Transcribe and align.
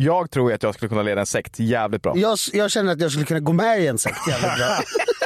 Jag 0.00 0.30
tror 0.30 0.52
att 0.52 0.62
jag 0.62 0.74
skulle 0.74 0.88
kunna 0.88 1.02
leda 1.02 1.20
en 1.20 1.26
sekt 1.26 1.58
jävligt 1.58 2.02
bra. 2.02 2.12
Jag, 2.16 2.38
jag 2.52 2.70
känner 2.70 2.92
att 2.92 3.00
jag 3.00 3.10
skulle 3.10 3.26
kunna 3.26 3.40
gå 3.40 3.52
med 3.52 3.82
i 3.82 3.86
en 3.86 3.98
sekt 3.98 4.28
jävligt 4.28 4.56
bra. 4.56 4.78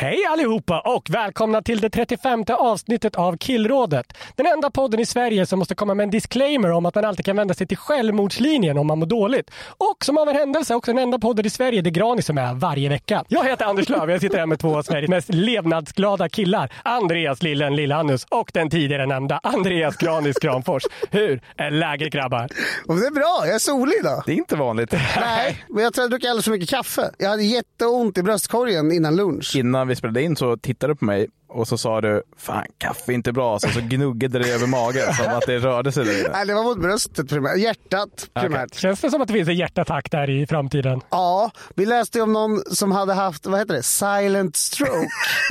Hej 0.00 0.24
allihopa 0.28 0.80
och 0.80 1.10
välkomna 1.10 1.62
till 1.62 1.80
det 1.80 1.90
35 1.90 2.44
avsnittet 2.48 3.16
av 3.16 3.36
Killrådet. 3.36 4.06
Den 4.36 4.46
enda 4.46 4.70
podden 4.70 5.00
i 5.00 5.06
Sverige 5.06 5.46
som 5.46 5.58
måste 5.58 5.74
komma 5.74 5.94
med 5.94 6.04
en 6.04 6.10
disclaimer 6.10 6.70
om 6.70 6.86
att 6.86 6.94
man 6.94 7.04
alltid 7.04 7.24
kan 7.24 7.36
vända 7.36 7.54
sig 7.54 7.66
till 7.66 7.76
självmordslinjen 7.76 8.78
om 8.78 8.86
man 8.86 8.98
mår 8.98 9.06
dåligt. 9.06 9.50
Och 9.68 10.04
som 10.04 10.18
av 10.18 10.28
en 10.28 10.36
händelse 10.36 10.74
också 10.74 10.92
den 10.92 11.02
enda 11.02 11.18
podden 11.18 11.46
i 11.46 11.50
Sverige 11.50 11.82
där 11.82 11.90
Granis 11.90 12.28
är 12.28 12.34
med 12.34 12.56
varje 12.56 12.88
vecka. 12.88 13.24
Jag 13.28 13.44
heter 13.44 13.64
Anders 13.64 13.88
Löf 13.88 14.10
jag 14.10 14.20
sitter 14.20 14.38
här 14.38 14.46
med 14.46 14.58
två 14.58 14.78
av 14.78 14.82
Sveriges 14.82 15.10
mest 15.10 15.34
levnadsglada 15.34 16.28
killar. 16.28 16.72
Andreas 16.82 17.42
Lillen 17.42 17.76
Lillannus 17.76 18.26
och 18.30 18.50
den 18.54 18.70
tidigare 18.70 19.06
nämnda 19.06 19.40
Andreas 19.42 19.96
Granis 19.96 20.38
Kramfors. 20.38 20.82
Hur 21.10 21.40
är 21.56 21.70
läget 21.70 22.12
grabbar? 22.12 22.48
Och 22.86 22.96
det 22.96 23.06
är 23.06 23.10
bra, 23.10 23.42
jag 23.44 23.54
är 23.54 23.58
solig 23.58 23.94
idag. 24.00 24.22
Det 24.26 24.32
är 24.32 24.36
inte 24.36 24.56
vanligt. 24.56 24.92
Nej, 25.20 25.64
men 25.68 25.84
jag 25.84 25.94
tror 25.94 26.04
jag 26.04 26.10
druckit 26.10 26.30
alldeles 26.30 26.44
för 26.44 26.52
mycket 26.52 26.70
kaffe. 26.70 27.10
Jag 27.18 27.28
hade 27.28 27.42
jätteont 27.42 28.18
i 28.18 28.22
bröstkorgen 28.22 28.92
innan 28.92 29.16
lunch. 29.16 29.56
Innan 29.56 29.89
vi 29.90 29.96
spelade 29.96 30.22
in 30.22 30.36
så 30.36 30.56
tittade 30.56 30.92
du 30.92 30.96
på 30.96 31.04
mig 31.04 31.26
och 31.50 31.68
så 31.68 31.78
sa 31.78 32.00
du 32.00 32.22
fan 32.36 32.64
kaffe 32.78 33.12
är 33.12 33.14
inte 33.14 33.32
bra. 33.32 33.58
Så, 33.58 33.68
så 33.68 33.80
gnuggade 33.80 34.38
det 34.38 34.48
över 34.48 34.66
magen 34.66 35.14
som 35.14 35.26
att 35.26 35.46
det 35.46 35.58
rörde 35.58 35.92
sig 35.92 36.04
där. 36.04 36.30
Nej, 36.32 36.46
det 36.46 36.54
var 36.54 36.62
mot 36.62 36.78
bröstet 36.78 37.28
primärt. 37.28 37.58
Hjärtat 37.58 38.28
primärt. 38.34 38.74
Känns 38.74 39.00
det 39.00 39.10
som 39.10 39.22
att 39.22 39.28
det 39.28 39.34
finns 39.34 39.48
en 39.48 39.56
hjärtattack 39.56 40.10
där 40.10 40.30
i 40.30 40.46
framtiden? 40.46 41.00
Ja, 41.10 41.50
vi 41.74 41.86
läste 41.86 42.18
ju 42.18 42.22
om 42.22 42.32
någon 42.32 42.62
som 42.70 42.92
hade 42.92 43.14
haft, 43.14 43.46
vad 43.46 43.58
heter 43.58 43.74
det, 43.74 43.82
silent 43.82 44.56
stroke 44.56 45.08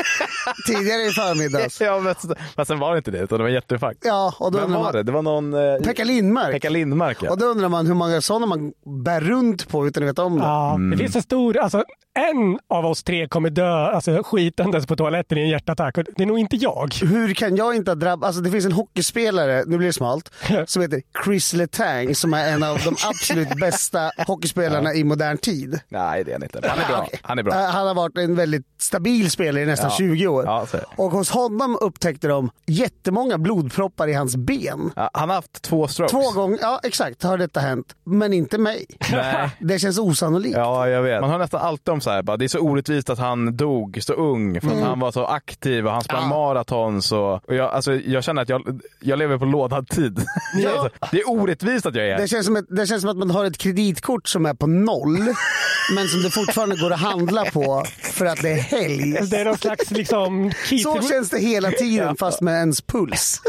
tidigare 0.67 1.01
i 1.01 1.11
förmiddags. 1.11 1.81
Ja, 1.81 1.99
men, 1.99 2.15
men 2.55 2.65
sen 2.65 2.79
var 2.79 2.91
det 2.91 2.97
inte 2.97 3.11
det, 3.11 3.19
utan 3.19 3.37
det 3.37 3.43
var 3.43 3.49
hjärtinfarkt. 3.49 3.99
Ja, 4.05 4.33
och 4.39 4.51
då 4.51 4.59
Vem 4.59 4.73
var 4.73 4.83
man, 4.83 4.93
det? 4.93 5.03
Det 5.03 5.11
var 5.11 5.21
någon... 5.21 5.53
Eh, 5.53 5.77
Pekka 5.83 6.03
Lindmark. 6.03 6.51
Pekka 6.51 6.69
Lindmark 6.69 7.17
ja. 7.21 7.31
Och 7.31 7.37
då 7.37 7.45
undrar 7.45 7.69
man 7.69 7.87
hur 7.87 7.93
många 7.93 8.21
sådana 8.21 8.45
man 8.45 8.73
bär 9.03 9.21
runt 9.21 9.69
på 9.69 9.87
utan 9.87 10.03
att 10.03 10.09
veta 10.09 10.23
om 10.23 10.39
det. 10.39 10.45
Ja, 10.45 10.77
det 10.91 10.97
finns 10.97 11.15
en 11.15 11.21
stor, 11.21 11.57
alltså 11.57 11.83
en 12.19 12.59
av 12.69 12.85
oss 12.85 13.03
tre 13.03 13.27
kommer 13.27 13.49
dö 13.49 13.71
alltså, 13.71 14.23
skitandes 14.23 14.87
på 14.87 14.95
toaletten 14.95 15.37
i 15.37 15.41
en 15.41 15.49
hjärtattack 15.49 15.88
och 15.97 16.03
det 16.15 16.23
är 16.23 16.27
nog 16.27 16.39
inte 16.39 16.55
jag. 16.55 16.93
Hur 17.01 17.33
kan 17.33 17.55
jag 17.55 17.75
inte 17.75 17.91
ha 17.91 17.95
drabbats? 17.95 18.27
Alltså 18.27 18.41
det 18.41 18.51
finns 18.51 18.65
en 18.65 18.71
hockeyspelare, 18.71 19.63
nu 19.67 19.77
blir 19.77 19.87
det 19.87 19.93
smalt, 19.93 20.31
som 20.65 20.81
heter 20.81 21.01
Chris 21.25 21.53
Letang 21.53 22.15
som 22.15 22.33
är 22.33 22.47
en 22.53 22.63
av 22.63 22.77
de 22.85 22.95
absolut 23.05 23.49
bästa 23.59 24.11
hockeyspelarna 24.27 24.93
i 24.93 25.03
modern 25.03 25.37
tid. 25.37 25.79
Nej, 25.89 26.23
det 26.23 26.31
är 26.31 26.35
han 26.35 26.43
inte. 26.43 26.69
Han 26.69 26.79
är 26.79 26.87
bra. 26.87 27.03
Okej. 27.07 27.19
Han 27.23 27.39
är 27.39 27.43
bra. 27.43 27.53
Eh, 27.53 27.69
Han 27.69 27.87
har 27.87 27.95
varit 27.95 28.17
en 28.17 28.35
väldigt 28.35 28.65
stabil 28.77 29.31
spelare 29.31 29.63
i 29.63 29.65
nästan 29.65 29.89
Ja. 29.89 29.97
20 29.97 30.27
år. 30.27 30.43
Ja, 30.45 30.67
och 30.95 31.11
hos 31.11 31.29
honom 31.29 31.77
upptäckte 31.81 32.27
de 32.27 32.51
jättemånga 32.65 33.37
blodproppar 33.37 34.07
i 34.07 34.13
hans 34.13 34.35
ben. 34.35 34.91
Ja, 34.95 35.09
han 35.13 35.29
har 35.29 35.35
haft 35.35 35.61
två 35.61 35.87
strokes. 35.87 36.11
Två 36.11 36.31
gånger, 36.41 36.57
ja 36.61 36.79
exakt, 36.83 37.23
har 37.23 37.37
detta 37.37 37.59
hänt. 37.59 37.95
Men 38.03 38.33
inte 38.33 38.57
mig. 38.57 38.85
Nej. 39.11 39.49
Det 39.59 39.79
känns 39.79 39.99
osannolikt. 39.99 40.57
Ja, 40.57 40.87
jag 40.89 41.01
vet. 41.03 41.21
Man 41.21 41.29
hör 41.29 41.37
nästan 41.37 41.61
alltid 41.61 41.89
om 41.93 42.01
så 42.01 42.09
här, 42.09 42.21
bara, 42.23 42.37
det 42.37 42.45
är 42.45 42.47
så 42.47 42.59
orättvist 42.59 43.09
att 43.09 43.19
han 43.19 43.57
dog 43.57 43.99
så 44.01 44.13
ung 44.13 44.61
för 44.61 44.67
att 44.67 44.83
han 44.83 44.99
var 44.99 45.11
så 45.11 45.25
aktiv 45.25 45.78
och 45.85 45.91
han 45.91 46.01
sprang. 46.03 46.21
Ja. 46.21 46.27
maratons. 46.29 47.11
Och, 47.11 47.33
och 47.33 47.55
jag, 47.55 47.71
alltså, 47.71 47.95
jag 47.95 48.23
känner 48.23 48.41
att 48.41 48.49
jag, 48.49 48.81
jag 48.99 49.19
lever 49.19 49.37
på 49.37 49.45
lånad 49.45 49.87
tid. 49.87 50.19
Ja. 50.55 50.89
det 51.11 51.19
är 51.19 51.29
orättvist 51.29 51.85
att 51.85 51.95
jag 51.95 52.07
är 52.07 52.11
här. 52.11 52.21
Det 52.21 52.27
känns, 52.27 52.45
som 52.45 52.55
ett, 52.55 52.65
det 52.69 52.87
känns 52.87 53.01
som 53.01 53.09
att 53.11 53.17
man 53.17 53.31
har 53.31 53.45
ett 53.45 53.57
kreditkort 53.57 54.27
som 54.27 54.45
är 54.45 54.53
på 54.53 54.67
noll, 54.67 55.17
men 55.95 56.07
som 56.07 56.21
det 56.21 56.29
fortfarande 56.29 56.75
går 56.75 56.91
att 56.93 56.99
handla 56.99 57.45
på 57.45 57.83
för 58.01 58.25
att 58.25 58.41
det 58.41 58.49
är 58.49 58.57
helg. 58.57 59.27
Det 59.29 59.37
är 59.37 59.45
någon 59.45 59.57
slags 59.57 59.91
liksom... 59.91 60.51
Så 60.83 61.01
känns 61.01 61.29
det 61.29 61.39
hela 61.39 61.71
tiden 61.71 62.15
fast 62.15 62.41
med 62.41 62.53
ens 62.53 62.81
puls. 62.81 63.41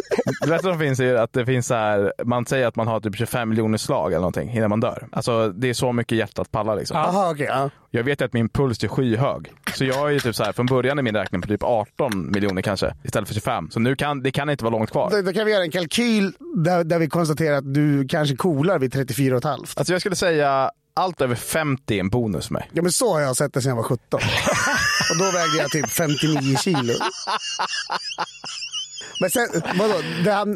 Det 0.42 0.48
bästa 0.48 0.68
som 0.68 0.78
finns 0.78 1.00
är 1.00 1.14
att 1.14 1.32
det 1.32 1.47
finns 1.47 1.66
så 1.66 1.74
här, 1.74 2.12
man 2.24 2.47
säger 2.47 2.66
att 2.66 2.76
man 2.76 2.86
har 2.86 3.00
typ 3.00 3.16
25 3.16 3.48
miljoner 3.48 3.78
slag 3.78 4.12
eller 4.12 4.20
någonting 4.20 4.56
innan 4.56 4.70
man 4.70 4.80
dör. 4.80 5.08
Alltså 5.12 5.48
det 5.48 5.68
är 5.68 5.74
så 5.74 5.92
mycket 5.92 6.18
hjärtat 6.18 6.50
pallar 6.50 6.76
liksom. 6.76 6.97
Jaha 6.97 7.30
okej. 7.30 7.47
ja. 7.50 7.70
Jag 7.92 8.04
vet 8.04 8.20
ju 8.20 8.24
att 8.24 8.32
min 8.32 8.48
puls 8.48 8.84
är 8.84 8.88
skyhög. 8.88 9.52
Så 9.74 9.84
jag 9.84 10.08
är 10.08 10.12
ju 10.12 10.20
typ 10.20 10.36
så 10.36 10.44
här, 10.44 10.52
från 10.52 10.66
början 10.66 10.98
i 10.98 11.02
min 11.02 11.16
räkning 11.16 11.40
på 11.42 11.48
typ 11.48 11.62
18 11.62 12.30
miljoner 12.32 12.62
kanske 12.62 12.94
istället 13.04 13.28
för 13.28 13.34
25. 13.34 13.70
Så 13.70 13.80
nu 13.80 13.96
kan 13.96 14.22
det 14.22 14.30
kan 14.30 14.50
inte 14.50 14.64
vara 14.64 14.72
långt 14.72 14.90
kvar. 14.90 15.10
Då, 15.10 15.22
då 15.22 15.32
kan 15.32 15.46
vi 15.46 15.52
göra 15.52 15.62
en 15.62 15.70
kalkyl 15.70 16.32
där, 16.56 16.84
där 16.84 16.98
vi 16.98 17.08
konstaterar 17.08 17.56
att 17.56 17.74
du 17.74 18.08
kanske 18.08 18.36
coolar 18.36 18.78
vid 18.78 18.92
34 18.92 19.34
och 19.34 19.38
ett 19.38 19.44
halvt. 19.44 19.78
Alltså 19.78 19.92
jag 19.92 20.00
skulle 20.00 20.16
säga 20.16 20.70
allt 20.94 21.20
över 21.20 21.34
50 21.34 21.94
är 21.96 22.00
en 22.00 22.08
bonus 22.08 22.46
för 22.46 22.54
mig. 22.54 22.70
Ja 22.72 22.82
men 22.82 22.92
så 22.92 23.12
har 23.12 23.20
jag 23.20 23.36
sett 23.36 23.54
det 23.54 23.62
sedan 23.62 23.68
jag 23.68 23.76
var 23.76 23.82
17. 23.82 24.20
Och 25.10 25.18
då 25.18 25.24
vägde 25.24 25.56
jag 25.58 25.70
typ 25.70 25.90
59 25.90 26.56
kilo. 26.56 26.92
Men 29.20 29.30
sen, 29.30 29.46
vadå, 29.78 29.94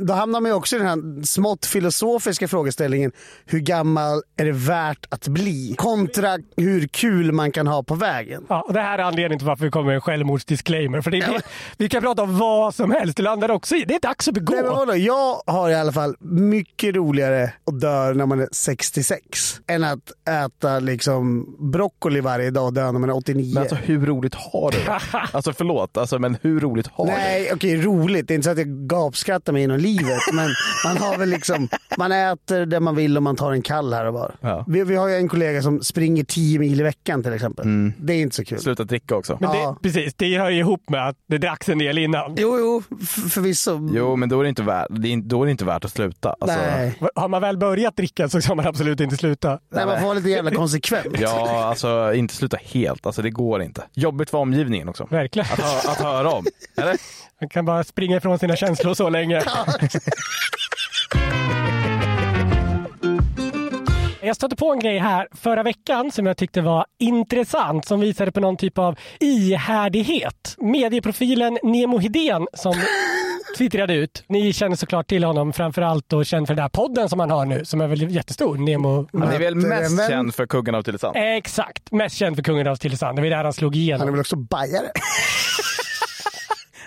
då 0.06 0.14
hamnar 0.14 0.40
man 0.40 0.50
ju 0.50 0.54
också 0.56 0.76
i 0.76 0.78
den 0.78 0.88
här 0.88 1.24
smått 1.26 1.66
filosofiska 1.66 2.48
frågeställningen. 2.48 3.12
Hur 3.46 3.58
gammal 3.60 4.22
är 4.36 4.44
det 4.44 4.52
värt 4.52 5.06
att 5.08 5.28
bli? 5.28 5.74
Kontra 5.78 6.38
hur 6.56 6.86
kul 6.86 7.32
man 7.32 7.52
kan 7.52 7.66
ha 7.66 7.82
på 7.82 7.94
vägen. 7.94 8.46
Ja, 8.48 8.62
och 8.68 8.72
det 8.72 8.80
här 8.80 8.98
är 8.98 9.02
anledningen 9.02 9.38
till 9.38 9.46
varför 9.46 9.64
vi 9.64 9.70
kommer 9.70 9.86
med 9.86 9.94
en 9.94 10.00
självmordsdisclaimer. 10.00 11.00
För 11.00 11.10
det 11.10 11.18
är, 11.18 11.42
Vi 11.76 11.88
kan 11.88 12.02
prata 12.02 12.22
om 12.22 12.38
vad 12.38 12.74
som 12.74 12.90
helst. 12.90 13.16
Det 13.16 13.22
landar 13.22 13.50
också 13.50 13.76
i 13.76 13.84
det 13.84 13.94
är 13.94 14.00
dags 14.00 14.28
att 14.28 14.34
begå. 14.34 14.52
Nej, 14.54 14.62
men 14.62 14.72
vadå, 14.72 14.96
jag 14.96 15.42
har 15.46 15.70
i 15.70 15.74
alla 15.74 15.92
fall 15.92 16.16
mycket 16.20 16.94
roligare 16.94 17.52
att 17.66 17.80
dö 17.80 18.12
när 18.14 18.26
man 18.26 18.40
är 18.40 18.48
66 18.52 19.60
än 19.66 19.84
att 19.84 20.12
äta 20.28 20.78
liksom 20.78 21.46
broccoli 21.72 22.20
varje 22.20 22.50
dag 22.50 22.64
och 22.66 22.72
dö 22.72 22.92
när 22.92 23.00
man 23.00 23.10
är 23.10 23.16
89. 23.16 23.54
Men 23.54 23.60
alltså 23.60 23.76
hur 23.76 24.06
roligt 24.06 24.34
har 24.34 24.70
du 24.70 24.78
det? 24.78 25.00
Alltså 25.32 25.52
förlåt, 25.52 25.96
alltså, 25.96 26.18
men 26.18 26.36
hur 26.42 26.60
roligt 26.60 26.86
har 26.86 27.06
du 27.06 27.10
det? 27.12 27.16
Nej, 27.18 27.50
okej, 27.52 27.82
roligt. 27.82 28.30
Det 28.34 28.36
är 28.36 28.38
inte 28.38 28.44
så 28.44 28.50
att 28.50 28.58
jag 28.58 28.88
gapskrattar 28.88 29.52
mig 29.52 29.62
genom 29.62 29.78
livet. 29.78 30.18
men 30.32 30.48
man 30.84 30.96
har 30.96 31.18
väl 31.18 31.28
liksom, 31.28 31.68
man 31.98 32.12
äter 32.12 32.66
det 32.66 32.80
man 32.80 32.96
vill 32.96 33.16
och 33.16 33.22
man 33.22 33.36
tar 33.36 33.52
en 33.52 33.62
kall 33.62 33.92
här 33.92 34.04
och 34.04 34.14
var. 34.14 34.34
Ja. 34.40 34.64
Vi, 34.68 34.84
vi 34.84 34.96
har 34.96 35.08
ju 35.08 35.14
en 35.14 35.28
kollega 35.28 35.62
som 35.62 35.80
springer 35.82 36.24
10 36.24 36.58
mil 36.58 36.80
i 36.80 36.82
veckan 36.82 37.22
till 37.22 37.32
exempel. 37.32 37.66
Det 37.98 38.12
är 38.12 38.20
inte 38.20 38.36
så 38.36 38.44
kul. 38.44 38.58
Sluta 38.60 38.84
dricka 38.84 39.16
också. 39.16 39.38
Men 39.40 39.50
det, 39.50 39.56
Ja. 39.58 39.78
precis, 39.82 40.14
det 40.14 40.38
hör 40.38 40.50
ju 40.50 40.58
ihop 40.58 40.90
med 40.90 41.08
att 41.08 41.16
det 41.28 41.38
dracks 41.38 41.68
en 41.68 41.78
del 41.78 41.98
innan. 41.98 42.34
Jo, 42.38 42.58
jo, 42.58 42.82
förvisso. 43.30 43.88
Jo, 43.92 44.16
men 44.16 44.28
då 44.28 44.38
är 44.40 44.42
det 44.42 44.48
inte 44.48 44.62
värt, 44.62 44.86
det 44.90 45.08
är, 45.08 45.12
inte- 45.12 45.28
då 45.28 45.42
är 45.42 45.46
det 45.46 45.50
inte 45.50 45.64
värt 45.64 45.84
att 45.84 45.92
sluta. 45.92 46.36
Alltså, 46.40 46.56
Nej. 46.76 46.98
Har 47.14 47.28
man 47.28 47.42
väl 47.42 47.56
börjat 47.58 47.96
dricka 47.96 48.28
så 48.28 48.40
ska 48.40 48.54
man 48.54 48.66
absolut 48.66 49.00
inte 49.00 49.16
sluta. 49.16 49.58
Nej, 49.72 49.86
man 49.86 49.98
får 49.98 50.04
vara 50.06 50.14
lite 50.14 50.28
jävla 50.30 50.50
konsekvent. 50.50 51.06
Ja, 51.20 51.64
alltså 51.64 52.12
inte 52.14 52.34
sluta 52.34 52.56
helt. 52.64 53.06
Alltså 53.06 53.22
det 53.22 53.30
går 53.30 53.62
inte. 53.62 53.82
Jobbigt 53.94 54.30
för 54.30 54.38
omgivningen 54.38 54.88
också. 54.88 55.06
Verkligen. 55.10 55.46
Att, 55.52 55.60
hö- 55.60 55.90
att 55.90 56.00
höra 56.00 56.30
om. 56.30 56.44
Eller? 56.76 56.96
Han 57.44 57.48
kan 57.48 57.64
bara 57.64 57.84
springa 57.84 58.16
ifrån 58.16 58.38
sina 58.38 58.56
känslor 58.56 58.94
så 58.94 59.08
länge. 59.08 59.42
Jag 64.22 64.36
stötte 64.36 64.56
på 64.56 64.72
en 64.72 64.78
grej 64.78 64.98
här 64.98 65.28
förra 65.32 65.62
veckan 65.62 66.10
som 66.12 66.26
jag 66.26 66.36
tyckte 66.36 66.60
var 66.60 66.86
intressant 66.98 67.84
som 67.86 68.00
visade 68.00 68.32
på 68.32 68.40
någon 68.40 68.56
typ 68.56 68.78
av 68.78 68.98
ihärdighet. 69.20 70.54
Medieprofilen 70.58 71.58
Nemo 71.62 71.98
Hedén 71.98 72.46
som 72.54 72.74
twittrade 73.58 73.94
ut. 73.94 74.24
Ni 74.26 74.52
känner 74.52 74.76
såklart 74.76 75.06
till 75.08 75.24
honom 75.24 75.52
framförallt 75.52 76.12
och 76.12 76.26
känd 76.26 76.46
för 76.46 76.54
den 76.54 76.62
här 76.62 76.68
podden 76.68 77.08
som 77.08 77.20
han 77.20 77.30
har 77.30 77.44
nu 77.44 77.64
som 77.64 77.80
är 77.80 77.86
väl 77.86 78.10
jättestor. 78.10 78.56
Nemo... 78.58 79.08
Han 79.12 79.22
är 79.22 79.38
väl 79.38 79.54
Men- 79.54 79.68
mest 79.68 79.92
men- 79.96 80.08
känd 80.08 80.34
för 80.34 80.46
Kuggen 80.46 80.74
av 80.74 80.82
Tylösand. 80.82 81.16
Exakt, 81.16 81.92
mest 81.92 82.16
känd 82.16 82.36
för 82.36 82.42
Kungen 82.42 82.66
av 82.66 82.76
Tylösand. 82.76 83.18
Det 83.18 83.22
var 83.22 83.28
där 83.30 83.44
han 83.44 83.52
slog 83.52 83.72
Han 83.74 83.78
är 83.80 83.82
igenom. 83.82 84.10
väl 84.10 84.20
också 84.20 84.36
bajare? 84.36 84.86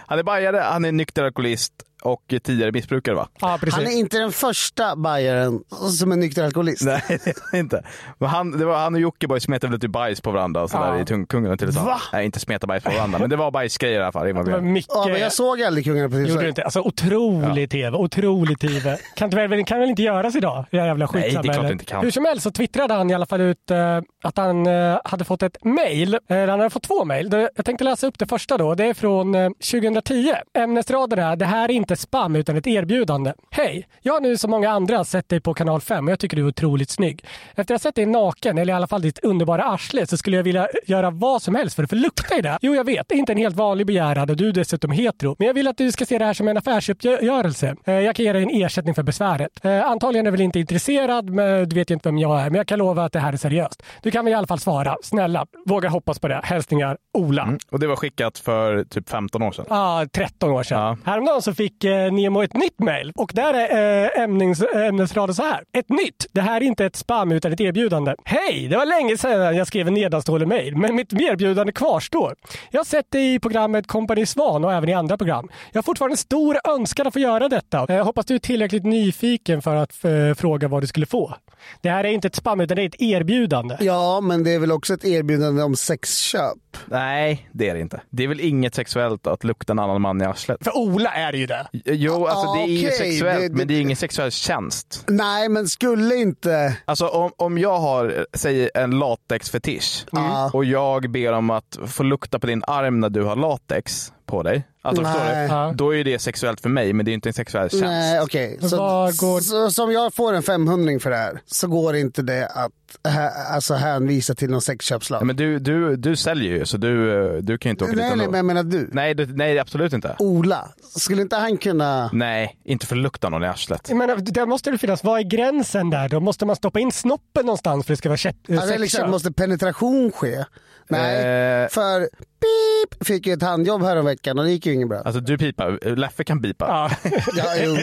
Han 0.09 0.19
är 0.19 0.23
bajare, 0.23 0.57
han 0.57 0.85
är 0.85 0.91
nykter 0.91 1.23
alkoholist 1.23 1.73
och 2.03 2.23
tidigare 2.43 2.71
missbrukare 2.71 3.15
va? 3.15 3.27
Ja, 3.41 3.57
precis. 3.59 3.75
Han 3.75 3.87
är 3.87 3.97
inte 3.97 4.17
den 4.17 4.31
första 4.31 4.95
bajaren 4.95 5.63
som 5.99 6.11
är 6.11 6.15
nykter 6.15 6.43
alkoholist. 6.45 6.81
Nej, 6.85 7.01
det 7.07 7.27
är 7.27 7.33
han 7.51 7.59
inte. 7.59 7.83
Men 8.17 8.29
han, 8.29 8.51
det 8.57 8.65
var, 8.65 8.77
han 8.77 8.93
och 8.93 8.99
Jockiboi 9.01 9.39
smetade 9.39 9.71
väl 9.71 9.79
typ 9.79 9.91
bajs 9.91 10.21
på 10.21 10.31
varandra 10.31 10.63
och 10.63 10.69
sådär 10.69 10.87
Ja. 10.93 10.99
i 10.99 11.03
tung- 11.03 11.25
Kungen 11.27 11.51
av 11.51 11.57
Tylösand. 11.57 11.87
Va? 11.87 12.01
Nej, 12.13 12.25
inte 12.25 12.39
smeta 12.39 12.67
bajs 12.67 12.83
på 12.83 12.91
varandra, 12.91 13.19
men 13.19 13.29
det 13.29 13.35
var 13.35 13.51
bajsgrejer 13.51 13.99
i 13.99 14.03
alla 14.03 14.11
fall 14.11 14.27
Det 14.27 14.33
var 14.33 14.61
mycket... 14.61 14.91
Ja, 14.95 15.07
men 15.07 15.21
jag 15.21 15.33
såg 15.33 15.61
aldrig 15.61 15.85
Kungarna 15.85 16.09
på 16.09 16.19
Gjorde 16.19 16.41
du 16.41 16.49
inte? 16.49 16.63
Alltså 16.63 16.81
otrolig 16.81 17.69
tv, 17.71 17.97
otrolig 17.97 18.59
tv. 18.59 18.97
Kan, 19.15 19.25
inte 19.25 19.47
väl, 19.47 19.65
kan 19.65 19.79
väl 19.79 19.89
inte 19.89 20.01
göras 20.01 20.35
idag? 20.35 20.65
Det 20.71 20.77
jävla 20.77 21.09
Nej, 21.13 21.21
det 21.31 21.37
är 21.49 21.53
klart 21.53 21.65
det 21.67 21.71
inte 21.71 21.85
kan. 21.85 22.03
Hur 22.03 22.11
som 22.11 22.25
helst 22.25 22.43
så 22.43 22.51
twittrade 22.51 22.93
han 22.93 23.09
i 23.09 23.13
alla 23.13 23.25
fall 23.25 23.41
ut 23.41 23.71
eh, 23.71 23.99
att 24.23 24.37
han 24.37 24.67
eh, 24.67 24.99
hade 25.03 25.23
fått 25.25 25.43
ett 25.43 25.63
mail. 25.65 26.13
Eh, 26.29 26.37
han 26.37 26.49
hade 26.49 26.69
fått 26.69 26.83
två 26.83 27.05
mail. 27.05 27.47
Jag 27.55 27.65
tänkte 27.65 27.83
läsa 27.83 28.07
upp 28.07 28.19
det 28.19 28.27
första 28.27 28.57
då. 28.57 28.75
Det 28.75 28.85
är 28.85 28.93
från 28.93 29.35
eh, 29.35 29.49
2010. 29.71 30.33
Ämnesraden 30.57 31.19
är 31.19 31.35
det 31.35 31.45
här 31.45 31.63
är 31.69 31.71
inte 31.73 31.86
spam 31.95 32.35
utan 32.35 32.55
ett 32.57 32.67
erbjudande. 32.67 33.33
Hej! 33.51 33.87
Jag 34.01 34.13
har 34.13 34.21
nu 34.21 34.37
som 34.37 34.51
många 34.51 34.69
andra 34.69 35.03
sett 35.03 35.29
dig 35.29 35.41
på 35.41 35.53
kanal 35.53 35.81
5 35.81 36.05
och 36.05 36.11
jag 36.11 36.19
tycker 36.19 36.37
du 36.37 36.43
är 36.43 36.47
otroligt 36.47 36.89
snygg. 36.89 37.25
Efter 37.55 37.75
att 37.75 37.83
ha 37.83 37.89
sett 37.89 37.95
dig 37.95 38.05
naken, 38.05 38.57
eller 38.57 38.73
i 38.73 38.75
alla 38.75 38.87
fall 38.87 39.01
ditt 39.01 39.19
underbara 39.19 39.63
arsle, 39.63 40.07
så 40.07 40.17
skulle 40.17 40.35
jag 40.37 40.43
vilja 40.43 40.67
göra 40.85 41.09
vad 41.09 41.41
som 41.41 41.55
helst 41.55 41.75
för 41.75 41.83
att 41.83 41.89
få 41.89 41.95
lukta 41.95 42.37
i 42.37 42.41
det. 42.41 42.57
Jo, 42.61 42.75
jag 42.75 42.83
vet, 42.83 43.05
det 43.09 43.15
är 43.15 43.19
inte 43.19 43.31
en 43.31 43.37
helt 43.37 43.55
vanlig 43.55 43.87
begäran 43.87 44.29
och 44.29 44.35
du 44.37 44.47
är 44.47 44.51
dessutom 44.53 44.91
hetero. 44.91 45.35
Men 45.39 45.47
jag 45.47 45.53
vill 45.53 45.67
att 45.67 45.77
du 45.77 45.91
ska 45.91 46.05
se 46.05 46.17
det 46.17 46.25
här 46.25 46.33
som 46.33 46.47
en 46.47 46.57
affärsuppgörelse. 46.57 47.75
Eh, 47.85 47.93
Jag 47.93 48.15
kan 48.15 48.25
ge 48.25 48.33
dig 48.33 48.43
en 48.43 48.49
ersättning 48.49 48.95
för 48.95 49.03
besväret. 49.03 49.65
Eh, 49.65 49.85
Antagligen 49.85 50.27
är 50.27 50.31
väl 50.31 50.41
inte 50.41 50.59
intresserad, 50.59 51.29
men 51.29 51.69
du 51.69 51.75
vet 51.75 51.89
ju 51.91 51.93
inte 51.93 52.09
vem 52.09 52.17
jag 52.17 52.39
är. 52.41 52.43
Men 52.49 52.55
jag 52.55 52.67
kan 52.67 52.79
lova 52.79 53.03
att 53.05 53.13
det 53.13 53.19
här 53.19 53.33
är 53.33 53.37
seriöst. 53.37 53.83
Du 54.01 54.11
kan 54.11 54.25
väl 54.25 54.31
i 54.31 54.35
alla 54.35 54.47
fall 54.47 54.59
svara. 54.59 54.95
Snälla, 55.03 55.45
våga 55.65 55.89
hoppas 55.89 56.19
på 56.19 56.27
det. 56.27 56.41
Hälsningar 56.43 56.97
Ola. 57.13 57.49
Och 57.71 57.79
det 57.79 57.87
var 57.87 57.95
skickat 57.95 58.37
för 58.37 58.83
typ 58.83 59.09
15 59.09 59.43
år 59.43 59.51
sedan. 59.51 59.65
Ja, 59.69 60.05
13 60.13 60.49
år 60.51 60.63
sedan. 60.63 60.79
Ja. 60.79 60.97
Häromdagen 61.11 61.41
så 61.41 61.53
fick 61.53 61.76
eh, 61.85 62.13
Nemo 62.13 62.41
ett 62.41 62.53
nytt 62.53 62.79
mejl 62.79 63.11
och 63.15 63.31
där 63.33 63.53
är 63.53 64.03
eh, 64.17 64.23
ämnings, 64.23 64.63
ämnesraden 64.75 65.35
så 65.35 65.43
här. 65.43 65.63
Ett 65.73 65.89
nytt. 65.89 66.25
Det 66.31 66.41
här 66.41 66.61
är 66.61 66.65
inte 66.65 66.85
ett 66.85 66.95
spam 66.95 67.31
utan 67.31 67.53
ett 67.53 67.61
erbjudande. 67.61 68.15
Hej! 68.23 68.67
Det 68.67 68.77
var 68.77 68.85
länge 68.85 69.17
sedan 69.17 69.55
jag 69.55 69.67
skrev 69.67 69.87
en 69.87 69.93
nedanstående 69.93 70.45
mejl, 70.45 70.75
men 70.75 70.95
mitt 70.95 71.13
erbjudande 71.13 71.73
kvarstår. 71.73 72.35
Jag 72.71 72.79
har 72.79 72.85
sett 72.85 73.11
dig 73.11 73.33
i 73.33 73.39
programmet 73.39 73.87
Company 73.87 74.25
Svan 74.25 74.65
och 74.65 74.73
även 74.73 74.89
i 74.89 74.93
andra 74.93 75.17
program. 75.17 75.49
Jag 75.71 75.77
har 75.77 75.83
fortfarande 75.83 76.13
en 76.13 76.17
stor 76.17 76.57
önskan 76.69 77.07
att 77.07 77.13
få 77.13 77.19
göra 77.19 77.49
detta. 77.49 77.85
Jag 77.87 78.05
hoppas 78.05 78.25
du 78.25 78.35
är 78.35 78.39
tillräckligt 78.39 78.83
nyfiken 78.83 79.61
för 79.61 79.75
att 79.75 80.03
eh, 80.05 80.33
fråga 80.37 80.67
vad 80.67 80.83
du 80.83 80.87
skulle 80.87 81.05
få. 81.05 81.35
Det 81.81 81.89
här 81.89 82.03
är 82.03 82.09
inte 82.09 82.27
ett 82.27 82.35
spam 82.35 82.59
utan 82.59 82.75
det 82.75 82.83
är 82.83 82.87
ett 82.87 83.01
erbjudande. 83.01 83.77
Ja, 83.79 84.21
men 84.21 84.43
det 84.43 84.51
är 84.53 84.59
väl 84.59 84.71
också 84.71 84.93
ett 84.93 85.05
erbjudande 85.05 85.63
om 85.63 85.75
sexköp. 85.75 86.57
Nej, 86.85 87.49
det 87.51 87.69
är 87.69 87.73
det 87.73 87.81
inte. 87.81 88.01
Det 88.09 88.23
är 88.23 88.27
väl 88.27 88.39
inget 88.39 88.75
sexuellt 88.75 89.27
att 89.27 89.43
lukta 89.43 89.73
en 89.73 89.79
annan 89.79 90.01
man 90.01 90.21
i 90.21 90.25
arslet? 90.25 90.63
För 90.63 90.77
Ola 90.77 91.09
är 91.09 91.31
det 91.31 91.37
ju 91.37 91.45
det. 91.45 91.66
Jo, 91.85 92.25
alltså 92.27 92.53
det 92.53 92.59
är 92.61 92.67
ju 92.67 92.91
sexuellt, 92.91 93.41
det- 93.41 93.47
det- 93.47 93.55
men 93.55 93.67
det 93.67 93.73
är 93.73 93.81
ingen 93.81 93.97
sexuell 93.97 94.31
tjänst. 94.31 95.03
Nej, 95.07 95.49
men 95.49 95.67
skulle 95.67 96.15
inte... 96.15 96.77
Alltså 96.85 97.07
om, 97.07 97.31
om 97.37 97.57
jag 97.57 97.79
har, 97.79 98.25
säg 98.33 98.69
en 98.75 98.99
latexfetisch 98.99 100.05
Ja. 100.11 100.49
och 100.53 100.65
jag 100.65 101.11
ber 101.11 101.31
om 101.33 101.49
att 101.49 101.77
få 101.87 102.03
lukta 102.03 102.39
på 102.39 102.47
din 102.47 102.63
arm 102.67 102.99
när 102.99 103.09
du 103.09 103.23
har 103.23 103.35
latex 103.35 104.13
på 104.27 104.43
dig. 104.43 104.67
Alltså 104.81 105.03
förstår 105.03 105.23
Nej. 105.23 105.47
du? 105.47 105.53
Ja. 105.53 105.71
Då 105.75 105.95
är 105.95 106.03
det 106.03 106.19
sexuellt 106.19 106.61
för 106.61 106.69
mig, 106.69 106.93
men 106.93 107.05
det 107.05 107.11
är 107.11 107.13
inte 107.13 107.29
en 107.29 107.33
sexuell 107.33 107.69
tjänst. 107.69 107.85
Nej, 107.85 108.21
okej. 108.21 108.57
Så, 108.61 108.77
Var 108.77 109.07
går- 109.07 109.39
så, 109.39 109.71
så 109.71 109.83
om 109.83 109.91
jag 109.91 110.13
får 110.13 110.33
en 110.33 110.43
500 110.43 110.99
för 110.99 111.09
det 111.09 111.15
här 111.15 111.41
så 111.45 111.67
går 111.67 111.95
inte 111.95 112.21
det 112.21 112.47
att 112.47 112.71
hä, 113.13 113.29
alltså 113.29 113.73
hänvisa 113.73 114.35
till 114.35 114.49
någon 114.49 114.61
sexköpslag? 114.61 115.21
Ja, 115.21 115.25
men 115.25 115.35
du, 115.35 115.59
du, 115.59 115.95
du 115.95 116.15
säljer 116.15 116.51
ju, 116.57 116.65
så 116.65 116.77
du, 116.77 117.25
eh, 117.25 117.33
du 117.41 117.57
kan 117.57 117.69
ju 117.69 117.71
inte 117.71 117.83
åka 117.83 117.93
nej, 117.93 118.03
dit 118.09 118.17
nej, 118.17 118.25
ändå. 118.25 118.31
men 118.31 118.37
jag 118.37 118.45
menar 118.45 118.63
du. 118.63 118.89
Nej, 118.91 119.13
det, 119.13 119.25
nej, 119.25 119.59
absolut 119.59 119.93
inte. 119.93 120.15
Ola, 120.19 120.69
skulle 120.95 121.21
inte 121.21 121.35
han 121.35 121.57
kunna... 121.57 122.09
Nej, 122.13 122.57
inte 122.63 122.85
för 122.85 122.95
att 122.95 123.01
lukta 123.01 123.29
någon 123.29 123.43
i 123.43 123.47
arslet. 123.47 123.85
Jag 123.89 123.97
menar, 123.97 124.15
där 124.15 124.45
måste 124.45 124.71
det 124.71 124.77
finnas, 124.77 125.03
vad 125.03 125.19
är 125.19 125.23
gränsen 125.23 125.89
där 125.89 126.09
då? 126.09 126.19
Måste 126.19 126.45
man 126.45 126.55
stoppa 126.55 126.79
in 126.79 126.91
snoppen 126.91 127.45
någonstans 127.45 127.85
för 127.85 127.93
att 127.93 127.97
det 127.97 127.97
ska 127.97 128.09
vara 128.09 128.15
är 128.15 128.67
sexköp? 128.67 128.79
liksom, 128.79 129.11
måste 129.11 129.31
penetration 129.31 130.11
ske? 130.11 130.45
Nej, 130.89 131.17
Eh. 131.63 131.69
för 131.69 132.09
pip 132.39 133.07
fick 133.07 133.27
ju 133.27 133.33
ett 133.33 133.41
handjobb 133.41 133.81
här 133.83 133.97
om 133.97 134.05
veckan 134.05 134.39
och 134.39 134.45
det 134.45 134.51
gick 134.51 134.65
ju 134.65 134.73
inget 134.73 134.89
bra. 134.89 135.01
Alltså 135.05 135.21
du 135.21 135.37
pipar, 135.37 135.95
Leffe 135.95 136.23
kan 136.23 136.41
pipa. 136.41 136.65
Ja. 137.03 137.11
Ja, 137.35 137.45
jo. 137.63 137.77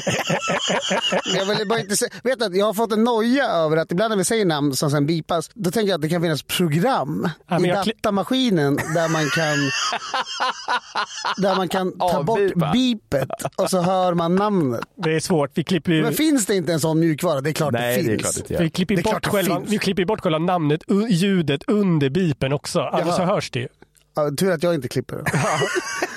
jag 1.37 1.56
vill 1.59 1.69
bara 1.69 1.81
inte 1.81 1.97
se, 1.97 2.06
vet 2.23 2.43
att 2.43 2.56
jag 2.56 2.67
har 2.67 2.75
fått 2.75 2.93
en 2.93 3.05
noja 3.05 3.45
över 3.47 3.77
att 3.77 3.93
ibland 3.93 4.11
när 4.11 4.17
vi 4.17 4.25
säger 4.25 4.45
namn 4.45 4.77
som 4.77 4.91
sen 4.91 5.06
bipas, 5.06 5.51
då 5.55 5.71
tänker 5.71 5.89
jag 5.89 5.95
att 5.99 6.03
det 6.03 6.09
kan 6.09 6.23
finnas 6.23 6.43
program 6.43 7.29
Ja, 7.49 7.59
men 7.59 7.71
i 7.71 7.75
datamaskinen 7.75 8.77
där 8.77 9.09
man 9.09 9.31
kan 9.31 9.56
där 11.37 11.56
man 11.56 11.69
kan 11.69 11.99
ta 11.99 12.23
bort 12.23 12.39
Avbipa. 12.39 12.71
bipet 12.73 13.29
och 13.56 13.71
så 13.71 13.81
hör 13.81 14.15
man 14.15 14.35
namnet. 14.37 14.81
Det 14.97 15.17
är 15.17 15.21
svårt. 15.21 15.51
Vi 15.55 15.65
klipper 15.65 15.93
ju... 15.93 16.03
Men 16.03 16.12
finns 16.15 16.47
det 16.47 16.55
inte 16.56 16.73
en 16.73 16.81
sån 16.81 17.01
mjukvara? 17.01 17.41
Det 17.41 17.51
är 17.51 17.55
klart 17.55 17.73
Nej, 17.73 18.03
det 18.03 18.05
finns. 18.11 18.23
klart 18.23 18.35
det 18.35 18.41
inte 18.55 18.62
Vi 18.65 18.71
klipper, 18.71 18.97
Det 18.97 19.03
bort 19.03 19.11
klart 19.11 19.27
själva, 19.27 19.56
finns. 19.56 19.71
vi 19.71 19.79
klipper 19.79 20.05
bort 20.05 20.21
själva 20.21 20.39
namnet, 20.39 20.81
ljudet 21.09 21.62
under 21.67 22.11
bipen 22.11 22.53
också. 22.53 22.81
Annars 22.81 23.06
Jaha. 23.06 23.17
så 23.17 23.23
hörs 23.23 23.51
det 23.51 23.59
ju. 23.61 23.69
Ja, 24.15 24.31
tur 24.39 24.53
att 24.53 24.63
jag 24.63 24.75
inte 24.75 24.89
klipper. 24.89 25.23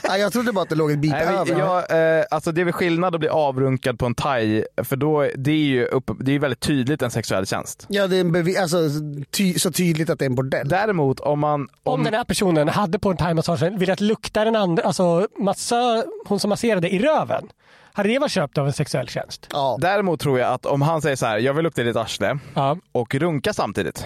ja, 0.03 0.17
jag 0.17 0.33
trodde 0.33 0.51
bara 0.53 0.61
att 0.61 0.69
det 0.69 0.75
låg 0.75 0.91
ett 0.91 0.99
bip 0.99 1.11
Nej, 1.11 1.25
över. 1.27 1.59
jag, 1.59 2.17
eh, 2.19 2.25
alltså 2.31 2.51
det 2.51 2.61
är 2.61 2.65
väl 2.65 2.73
skillnad 2.73 3.13
att 3.15 3.19
bli 3.19 3.29
avrunkad 3.29 3.99
på 3.99 4.05
en 4.05 4.15
thai, 4.15 4.63
för 4.83 4.95
då, 4.95 5.27
det 5.35 5.51
är 5.51 5.55
ju 5.55 5.85
upp, 5.85 6.11
det 6.19 6.31
är 6.35 6.39
väldigt 6.39 6.59
tydligt 6.59 7.01
en 7.01 7.11
sexuell 7.11 7.45
tjänst. 7.47 7.85
Ja, 7.89 8.07
det 8.07 8.15
är 8.17 8.21
en 8.21 8.35
bevi- 8.35 8.61
alltså, 8.61 8.77
ty- 9.31 9.59
så 9.59 9.71
tydligt 9.71 10.09
att 10.09 10.19
det 10.19 10.25
är 10.25 10.29
en 10.29 10.35
bordell. 10.35 10.67
Däremot 10.69 11.19
om 11.19 11.39
man... 11.39 11.61
Om, 11.83 11.93
Om 11.93 12.03
den 12.03 12.13
här 12.13 12.23
personen 12.23 12.67
hade 12.69 12.99
på 12.99 13.09
en 13.11 13.17
thaimassage 13.17 13.63
velat 13.79 14.01
lukta 14.01 14.43
den 14.45 14.55
andra, 14.55 14.83
alltså 14.83 15.27
massör, 15.39 16.03
hon 16.27 16.39
som 16.39 16.49
masserade 16.49 16.89
i 16.89 16.99
röven. 16.99 17.47
Hade 17.93 18.09
det 18.09 18.19
varit 18.19 18.31
köpt 18.31 18.57
av 18.57 18.67
en 18.67 18.73
sexuell 18.73 19.07
tjänst? 19.09 19.47
Ja. 19.51 19.77
Däremot 19.81 20.19
tror 20.19 20.39
jag 20.39 20.53
att 20.53 20.65
om 20.65 20.81
han 20.81 21.01
säger 21.01 21.15
så 21.15 21.25
här, 21.25 21.37
jag 21.37 21.53
vill 21.53 21.63
lukta 21.63 21.81
i 21.81 21.85
ditt 21.85 21.95
arsle 21.95 22.39
Ja, 22.53 22.77
och 22.91 23.15
runka 23.15 23.53
samtidigt, 23.53 24.05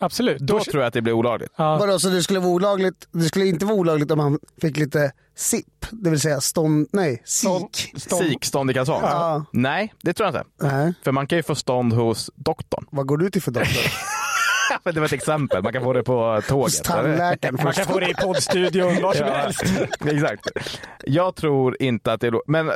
absolut. 0.00 0.38
då 0.40 0.60
tror 0.64 0.82
jag 0.82 0.88
att 0.88 0.94
det 0.94 1.02
blir 1.02 1.12
olagligt. 1.12 1.52
ja. 1.56 1.76
Vadå, 1.78 1.98
så 1.98 2.08
det 2.08 2.22
skulle 2.22 2.38
vara 2.38 2.50
olagligt? 2.50 3.08
Det 3.12 3.24
skulle 3.24 3.46
inte 3.46 3.64
vara 3.64 3.76
olagligt 3.76 4.10
om 4.10 4.18
han 4.18 4.38
fick 4.60 4.76
lite 4.76 5.12
sipp, 5.36 5.86
det 5.90 6.10
vill 6.10 6.20
säga 6.20 6.40
stånd, 6.40 6.88
nej, 6.92 7.22
sik. 7.24 7.92
Sik, 7.96 8.44
stånd 8.44 8.70
i 8.70 8.74
kalsong? 8.74 9.00
Ja. 9.02 9.44
Nej, 9.52 9.94
det 10.02 10.12
tror 10.12 10.26
jag 10.28 10.40
inte. 10.40 10.50
Nej, 10.66 10.94
För 11.04 11.12
man 11.12 11.26
kan 11.26 11.38
ju 11.38 11.42
få 11.42 11.54
stånd 11.54 11.92
hos 11.92 12.30
doktorn. 12.34 12.86
vad 12.90 13.06
går 13.06 13.16
du 13.16 13.30
till 13.30 13.42
för 13.42 13.50
doktor? 13.50 13.82
Men 14.84 14.94
det 14.94 15.00
var 15.00 15.06
ett 15.06 15.12
exempel, 15.12 15.62
man 15.62 15.72
kan 15.72 15.82
få 15.82 15.92
det 15.92 16.02
på 16.02 16.40
tåget. 16.48 16.84
Tandläkaren 16.84 17.58
Man 17.64 17.72
kan 17.72 17.84
få 17.86 17.98
det 18.00 18.10
i 18.10 18.14
poddstudion, 18.14 18.98
var 19.02 19.14
som 19.14 19.26
Ja, 19.26 19.34
helst. 19.34 19.62
exakt. 20.06 20.46
Jag 21.04 21.34
tror 21.36 21.76
inte 21.82 22.12
att 22.12 22.20
det 22.20 22.26
är... 22.26 22.50
Men 22.50 22.68
eh, 22.68 22.74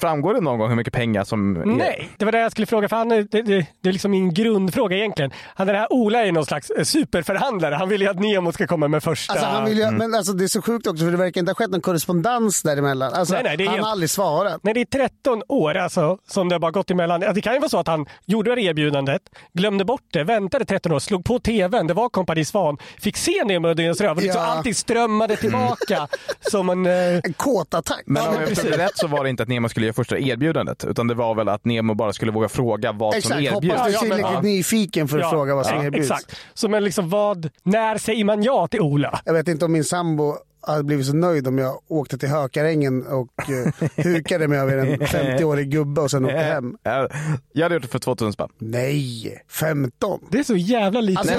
framgår 0.00 0.34
det 0.34 0.40
någon 0.40 0.58
gång 0.58 0.68
hur 0.68 0.76
mycket 0.76 0.92
pengar 0.94 1.24
som... 1.24 1.56
är- 1.56 1.64
Nej, 1.66 2.08
det 2.16 2.24
var 2.24 2.32
det 2.32 2.38
jag 2.40 2.52
skulle 2.52 2.66
fråga. 2.66 2.88
För 2.88 2.96
han, 2.96 3.08
det, 3.08 3.22
det, 3.22 3.42
det 3.82 3.88
är 3.88 3.92
liksom 3.92 4.10
min 4.10 4.34
grundfråga 4.34 4.96
egentligen. 4.96 5.30
Han, 5.54 5.66
den 5.66 5.76
här 5.76 5.92
Ola 5.92 6.26
är 6.26 6.32
någon 6.32 6.46
slags 6.46 6.70
eh, 6.70 6.82
superförhandlare. 6.84 7.74
Han 7.74 7.88
vill 7.88 8.02
ju 8.02 8.08
att 8.08 8.20
Nemo 8.20 8.52
ska 8.52 8.66
komma 8.66 8.88
med 8.88 9.02
första... 9.02 9.32
Alltså, 9.32 9.46
han 9.46 9.64
vill 9.64 9.78
ju, 9.78 9.90
Men 9.90 10.14
alltså, 10.14 10.32
det 10.32 10.44
är 10.44 10.48
så 10.48 10.62
sjukt 10.62 10.86
också 10.86 11.04
för 11.04 11.10
det 11.10 11.16
verkar 11.16 11.40
inte 11.40 11.50
ha 11.50 11.54
skett 11.54 11.70
någon 11.70 11.80
korrespondens 11.80 12.62
däremellan. 12.62 13.12
Alltså, 13.14 13.34
Nej, 13.34 13.42
nej, 13.44 13.56
det 13.56 13.64
är 13.64 13.66
han 13.66 13.74
helt- 13.74 13.84
har 13.84 13.92
aldrig 13.92 14.10
svarat. 14.10 14.60
Nej, 14.62 14.74
det 14.74 14.80
är 14.80 14.84
13 14.84 15.42
år 15.48 15.74
alltså, 15.74 16.18
som 16.28 16.48
det 16.48 16.54
har 16.54 16.60
bara 16.60 16.70
gått 16.70 16.90
emellan. 16.90 17.20
Det 17.20 17.40
kan 17.40 17.52
ju 17.54 17.58
vara 17.58 17.68
så 17.68 17.78
att 17.78 17.86
han 17.86 18.06
gjorde 18.26 18.54
det 18.54 18.60
erbjudandet, 18.62 19.22
glömde 19.52 19.84
bort 19.84 20.02
det, 20.12 20.24
väntade 20.24 20.64
13 20.64 20.92
år, 20.92 20.98
slog 20.98 21.17
på 21.22 21.38
tvn, 21.38 21.86
det 21.86 21.94
var 21.94 22.08
Kompani 22.08 22.44
Svan, 22.44 22.78
fick 23.00 23.16
se 23.16 23.44
Nemo 23.44 23.68
och 23.68 23.76
deras 23.76 24.00
röv 24.00 24.16
och 24.16 24.22
liksom 24.22 24.40
Ja. 24.42 24.46
alltid 24.48 24.76
strömmade 24.76 25.36
tillbaka 25.36 26.08
som 26.50 26.68
en... 26.70 26.86
Eh, 26.86 26.92
En 27.24 27.32
kåtattack. 27.32 28.02
Men 28.06 28.22
Ja, 28.22 28.28
om 28.28 28.34
jag 28.40 28.48
förstod 28.48 28.74
rätt 28.74 28.90
så 28.98 29.06
var 29.06 29.24
det 29.24 29.30
inte 29.30 29.42
att 29.42 29.48
Nemo 29.48 29.68
skulle 29.68 29.86
göra 29.86 29.94
första 29.94 30.18
erbjudandet, 30.18 30.84
utan 30.84 31.06
det 31.06 31.14
var 31.14 31.34
väl 31.34 31.48
att 31.48 31.64
Nemo 31.64 31.94
bara 31.94 32.12
skulle 32.12 32.32
våga 32.32 32.48
fråga 32.48 32.92
vad 32.92 33.12
som 33.12 33.18
Exakt, 33.18 33.48
hoppas 33.50 33.56
erbjuds. 33.64 33.74
du 33.76 33.80
är 33.88 33.92
Ja, 33.92 34.00
tillräckligt 34.00 34.26
ja. 34.34 34.40
nyfiken 34.40 35.08
för 35.08 35.18
att 35.18 35.30
fråga 35.30 35.54
vad 35.54 35.66
som 35.66 35.76
ja, 35.76 35.84
erbjuds. 35.84 36.10
Exakt. 36.10 36.36
Så 36.54 36.68
men 36.68 36.84
liksom 36.84 37.08
vad, 37.08 37.48
när 37.62 37.98
säger 37.98 38.24
man 38.24 38.42
ja 38.42 38.66
till 38.68 38.80
Ola? 38.80 39.20
Jag 39.24 39.32
vet 39.32 39.48
inte 39.48 39.64
om 39.64 39.72
min 39.72 39.84
sambo 39.84 40.36
hade 40.60 40.84
blivit 40.84 41.06
så 41.06 41.14
nöjd 41.14 41.46
om 41.48 41.58
jag 41.58 41.78
åkte 41.88 42.18
till 42.18 42.28
Hökarängen 42.28 43.06
och 43.06 43.50
eh, 43.50 43.88
hukade 44.04 44.48
mig 44.48 44.58
över 44.58 44.76
en 44.78 45.00
50-årig 45.00 45.70
gubbe 45.70 46.00
och 46.00 46.10
sen 46.10 46.24
åkte 46.24 46.36
hem. 46.38 46.76
Ja, 46.82 47.08
Jag 47.52 47.62
hade 47.62 47.74
gjort 47.74 47.82
det 47.82 47.88
för 47.88 47.98
2000 47.98 48.32
spänn. 48.32 48.48
Nej, 48.58 49.42
15. 49.50 50.20
Det 50.30 50.38
är 50.38 50.42
så 50.42 50.56
jävla 50.56 51.00
lite. 51.00 51.20
Alltså, 51.20 51.34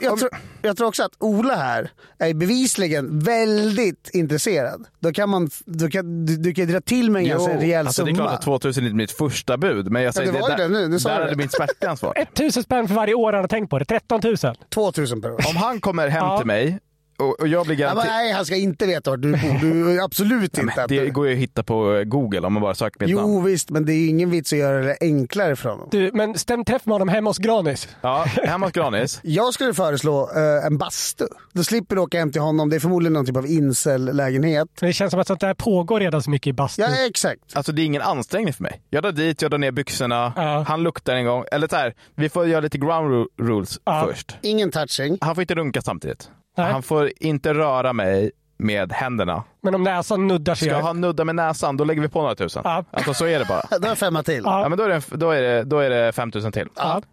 jag, 0.00 0.18
tror, 0.18 0.30
jag 0.62 0.76
tror 0.76 0.88
också 0.88 1.02
att 1.02 1.12
Ola 1.18 1.54
här 1.56 1.90
är 2.18 2.34
bevisligen 2.34 3.18
väldigt 3.18 4.10
intresserad. 4.12 4.84
Då 5.00 5.12
kan 5.12 5.28
man, 5.28 5.50
då 5.66 5.88
kan, 5.88 6.26
du, 6.26 6.36
du 6.36 6.54
kan 6.54 6.66
dra 6.66 6.80
till 6.80 7.10
med 7.10 7.22
en 7.22 7.28
ganska 7.28 7.56
rejäl 7.58 7.86
alltså, 7.86 8.04
det 8.04 8.10
är 8.10 8.14
summa. 8.14 8.26
klart 8.28 8.38
att 8.38 8.42
2000 8.44 8.84
är 8.84 8.86
inte 8.86 8.96
mitt 8.96 9.10
första 9.10 9.56
bud, 9.56 9.90
men 9.90 10.02
jag 10.02 10.14
säger 10.14 10.32
det 10.32 10.38
var 10.40 10.48
där, 10.50 10.56
det 10.56 10.68
nu, 10.68 10.88
nu 10.88 10.96
där 10.96 11.04
du 11.04 11.10
hade 11.10 11.30
det. 11.30 11.36
min 11.36 11.48
smärtgräns 11.48 12.02
varit. 12.02 12.28
1000 12.32 12.62
spänn 12.64 12.88
för 12.88 12.94
varje 12.94 13.14
år 13.14 13.32
han 13.32 13.40
har 13.42 13.48
tänkt 13.48 13.70
på 13.70 13.78
det. 13.78 13.84
13 13.84 14.20
000. 14.24 14.36
2000 14.74 15.22
per 15.22 15.32
år. 15.32 15.40
Om 15.50 15.56
han 15.56 15.80
kommer 15.80 16.08
hem 16.08 16.24
Ja. 16.24 16.38
till 16.38 16.46
mig 16.46 16.78
och, 17.18 17.40
och 17.40 17.48
jag 17.48 17.66
blir 17.66 17.76
garanterad... 17.76 18.06
nej, 18.08 18.32
han 18.32 18.46
ska 18.46 18.56
inte 18.56 18.86
veta 18.86 19.10
var 19.10 19.16
du 19.16 19.30
bor. 19.32 19.60
Du, 19.60 20.00
absolut 20.04 20.58
inte. 20.58 20.82
att 20.82 20.88
det 20.88 21.00
du- 21.00 21.10
går 21.10 21.26
ju 21.28 21.32
att 21.32 21.38
hitta 21.38 21.62
på 21.62 22.02
Google 22.06 22.40
om 22.40 22.52
man 22.52 22.62
bara 22.62 22.74
söker 22.74 23.00
mitt 23.00 23.10
Jo 23.10 23.18
namn. 23.20 23.44
visst, 23.44 23.70
men 23.70 23.86
det 23.86 23.92
är 23.92 23.96
ju 23.96 24.06
ingen 24.08 24.30
vits 24.30 24.52
att 24.52 24.58
göra 24.58 24.78
det 24.84 24.96
enklare 25.00 25.56
för 25.56 25.68
honom. 25.70 25.88
Du, 25.90 26.10
men 26.14 26.38
stäm 26.38 26.64
träff 26.64 26.86
med 26.86 26.94
honom 26.94 27.08
hemma 27.08 27.30
hos 27.30 27.38
Granis. 27.38 27.88
Ja, 28.00 28.24
hemma 28.42 28.66
hos 28.66 28.72
Granis. 28.72 29.20
Jag 29.22 29.54
skulle 29.54 29.74
föreslå 29.74 30.30
eh, 30.36 30.66
en 30.66 30.78
bastu. 30.78 31.26
Då 31.52 31.64
slipper 31.64 31.96
du 31.96 32.02
åka 32.02 32.18
hem 32.18 32.32
till 32.32 32.40
honom. 32.40 32.70
Det 32.70 32.76
är 32.76 32.80
förmodligen 32.80 33.12
någon 33.12 33.26
typ 33.26 33.36
av 33.36 33.46
incel-lägenhet. 33.46 34.68
Men 34.80 34.88
det 34.88 34.92
känns 34.94 35.10
som 35.10 35.20
att 35.20 35.26
sånt 35.26 35.40
där 35.40 35.54
pågår 35.54 36.00
redan 36.00 36.22
så 36.22 36.30
mycket 36.30 36.46
i 36.46 36.52
bastun. 36.52 36.84
Ja, 36.90 37.06
exakt. 37.06 37.40
Alltså 37.52 37.72
det 37.72 37.82
är 37.82 37.86
ingen 37.86 38.02
ansträngning 38.02 38.52
för 38.54 38.62
mig. 38.62 38.80
Jag 38.90 39.02
drar 39.02 39.12
dit, 39.12 39.42
jag 39.42 39.50
drar 39.50 39.58
ner 39.58 39.70
byxorna, 39.70 40.32
Ja. 40.36 40.64
han 40.68 40.82
luktar 40.82 41.14
en 41.14 41.24
gång. 41.26 41.44
Eller 41.52 41.68
så 41.68 41.76
här, 41.76 41.94
vi 42.14 42.28
får 42.28 42.46
göra 42.46 42.60
lite 42.60 42.78
ground 42.78 43.10
ru- 43.12 43.26
rules 43.42 43.78
Ja. 43.84 44.06
först. 44.08 44.36
Ingen 44.42 44.70
touching. 44.70 45.18
Han 45.20 45.34
får 45.34 45.42
inte 45.42 45.54
runka 45.54 45.82
samtidigt. 45.82 46.30
Nej. 46.56 46.72
Han 46.72 46.82
får 46.82 47.10
inte 47.20 47.54
röra 47.54 47.92
mig 47.92 48.30
med 48.56 48.92
händerna. 48.92 49.42
Men 49.62 49.74
om 49.74 49.82
näsan 49.82 50.26
nuddar 50.26 50.54
sig. 50.54 50.68
Ska 50.68 50.80
han 50.80 51.00
nudda 51.00 51.24
med 51.24 51.34
näsan, 51.34 51.76
då 51.76 51.84
lägger 51.84 52.02
vi 52.02 52.08
på 52.08 52.22
några 52.22 52.34
tusen. 52.34 52.62
Ja. 52.64 52.84
Alltså 52.90 53.14
så 53.14 53.26
är 53.26 53.38
det 53.38 53.44
bara. 53.44 53.62
Då 53.80 53.88
är 53.88 53.94
femma 53.94 54.22
till. 54.22 54.42
Ja. 54.44 54.60
Ja, 54.62 54.68
men 54.68 54.78
då 54.78 54.84
är 54.84 54.88
det, 54.88 55.02
då 55.16 55.30
är 55.30 55.42
det, 55.42 55.64
då 55.64 55.78
är 55.78 55.90
det 55.90 56.12
5000 56.12 56.52
till. 56.52 56.68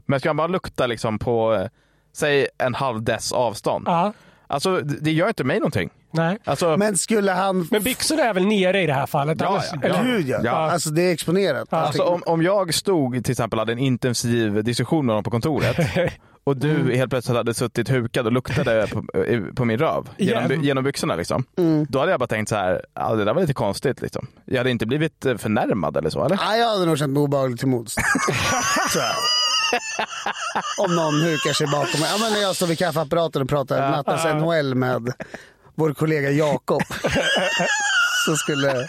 Men 0.06 0.20
ska 0.20 0.30
han 0.30 0.38
bara 0.38 0.48
lukta 0.48 0.88
liksom 0.88 1.20
på, 1.20 1.54
eh, 1.54 1.66
säg 2.14 2.48
en 2.58 2.76
halv 2.76 3.04
dess 3.04 3.32
avstånd. 3.32 3.84
Ja, 3.88 4.14
Alltså 4.48 4.80
det 4.80 4.98
det 5.00 5.12
gör 5.12 5.28
inte 5.28 5.44
mig 5.44 5.60
någonting. 5.60 5.90
nej. 6.12 6.38
Alltså, 6.46 6.78
Men 6.78 6.98
skulle 6.98 7.32
han... 7.32 7.68
Men 7.72 7.84
byxorna 7.84 8.24
är 8.24 8.34
väl 8.34 8.46
nere 8.46 8.82
i 8.82 8.86
det 8.88 8.94
här 8.94 9.06
fallet? 9.06 9.42
Ja, 9.42 9.48
Annars- 9.48 9.66
ja, 9.74 9.80
eller 9.84 9.96
ja. 9.96 10.02
hur? 10.02 10.18
Gud 10.18 10.28
ja. 10.30 10.40
Ja. 10.44 10.52
Alltså 10.52 10.90
det 10.90 11.02
är 11.02 11.14
exponerat. 11.14 11.74
alltså 11.74 12.04
om, 12.04 12.24
om 12.26 12.42
jag 12.42 12.74
stod 12.74 13.24
till 13.24 13.32
exempel 13.32 13.60
hade 13.60 13.72
en 13.72 13.80
intensiv 13.80 14.64
diskussion 14.64 15.06
med 15.06 15.16
någon 15.16 15.24
på 15.24 15.32
kontoret 15.32 15.76
och 16.44 16.58
du 16.58 16.72
Mm. 16.72 16.96
helt 16.98 17.10
plötsligt 17.10 17.38
hade 17.38 17.54
suttit 17.54 17.90
hukad 17.90 18.26
och 18.26 18.32
luktade 18.32 18.88
på, 18.88 19.04
på 19.56 19.66
min 19.66 19.78
röv 19.78 20.10
genom, 20.18 20.48
by- 20.48 20.56
genom 20.68 20.84
byxorna 20.84 21.16
liksom. 21.16 21.44
Mm. 21.58 21.86
Då 21.90 22.00
hade 22.00 22.12
jag 22.12 22.20
bara 22.20 22.28
tänkt 22.28 22.50
så 22.50 22.56
här, 22.56 22.86
ja, 22.94 23.16
det 23.16 23.26
där 23.26 23.34
var 23.34 23.42
lite 23.42 23.54
konstigt 23.54 24.02
liksom. 24.02 24.28
Jag 24.46 24.58
hade 24.58 24.70
inte 24.72 24.86
blivit 24.86 25.26
eh, 25.26 25.38
förnärmad 25.38 25.98
eller 25.98 26.10
så 26.10 26.26
eller? 26.26 26.40
Ja, 26.42 26.56
jag 26.56 26.68
hade 26.70 26.86
nog 26.86 26.98
känt 26.98 27.14
mig 27.14 27.22
obehaglig 27.24 27.60
till 27.60 27.68
mods. 27.68 27.96
Om 30.78 30.96
någon 30.96 31.22
hukar 31.22 31.54
sig 31.54 31.68
bakom 31.68 32.00
mig. 32.00 32.10
Ja, 32.12 32.18
men 32.24 32.34
när 32.34 32.42
jag 32.42 32.56
står 32.56 32.68
vid 32.68 32.80
kaffeapparaten 32.80 33.42
och 33.42 33.50
pratar 33.50 33.92
nattens 33.92 34.24
NHL 34.44 34.76
med 34.76 35.14
vår 35.76 35.94
kollega 35.94 36.30
Jakob. 36.32 36.82
så 38.26 38.36
skulle... 38.36 38.88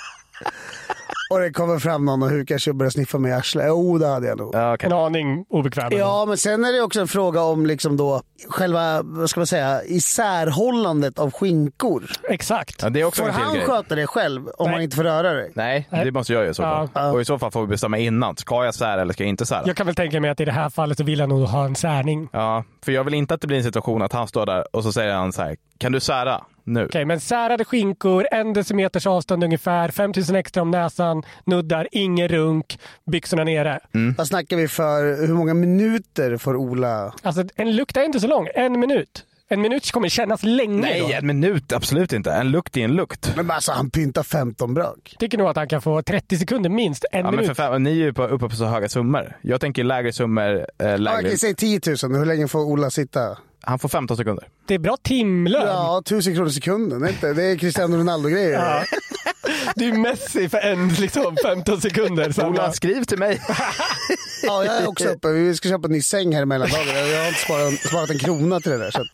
Och 1.33 1.41
det 1.41 1.51
kommer 1.53 1.79
fram 1.79 2.05
någon 2.05 2.23
och 2.23 2.29
hukar 2.31 2.59
sig 2.59 2.71
och 2.71 2.77
börjar 2.77 2.91
sniffa 2.91 3.19
mig 3.19 3.31
i 3.31 3.35
arslet. 3.35 3.65
Jo, 3.69 3.99
det 3.99 4.07
hade 4.07 4.27
jag 4.27 4.39
nog. 4.39 4.55
Ja, 4.55 4.75
okej. 4.75 4.87
En 4.87 4.93
aning 4.93 5.45
obekväm. 5.49 5.93
Ja, 5.93 6.25
men 6.29 6.37
sen 6.37 6.65
är 6.65 6.73
det 6.73 6.81
också 6.81 7.01
en 7.01 7.09
fråga 7.09 7.43
om 7.43 7.67
liksom 7.67 7.97
då 7.97 8.23
själva, 8.49 9.03
vad 9.03 9.31
ska 9.31 9.41
man 9.41 9.47
säga, 9.47 9.81
isärhållandet 9.85 11.19
av 11.19 11.31
skinkor. 11.31 12.11
Exakt. 12.29 12.83
Ja, 12.83 12.91
det 12.91 13.01
är 13.01 13.05
också 13.05 13.23
Får 13.23 13.29
en 13.29 13.35
han 13.35 13.55
grej. 13.55 13.67
sköta 13.67 13.95
det 13.95 14.07
själv 14.07 14.49
om 14.49 14.65
Nej. 14.67 14.73
han 14.75 14.83
inte 14.83 14.97
får 14.97 15.05
röra 15.05 15.33
dig? 15.33 15.53
Nej, 15.55 15.89
det 15.91 16.11
måste 16.13 16.33
jag 16.33 16.41
göra 16.41 16.51
i 16.51 16.55
så 16.55 16.63
fall. 16.63 16.89
Ja. 16.95 17.11
Och 17.13 17.21
i 17.21 17.25
så 17.25 17.39
fall 17.39 17.51
får 17.51 17.61
vi 17.61 17.67
bestämma 17.67 17.99
innan. 17.99 18.37
Ska 18.37 18.65
jag 18.65 18.75
sära 18.75 19.03
eller 19.03 19.13
ska 19.13 19.23
jag 19.23 19.29
inte 19.29 19.47
sära? 19.47 19.63
Jag 19.67 19.77
kan 19.77 19.87
väl 19.87 19.95
tänka 19.95 20.21
mig 20.21 20.31
att 20.31 20.41
i 20.41 20.45
det 20.45 20.53
här 20.53 20.71
fallet 20.71 20.99
så 20.99 21.05
vill 21.05 21.21
han 21.21 21.29
nog 21.29 21.43
ha 21.49 21.65
en 21.65 21.77
särning. 21.77 22.29
Ja, 22.33 22.65
för 22.85 22.93
jag 22.93 23.05
vill 23.05 23.15
inte 23.15 23.35
att 23.35 23.41
det 23.41 23.47
blir 23.47 23.59
en 23.59 23.65
situation 23.65 24.03
att 24.03 24.13
han 24.13 24.29
står 24.29 24.47
där 24.47 24.77
och 24.77 24.83
så 24.83 24.93
säger 24.93 25.15
han 25.15 25.33
så 25.33 25.43
här, 25.43 25.57
kan 25.79 25.93
du 25.93 26.01
sära 26.01 26.41
nu? 26.65 26.85
Okej, 26.85 27.05
men 27.05 27.21
särade 27.21 27.65
skinkor, 27.65 28.27
en 28.31 28.53
decimeters 28.53 29.07
avstånd 29.07 29.45
ungefär, 29.45 29.89
5000 29.89 30.37
extra 30.37 30.63
om 30.63 30.71
näsan, 30.71 31.23
nuddar, 31.45 31.89
ingen 31.93 32.29
runk, 32.29 32.79
byxorna 33.11 33.45
nere. 33.45 33.81
Mm. 33.95 34.15
Vad 34.19 34.27
snackar 34.29 34.57
vi 34.57 34.69
för, 34.69 35.27
hur 35.27 35.35
många 35.35 35.55
minuter 35.55 36.37
får 36.37 36.57
Ola? 36.57 37.15
Alltså 37.23 37.45
en 37.57 37.77
lukt 37.77 37.97
är 37.97 38.05
inte 38.05 38.21
så 38.21 38.27
lång, 38.27 38.49
en 38.55 38.81
minut. 38.81 39.27
En 39.49 39.61
minut 39.61 39.91
kommer 39.93 40.09
kännas 40.09 40.43
länge 40.43 40.81
Nej, 40.81 41.01
då. 41.01 41.13
en 41.13 41.27
minut, 41.27 41.73
absolut 41.73 42.13
inte. 42.13 42.33
En 42.33 42.51
lukt 42.51 42.77
är 42.77 42.81
en 42.85 42.93
lukt. 42.93 43.33
Men 43.37 43.51
alltså 43.51 43.73
han 43.73 43.91
pyntar 43.91 44.23
15 44.23 44.75
brak. 44.75 45.17
Tycker 45.19 45.39
nog 45.39 45.49
att 45.49 45.57
han 45.57 45.69
kan 45.69 45.83
få 45.83 46.03
30 46.03 46.37
sekunder 46.39 46.71
minst, 46.71 47.05
en 47.13 47.19
Ja, 47.19 47.25
men 47.25 47.31
minut. 47.35 47.47
för 47.47 47.55
fan, 47.55 47.83
ni 47.83 47.91
är 47.91 47.95
ju 47.95 48.13
på, 48.13 48.23
uppe 48.27 48.49
på 48.49 48.57
så 48.57 48.65
höga 48.65 48.89
summor. 48.89 49.37
Jag 49.43 49.61
tänker 49.61 49.85
lägre 49.85 50.13
summor, 50.13 50.55
eh, 50.55 50.89
Ja, 50.89 50.97
lägre. 50.97 51.19
okej, 51.19 51.39
säg 51.39 51.55
10 51.55 51.81
000. 52.05 52.15
Hur 52.19 52.25
länge 52.25 52.49
får 52.49 52.59
Ola 52.61 52.91
sitta? 52.91 53.39
Han 53.63 53.79
får 53.79 53.89
15 53.89 54.17
sekunder. 54.17 54.49
Det 54.67 54.75
är 54.75 54.79
bra 54.79 54.97
timlön. 55.03 55.67
Ja, 55.67 55.99
1000 55.99 56.35
kronor 56.35 56.49
sekunden. 56.49 57.01
Det 57.01 57.09
inte, 57.09 57.33
det 57.33 57.43
är 57.45 57.57
Cristiano 57.57 57.97
Ronaldo-grejer. 57.97 58.53
Ja. 58.53 58.85
Du 59.77 59.89
är 59.89 59.93
Messi 59.93 60.49
för 60.49 60.59
en, 60.59 60.89
liksom 60.89 61.37
15 61.43 61.81
sekunder. 61.81 62.33
Samma. 62.33 62.49
Ola, 62.49 62.73
skriv 62.73 63.05
till 63.05 63.19
mig. 63.19 63.43
Ja, 64.45 64.65
jag 64.65 64.77
är 64.77 64.87
också 64.89 65.09
uppe. 65.09 65.29
Vi 65.29 65.55
ska 65.55 65.69
köpa 65.69 65.87
en 65.87 65.93
ny 65.93 66.03
säng 66.03 66.35
här 66.35 66.43
i 66.43 66.47
mellandagarna. 66.47 66.99
Jag 67.01 67.21
har 67.21 67.29
inte 67.29 67.41
sparat, 67.41 67.75
sparat 67.75 68.11
en 68.11 68.19
krona 68.19 68.61
till 68.61 68.71
det 68.73 68.79
där. 68.79 68.91
Så 68.91 69.01
att... 69.01 69.09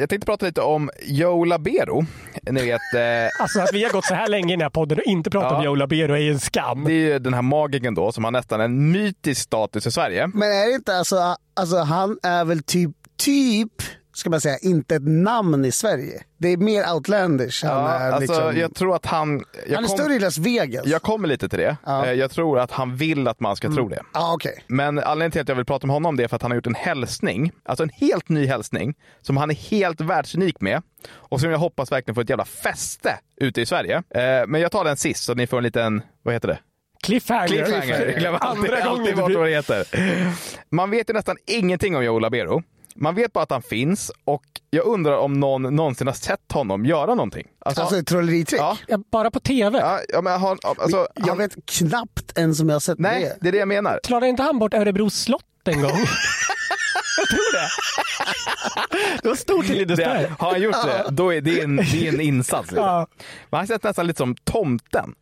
Jag 0.00 0.08
tänkte 0.08 0.26
prata 0.26 0.46
lite 0.46 0.60
om 0.60 0.90
Joe 1.02 1.44
Labero. 1.44 2.04
Ni 2.50 2.62
vet, 2.64 2.94
eh, 2.94 3.00
Alltså 3.42 3.60
att 3.60 3.72
vi 3.72 3.84
har 3.84 3.90
gått 3.92 4.04
så 4.04 4.14
här 4.14 4.28
länge 4.28 4.52
i 4.52 4.56
den 4.56 4.60
här 4.62 4.70
podden 4.70 4.98
och 4.98 5.04
inte 5.04 5.30
pratat 5.30 5.50
Ja. 5.52 5.58
om 5.58 5.64
Joe 5.64 5.74
Labero 5.74 6.12
är 6.14 6.18
ju 6.18 6.32
en 6.32 6.40
skam. 6.40 6.84
det 6.84 6.92
är 6.92 6.94
ju 7.12 7.18
den 7.18 7.34
här 7.34 7.42
magikern 7.42 7.94
då 7.94 8.12
som 8.12 8.24
har 8.24 8.30
nästan 8.30 8.60
en 8.60 8.90
mytisk 8.92 9.42
status 9.42 9.86
i 9.86 9.90
Sverige. 9.92 10.26
Men 10.34 10.48
är 10.52 10.66
det 10.68 10.74
inte 10.74 10.96
alltså, 10.96 11.36
alltså 11.54 11.76
han 11.78 12.18
är 12.22 12.44
väl 12.44 12.62
typ, 12.62 12.90
typ, 13.18 13.72
ska 14.16 14.30
man 14.30 14.40
säga, 14.40 14.58
inte 14.58 14.96
ett 14.96 15.02
namn 15.08 15.64
i 15.64 15.72
Sverige. 15.72 16.22
Det 16.38 16.48
är 16.48 16.56
mer 16.56 16.92
outlandish. 16.94 17.64
Han 17.64 17.72
Ja, 17.84 17.88
är, 17.90 18.12
alltså, 18.12 18.20
liksom, 18.32 18.60
jag 18.60 18.74
tror 18.74 18.96
att 18.96 19.06
han... 19.06 19.44
Jag 19.68 19.74
han 19.74 19.84
är 19.84 19.88
kom- 19.88 19.98
större 19.98 20.14
i 20.14 20.18
Las 20.18 20.38
Vegas. 20.38 20.86
Jag 20.86 21.02
kommer 21.02 21.28
lite 21.28 21.48
till 21.48 21.58
det. 21.58 21.76
Ja. 21.86 22.06
Eh, 22.06 22.12
Jag 22.12 22.30
tror 22.30 22.58
att 22.58 22.70
han 22.70 22.96
vill 22.96 23.28
att 23.28 23.40
man 23.40 23.56
ska 23.56 23.70
tro 23.72 23.88
det. 23.88 24.02
Ja, 24.14 24.32
okej. 24.34 24.64
Men 24.66 24.98
anledningen 24.98 25.30
till 25.32 25.40
att 25.40 25.48
jag 25.48 25.56
vill 25.56 25.64
prata 25.64 25.84
om 25.84 25.90
honom 25.90 26.16
det 26.16 26.24
är 26.24 26.28
för 26.28 26.36
att 26.36 26.42
han 26.42 26.50
har 26.50 26.56
gjort 26.56 26.66
en 26.66 26.74
hälsning, 26.74 27.52
alltså 27.64 27.82
en 27.82 27.90
helt 27.90 28.28
ny 28.28 28.46
hälsning, 28.46 28.94
som 29.22 29.36
han 29.36 29.50
är 29.50 29.54
helt 29.54 30.00
världsunik 30.00 30.60
med 30.60 30.82
och 31.12 31.40
som 31.40 31.50
jag 31.50 31.58
hoppas 31.58 31.92
verkligen 31.92 32.14
får 32.14 32.22
ett 32.22 32.30
jävla 32.30 32.44
fäste 32.44 33.14
ute 33.40 33.60
i 33.60 33.66
Sverige. 33.66 33.96
Eh, 33.96 34.46
Men 34.46 34.60
jag 34.60 34.72
tar 34.72 34.84
den 34.84 34.96
sist 34.96 35.24
så 35.24 35.34
ni 35.34 35.46
får 35.46 35.56
en 35.56 35.62
liten, 35.64 36.02
vad 36.22 36.34
heter 36.34 36.48
det? 36.48 36.58
Cliffhanger. 37.02 37.46
Cliffhanger. 37.48 38.06
Jag 38.06 38.18
glömmer 38.18 38.38
alltid, 38.42 38.70
Andra 38.74 38.90
alltid 38.90 39.16
bort 39.16 39.34
vad 39.34 39.46
det 39.46 39.50
heter. 39.54 39.84
Man 40.70 40.90
vet 40.90 41.10
ju 41.10 41.14
nästan 41.14 41.36
ingenting 41.46 41.96
om 41.96 42.04
Joe 42.04 42.18
Labero. 42.18 42.62
Man 42.98 43.14
vet 43.14 43.32
bara 43.32 43.42
att 43.44 43.50
han 43.50 43.62
finns 43.62 44.12
och 44.24 44.42
jag 44.70 44.86
undrar 44.86 45.16
om 45.18 45.40
någon 45.40 45.62
någonsin 45.76 46.06
har 46.06 46.14
sett 46.14 46.52
honom 46.52 46.86
göra 46.86 47.14
någonting. 47.14 47.46
Alltså, 47.58 47.82
Alltså 47.82 47.98
ett 47.98 48.06
trolleritrick. 48.06 48.60
ja, 48.60 48.76
Ja, 48.88 48.98
bara 49.12 49.30
på 49.30 49.40
TV. 49.40 49.78
ja, 49.78 50.00
ja, 50.08 50.20
men 50.22 50.40
han, 50.40 50.58
alltså, 50.62 51.06
Jag 51.14 51.26
han, 51.26 51.38
vet 51.38 51.66
knappt 51.66 52.38
ens 52.38 52.60
om 52.60 52.68
jag 52.68 52.74
har 52.74 52.80
sett 52.80 52.98
nej, 52.98 53.22
det. 53.22 53.36
det 53.40 53.48
är 53.48 53.52
det 53.52 53.58
jag 53.58 53.68
menar. 53.68 54.00
Klarade 54.02 54.28
inte 54.28 54.42
han 54.42 54.58
bort 54.58 54.74
Örebro 54.74 55.10
slott 55.10 55.42
en 55.64 55.82
gång? 55.82 55.90
jag 57.18 57.28
tror 57.28 57.52
det. 57.52 57.68
Det 59.22 59.28
var 59.28 59.36
stort 59.36 59.64
i 59.70 59.74
Lindesberg. 59.74 60.26
har 60.38 60.50
han 60.50 60.62
gjort 60.62 60.76
det, 60.84 61.06
då 61.10 61.34
är 61.34 61.40
det 61.40 61.60
en, 61.60 61.76
det 61.76 62.08
är 62.08 62.12
en 62.14 62.20
insats. 62.30 62.70
Liksom. 62.70 62.84
Ja. 62.86 63.06
Men 63.50 63.58
han 63.58 63.66
känns 63.66 63.82
nästan 63.82 64.06
lite 64.06 64.18
som 64.18 64.34
tomten. 64.44 65.14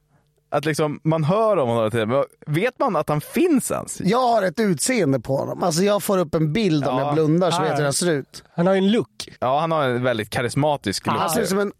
Att 0.54 0.64
liksom, 0.64 1.00
man 1.04 1.24
hör 1.24 1.56
om 1.56 1.68
honom 1.68 1.90
hela 1.92 2.24
vet 2.46 2.78
man 2.78 2.96
att 2.96 3.08
han 3.08 3.20
finns 3.20 3.70
ens? 3.70 4.00
Jag 4.00 4.18
har 4.28 4.42
ett 4.42 4.60
utseende 4.60 5.20
på 5.20 5.36
honom. 5.36 5.62
Alltså 5.62 5.82
jag 5.82 6.02
får 6.02 6.18
upp 6.18 6.34
en 6.34 6.52
bild 6.52 6.86
om 6.88 6.98
Ja. 6.98 7.04
jag 7.04 7.14
blundar 7.14 7.50
så 7.50 7.56
Ja, 7.56 7.60
vet 7.60 7.68
jag 7.68 7.74
ja. 7.74 7.78
hur 7.78 7.84
han 7.84 7.92
ser 7.92 8.10
ut. 8.10 8.44
Han 8.54 8.66
har 8.66 8.74
ju 8.74 8.78
en 8.78 8.92
look. 8.92 9.28
Ja, 9.40 9.60
han 9.60 9.70
har 9.72 9.82
en 9.84 10.02
väldigt 10.02 10.30
karismatisk 10.30 11.06
look. 11.06 11.16
Han 11.16 11.30
ser 11.30 11.40
ut 11.42 11.48
som 11.48 11.58
en 11.58 11.72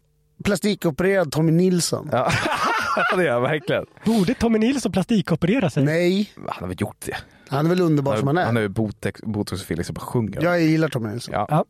plastikopererad 0.45 1.33
Tommy 1.33 1.53
Nilsson. 1.53 2.09
Ja, 2.13 2.31
det 3.17 3.25
gör 3.25 3.33
han 3.33 3.43
verkligen. 3.43 3.87
Borde 4.05 4.35
Tommy 4.35 4.59
Nilsson 4.59 4.93
plastikoperera 4.93 5.71
sig? 5.71 5.85
Nej, 5.85 6.33
Han 6.37 6.57
har 6.61 6.67
väl 6.69 6.81
gjort 6.81 6.97
det. 7.07 7.17
Han 7.49 7.67
är 7.67 7.71
väl 7.71 7.81
underbar 7.81 8.17
som 8.17 8.27
han 8.27 8.37
Han 8.37 8.47
är. 8.49 8.53
har 8.53 8.61
ju 8.61 8.69
botox, 8.69 9.23
botox 9.23 9.63
och 9.63 9.69
Felix 9.69 9.89
och 9.89 9.95
bara 9.95 10.01
sjunger. 10.07 10.43
Jag 10.43 10.61
gillar 10.63 10.89
Tommy 10.89 11.09
Nilsson. 11.09 11.35
Ja. 11.35 11.47
Ja. 11.51 11.65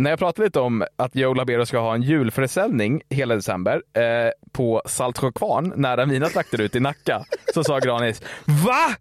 När 0.00 0.10
jag 0.10 0.18
pratade 0.18 0.46
lite 0.46 0.60
om 0.60 0.84
att 0.96 1.16
Joe 1.16 1.34
Labero 1.34 1.66
ska 1.66 1.78
ha 1.78 1.94
en 1.94 2.02
julförsäljning 2.02 3.02
hela 3.08 3.34
december 3.34 3.82
eh, 3.92 4.02
på 4.52 4.82
Saltsjökvarn 4.86 5.72
nära 5.76 6.06
mina 6.06 6.28
trakter 6.28 6.60
ute 6.60 6.78
i 6.78 6.80
Nacka 6.80 7.24
så 7.54 7.64
sa 7.64 7.78
Granis 7.78 8.22
Va? 8.44 8.94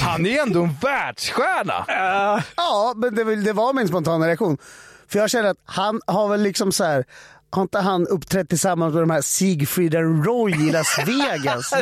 Han 0.00 0.26
är 0.26 0.30
ju 0.30 0.38
ändå 0.38 0.62
en 0.62 0.72
världsstjärna! 0.82 1.84
Ja, 2.56 2.92
men 2.96 3.14
det, 3.14 3.36
det 3.36 3.52
var 3.52 3.72
min 3.72 3.88
spontana 3.88 4.26
reaktion. 4.26 4.58
För 5.08 5.18
jag 5.18 5.30
känner 5.30 5.48
att 5.50 5.58
han 5.64 6.00
har 6.06 6.28
väl 6.28 6.42
liksom 6.42 6.72
så 6.72 6.84
här. 6.84 7.04
Har 7.54 7.62
inte 7.62 7.78
han 7.78 8.06
uppträtt 8.06 8.48
tillsammans 8.48 8.94
med 8.94 9.02
de 9.02 9.10
här 9.10 9.20
Sigfrid 9.20 9.94
and 9.94 10.26
Roy 10.26 10.52
i 10.52 10.72
Las 10.72 10.98
Vegas? 11.06 11.72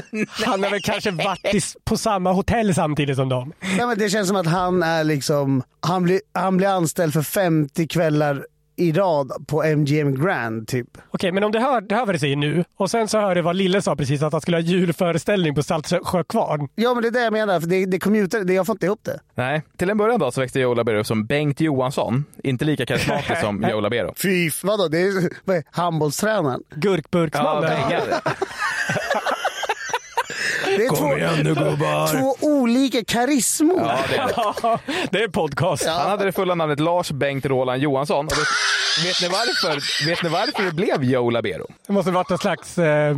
Han 0.45 0.62
har 0.62 0.71
väl 0.71 0.83
kanske 0.83 1.11
varit 1.11 1.55
i, 1.55 1.61
på 1.85 1.97
samma 1.97 2.33
hotell 2.33 2.75
samtidigt 2.75 3.17
som 3.17 3.29
dem. 3.29 3.52
Nej, 3.61 3.87
men 3.87 3.99
det 3.99 4.11
känns 4.11 4.29
som 4.29 4.37
att 4.37 4.47
han 4.47 4.83
är 4.83 5.05
liksom, 5.05 5.62
han 5.81 6.02
blir, 6.02 6.21
han 6.35 6.57
blir 6.57 6.69
anställd 6.69 7.12
för 7.12 7.23
50 7.23 7.88
kvällar 7.88 8.47
i 8.76 8.93
rad 8.93 9.33
på 9.47 9.62
MGM 9.62 10.25
Grand 10.25 10.69
typ. 10.69 10.99
Okej, 11.11 11.33
men 11.33 11.45
om 11.45 11.52
du 11.52 11.59
hör, 11.59 11.81
det 11.81 11.95
hör 11.95 12.07
vad 12.07 12.14
det 12.14 12.19
säger 12.19 12.37
nu 12.37 12.64
och 12.76 12.91
sen 12.91 13.09
så 13.09 13.21
hör 13.21 13.35
du 13.35 13.43
vad 13.43 13.57
Lille 13.57 13.83
sa 13.83 13.97
precis 13.97 14.23
att 14.23 14.33
han 14.33 14.41
skulle 14.41 14.57
ha 14.57 14.62
julföreställning 14.62 15.55
på 15.55 15.62
Saltsjö 15.62 16.25
kvarn. 16.29 16.69
Ja 16.75 16.95
men 16.95 17.02
det 17.02 17.09
är 17.09 17.12
det 17.12 17.25
jag 17.25 17.33
menar, 17.33 17.61
för 17.61 17.69
det, 17.69 17.87
det 17.87 17.99
kom 17.99 18.14
ut, 18.14 18.31
det, 18.31 18.55
jag 18.55 18.67
får 18.67 18.75
inte 18.75 18.87
ihop 18.87 19.00
det. 19.02 19.21
Nej, 19.35 19.62
till 19.76 19.91
en 19.91 19.99
början 19.99 20.21
då 20.21 20.31
så 20.31 20.41
växte 20.41 20.61
Joe 20.61 20.75
Labero 20.75 21.05
som 21.05 21.26
Bengt 21.26 21.61
Johansson. 21.61 22.25
Inte 22.45 22.64
lika 22.64 22.87
karismatisk 22.87 23.41
som 23.41 23.62
Joe 23.71 23.81
Labero. 23.81 24.14
Fy, 24.17 24.50
vadå? 24.62 24.88
Det 24.88 25.00
är 25.00 25.31
vad 25.45 25.57
är, 25.57 25.64
handbollstränaren. 25.71 26.62
Gurkburksmannen. 26.75 27.71
pengar. 27.71 28.02
Det 30.76 30.85
är 30.85 30.97
två, 30.97 31.43
nu 31.43 31.55
gubbar! 31.55 32.21
två 32.21 32.37
olika 32.41 33.05
karismor. 33.05 33.81
Ja, 33.81 33.99
det 34.09 34.17
är 34.17 35.09
det. 35.11 35.19
är 35.19 35.25
en 35.25 35.33
podcast. 35.33 35.87
Han 35.87 36.11
hade 36.11 36.25
det 36.25 36.33
fulla 36.33 36.55
namnet 36.55 36.81
Lars 36.81 37.11
Bengt 37.11 37.47
Roland 37.47 37.83
Johansson. 37.83 38.26
Och 38.26 38.33
vet, 38.33 39.07
vet, 39.07 39.23
ni 39.23 39.29
varför, 39.29 40.07
vet 40.07 40.23
ni 40.23 40.29
varför 40.29 40.62
det 40.62 40.73
blev 40.73 41.05
Joe 41.05 41.31
Labero? 41.31 41.67
Det 41.87 41.93
måste 41.93 42.11
varit 42.11 42.31
en 42.31 42.38
slags... 42.38 42.79
Eh, 42.79 43.17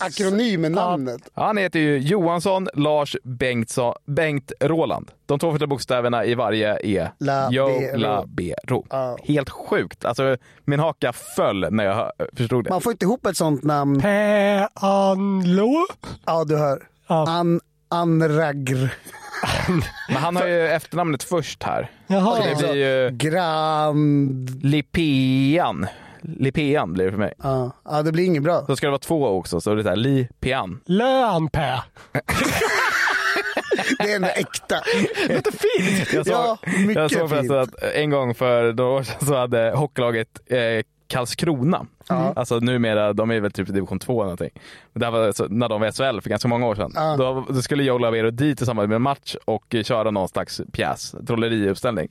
Akronym 0.00 0.60
med 0.60 0.72
namnet. 0.72 1.20
Han 1.34 1.56
heter 1.56 1.78
ju 1.78 1.98
Johansson 1.98 2.68
Lars 2.74 3.16
Bengtsson, 3.24 3.94
Bengt 4.06 4.52
Roland. 4.60 5.10
De 5.26 5.38
två 5.38 5.52
första 5.52 5.66
bokstäverna 5.66 6.24
i 6.24 6.34
varje 6.34 6.78
är 6.86 7.12
Labero. 7.18 7.52
Joe 7.52 7.96
Labero. 7.96 8.86
Helt 9.22 9.50
sjukt. 9.50 10.04
Alltså, 10.04 10.36
min 10.64 10.80
haka 10.80 11.12
föll 11.12 11.66
när 11.70 11.84
jag 11.84 12.12
förstod 12.36 12.64
det. 12.64 12.70
Man 12.70 12.80
får 12.80 12.92
inte 12.92 13.04
ihop 13.04 13.26
ett 13.26 13.36
sånt 13.36 13.62
namn. 13.64 14.00
Pe-Anlo? 14.00 15.86
Ja, 16.26 16.44
du 16.44 16.56
hör. 16.56 16.82
Ja. 17.06 17.28
An, 17.28 17.60
Anragr. 17.88 18.94
Men 20.08 20.16
han 20.16 20.36
har 20.36 20.46
ju 20.46 20.68
efternamnet 20.68 21.22
först 21.22 21.62
här. 21.62 21.90
Jaha. 22.06 22.36
Så 22.36 22.48
det 22.48 22.56
blir 22.58 22.74
ju 22.74 23.10
Grand... 23.10 24.64
Lipean. 24.64 25.86
Lipean 26.20 26.92
blir 26.92 27.04
det 27.04 27.10
för 27.10 27.18
mig. 27.18 27.34
Ja, 27.42 27.70
ja, 27.84 28.02
det 28.02 28.12
blir 28.12 28.24
inget 28.24 28.42
bra. 28.42 28.64
Då 28.68 28.76
ska 28.76 28.86
det 28.86 28.90
vara 28.90 28.98
två 28.98 29.26
också, 29.28 29.60
så 29.60 29.74
det 29.74 29.80
är 29.80 29.84
så 29.84 29.94
Lipean. 29.94 30.80
Lönpä. 30.86 31.82
Det 33.98 34.12
är 34.12 34.16
ändå 34.16 34.28
äkta. 34.28 34.76
Låter 35.28 35.52
fint. 35.52 36.12
Jag 36.12 36.26
såg, 36.26 36.34
Ja, 36.34 36.58
mycket 36.78 36.96
jag 36.96 37.10
såg 37.10 37.18
fint. 37.20 37.30
förresten 37.30 37.58
att 37.58 37.82
en 37.94 38.10
gång 38.10 38.34
för 38.34 38.72
några 38.72 38.90
år 38.90 39.02
sedan 39.02 39.26
så 39.26 39.36
hade 39.36 39.72
hockeylaget 39.76 40.28
eh, 40.46 40.58
Karlskrona, 41.06 41.86
alltså 42.36 42.58
numera, 42.58 43.12
de 43.12 43.30
är 43.30 43.40
väl 43.40 43.52
typ 43.52 43.68
i 43.68 43.72
division 43.72 43.98
2 43.98 44.12
eller 44.12 44.22
någonting. 44.24 44.50
Men 44.92 45.00
det 45.00 45.06
här 45.06 45.10
var 45.12 45.32
så, 45.32 45.46
när 45.48 45.68
de 45.68 45.80
var 45.80 45.88
i 45.88 45.92
SHL 45.92 46.20
för 46.20 46.30
ganska 46.30 46.48
många 46.48 46.66
år 46.66 46.74
sedan. 46.74 46.92
Ja. 46.94 47.16
Då, 47.18 47.46
då 47.48 47.62
skulle 47.62 47.84
Joe 47.84 47.98
Lavero 47.98 48.30
dit 48.30 48.62
i 48.62 48.66
samband 48.66 48.88
med 48.88 48.96
en 48.96 49.02
match 49.02 49.36
och 49.44 49.76
köra 49.84 50.10
någon 50.10 50.28
slags 50.28 50.60
pjäs, 50.72 51.14
trolleriuppställning. 51.26 52.08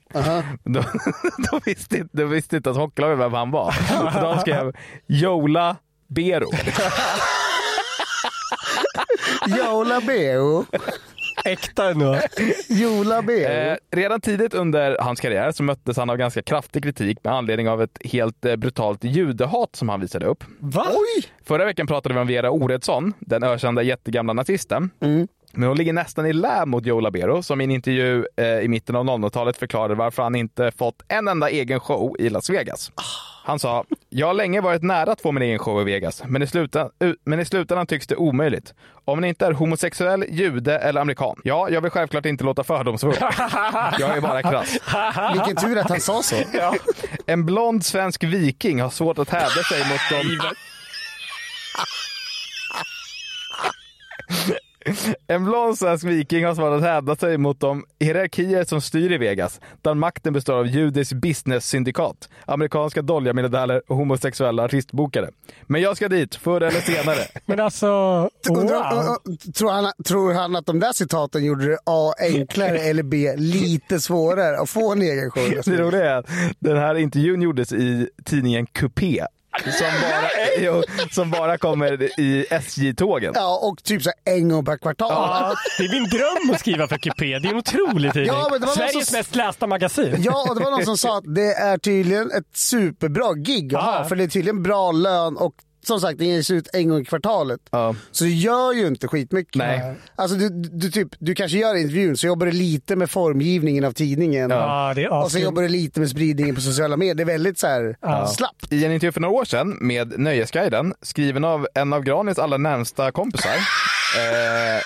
Då, 0.63 0.81
då, 1.51 1.59
visste, 1.65 1.97
inte- 1.97 2.17
då 2.17 2.25
visste 2.25 2.57
inte 2.57 2.69
att 2.69 2.75
hockeylaget 2.77 3.19
vem 3.19 3.33
han 3.33 3.51
var. 3.51 3.71
Så 4.13 4.19
de 4.21 4.39
skrev 4.39 4.73
Jola 5.07 5.75
Bero. 6.07 6.49
Jola 9.57 10.01
Beo. 10.01 10.65
Äkta 11.45 11.89
ändå. 11.91 12.19
Jola 12.69 13.21
Beo. 13.21 13.49
Eh, 13.49 13.77
redan 13.91 14.21
tidigt 14.21 14.53
under 14.53 14.97
hans 14.99 15.19
karriär 15.19 15.51
så 15.51 15.63
möttes 15.63 15.97
han 15.97 16.09
av 16.09 16.17
ganska 16.17 16.41
kraftig 16.41 16.83
kritik 16.83 17.17
med 17.23 17.33
anledning 17.33 17.69
av 17.69 17.81
ett 17.81 17.97
helt 18.03 18.45
eh, 18.45 18.55
brutalt 18.55 19.03
judehat 19.03 19.75
som 19.75 19.89
han 19.89 20.01
visade 20.01 20.25
upp. 20.25 20.43
Va? 20.59 20.85
Oj! 20.89 21.25
Förra 21.45 21.65
veckan 21.65 21.87
pratade 21.87 22.15
vi 22.15 22.21
om 22.21 22.27
Vera 22.27 22.51
Oredsson, 22.51 23.13
den 23.19 23.43
ökända 23.43 23.81
jättegamla 23.83 24.33
nazisten. 24.33 24.89
Men 25.53 25.67
hon 25.67 25.77
ligger 25.77 25.93
nästan 25.93 26.25
i 26.25 26.33
lä 26.33 26.65
mot 26.65 26.85
Joe 26.85 26.99
Labero 26.99 27.43
som 27.43 27.61
i 27.61 27.63
en 27.63 27.71
intervju 27.71 28.25
eh, 28.37 28.45
i 28.45 28.67
mitten 28.67 28.95
av 28.95 29.05
00-talet 29.05 29.57
förklarade 29.57 29.95
varför 29.95 30.23
han 30.23 30.35
inte 30.35 30.71
fått 30.71 31.03
en 31.07 31.27
enda 31.27 31.49
egen 31.49 31.79
show 31.79 32.15
i 32.19 32.29
Las 32.29 32.49
Vegas. 32.49 32.91
Han 33.45 33.59
sa, 33.59 33.85
jag 34.09 34.27
har 34.27 34.33
länge 34.33 34.61
varit 34.61 34.83
nära 34.83 35.11
att 35.11 35.21
få 35.21 35.31
min 35.31 35.43
egen 35.43 35.59
show 35.59 35.81
i 35.81 35.83
Vegas, 35.83 36.23
men 36.25 36.41
i, 36.41 36.47
slutan, 36.47 36.89
u- 36.99 37.15
men 37.25 37.39
i 37.39 37.45
slutändan 37.45 37.87
tycks 37.87 38.07
det 38.07 38.15
omöjligt. 38.15 38.73
Om 39.05 39.17
man 39.17 39.23
inte 39.23 39.45
är 39.45 39.51
homosexuell, 39.51 40.25
jude 40.29 40.77
eller 40.79 41.01
amerikan. 41.01 41.35
Ja, 41.43 41.69
jag 41.69 41.81
vill 41.81 41.91
självklart 41.91 42.25
inte 42.25 42.43
låta 42.43 42.63
fördomsfull. 42.63 43.15
Jag 43.99 44.17
är 44.17 44.21
bara 44.21 44.41
krass. 44.41 44.77
Vilken 45.33 45.55
tur 45.55 45.77
att 45.77 45.89
han 45.89 45.99
sa 45.99 46.23
så. 46.23 46.35
En 47.27 47.45
blond 47.45 47.85
svensk 47.85 48.23
viking 48.23 48.81
har 48.81 48.89
svårt 48.89 49.17
att 49.19 49.29
hävda 49.29 49.63
sig 49.63 49.79
mot 49.89 49.99
de... 50.09 50.39
En 55.27 55.45
blond 55.45 55.77
svensk 55.77 56.05
viking 56.05 56.45
har 56.45 56.55
svårt 56.55 56.73
att 56.77 56.81
hävda 56.81 57.15
sig 57.15 57.37
mot 57.37 57.59
de 57.59 57.85
hierarkier 57.99 58.63
som 58.63 58.81
styr 58.81 59.11
i 59.11 59.17
Vegas, 59.17 59.59
där 59.81 59.93
makten 59.93 60.33
består 60.33 60.53
av 60.53 60.67
judisk 60.67 61.13
business-syndikat, 61.13 62.29
amerikanska 62.45 63.01
dollarmiljardärer 63.01 63.81
och 63.87 63.95
homosexuella 63.95 64.63
artistbokare. 64.63 65.29
Men 65.61 65.81
jag 65.81 65.97
ska 65.97 66.09
dit, 66.09 66.35
förr 66.35 66.61
eller 66.61 66.79
senare. 66.79 67.19
Men 67.45 67.59
alltså, 67.59 67.87
wow. 67.87 68.29
tror, 69.55 69.71
han, 69.71 69.91
tror 70.05 70.33
han 70.33 70.55
att 70.55 70.65
de 70.65 70.79
där 70.79 70.93
citaten 70.93 71.45
gjorde 71.45 71.67
det 71.67 71.77
A 71.85 72.13
enklare 72.19 72.77
eller 72.89 73.03
B 73.03 73.33
lite 73.37 73.99
svårare 73.99 74.59
att 74.59 74.69
få 74.69 74.91
en 74.91 75.01
egen 75.01 75.31
show? 75.31 75.61
Det 75.65 75.77
roliga 75.77 76.11
är 76.11 76.17
att 76.17 76.27
den 76.59 76.77
här 76.77 76.95
intervjun 76.95 77.41
gjordes 77.41 77.73
i 77.73 78.09
tidningen 78.25 78.65
Coupé. 78.65 79.25
Som 79.63 79.87
bara, 80.01 80.29
jo, 80.59 80.83
som 81.11 81.31
bara 81.31 81.57
kommer 81.57 82.19
i 82.19 82.45
SJ-tågen. 82.49 83.31
Ja, 83.35 83.59
och 83.63 83.83
typ 83.83 84.03
så 84.03 84.11
här 84.25 84.33
en 84.35 84.49
gång 84.49 84.65
per 84.65 84.77
kvartal. 84.77 85.11
Ja, 85.11 85.55
det 85.77 85.83
är 85.85 85.89
min 85.89 86.03
dröm 86.09 86.53
att 86.53 86.59
skriva 86.59 86.87
för 86.87 86.97
Cupé. 86.97 87.39
Det 87.39 87.47
är 87.47 87.51
en 87.51 87.57
otrolig 87.57 88.13
tidning. 88.13 88.27
Ja, 88.33 88.47
men 88.51 88.61
det 88.61 88.67
var 88.67 88.75
någon 88.75 88.87
Sveriges 88.89 89.07
som- 89.09 89.17
mest 89.17 89.35
lästa 89.35 89.67
magasin. 89.67 90.15
Ja, 90.19 90.45
och 90.49 90.55
det 90.55 90.63
var 90.63 90.71
någon 90.71 90.85
som 90.85 90.97
sa 90.97 91.17
att 91.17 91.35
det 91.35 91.53
är 91.53 91.77
tydligen 91.77 92.31
ett 92.31 92.57
superbra 92.57 93.33
gig 93.33 93.75
att 93.75 93.83
ha, 93.83 93.97
Ja. 93.97 94.03
för 94.05 94.15
det 94.15 94.23
är 94.23 94.27
tydligen 94.27 94.63
bra 94.63 94.91
lön 94.91 95.37
och 95.37 95.53
som 95.83 96.01
sagt, 96.01 96.19
det 96.19 96.25
ges 96.25 96.51
ut 96.51 96.67
en 96.73 96.89
gång 96.89 97.01
i 97.01 97.05
kvartalet. 97.05 97.59
Ja. 97.71 97.95
Så 98.11 98.23
det 98.23 98.29
gör 98.29 98.73
ju 98.73 98.87
inte 98.87 99.07
skitmycket. 99.07 99.55
Nej. 99.55 99.95
Alltså 100.15 100.37
du, 100.37 100.49
du, 100.49 100.91
typ, 100.91 101.07
du 101.19 101.35
kanske 101.35 101.57
gör 101.57 101.75
intervjun, 101.75 102.17
så 102.17 102.27
jobbar 102.27 102.45
du 102.45 102.51
lite 102.51 102.95
med 102.95 103.09
formgivningen 103.09 103.83
av 103.83 103.91
tidningen. 103.91 104.49
Ja, 104.49 104.93
det 104.95 105.03
är 105.03 105.23
Och 105.23 105.31
så 105.31 105.39
jobbar 105.39 105.61
du 105.61 105.67
lite 105.67 105.99
med 105.99 106.09
spridningen 106.09 106.55
på 106.55 106.61
sociala 106.61 106.97
medier. 106.97 107.15
Det 107.15 107.23
är 107.23 107.25
väldigt 107.25 107.59
så 107.59 107.67
här 107.67 107.95
slappt. 108.27 108.73
I 108.73 108.85
en 108.85 108.91
intervju 108.91 109.11
för 109.11 109.21
några 109.21 109.33
år 109.33 109.45
sedan 109.45 109.77
med 109.81 110.19
Nöjesguiden, 110.19 110.93
skriven 111.01 111.43
av 111.43 111.67
en 111.73 111.93
av 111.93 112.03
Granis 112.03 112.39
allra 112.39 112.57
närmsta 112.57 113.11
kompisar, 113.11 113.55
eh, 114.17 114.81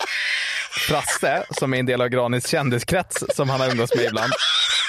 Frasse, 0.87 1.43
som 1.51 1.73
är 1.73 1.79
en 1.79 1.85
del 1.85 2.01
av 2.01 2.07
Granis 2.07 2.47
kändiskrets 2.47 3.23
som 3.35 3.49
han 3.49 3.59
har 3.59 3.71
umgåtts 3.71 3.95
med 3.95 4.05
ibland. 4.05 4.31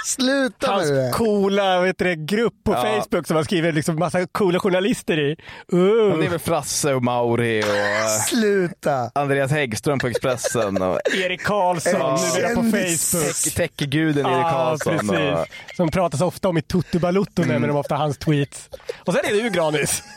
Sluta 0.09 0.43
med 0.43 0.51
det 0.61 0.67
Hans 0.75 0.89
där. 0.89 1.13
coola 1.13 1.81
vet 1.81 1.99
du, 1.99 2.05
det, 2.05 2.17
grupp 2.17 2.55
på 2.65 2.73
Ja. 2.73 2.83
Facebook 3.03 3.27
som 3.27 3.37
han 3.37 3.45
skriver 3.45 3.73
liksom 3.73 3.97
massa 3.99 4.27
coola 4.27 4.61
journalister 4.61 5.19
i. 5.19 5.37
Det 5.71 5.77
Uh. 5.77 6.25
är 6.25 6.29
väl 6.31 6.39
Frasse 6.39 6.95
och 6.95 7.03
Mauri 7.03 7.63
och 7.63 7.67
eh, 7.69 8.07
Sluta. 8.29 9.11
Andreas 9.15 9.51
Häggström 9.51 9.99
på 9.99 10.07
Expressen 10.07 10.83
och 10.83 10.99
Erik 11.25 11.43
Karlsson 11.45 11.93
Ja. 12.01 12.19
numera 12.35 12.55
på. 12.55 12.63
Facebook. 12.63 13.25
tech- 13.25 13.57
techguden 13.57 14.27
Erik 14.27 14.37
Ja, 14.37 14.51
Karlsson. 14.79 15.11
Och. 15.35 15.47
Som 15.77 15.91
pratas 15.91 16.21
ofta 16.21 16.49
om 16.49 16.59
i 16.59 16.63
Tutu 16.63 16.99
Balutto 16.99 17.43
nämner 17.43 17.69
de 17.69 17.77
ofta 17.77 17.95
hans 17.97 18.19
tweets. 18.19 18.69
Och 19.05 19.13
sen 19.15 19.25
är 19.25 19.31
det 19.31 19.39
ju 19.39 19.49
Granis. 19.51 20.03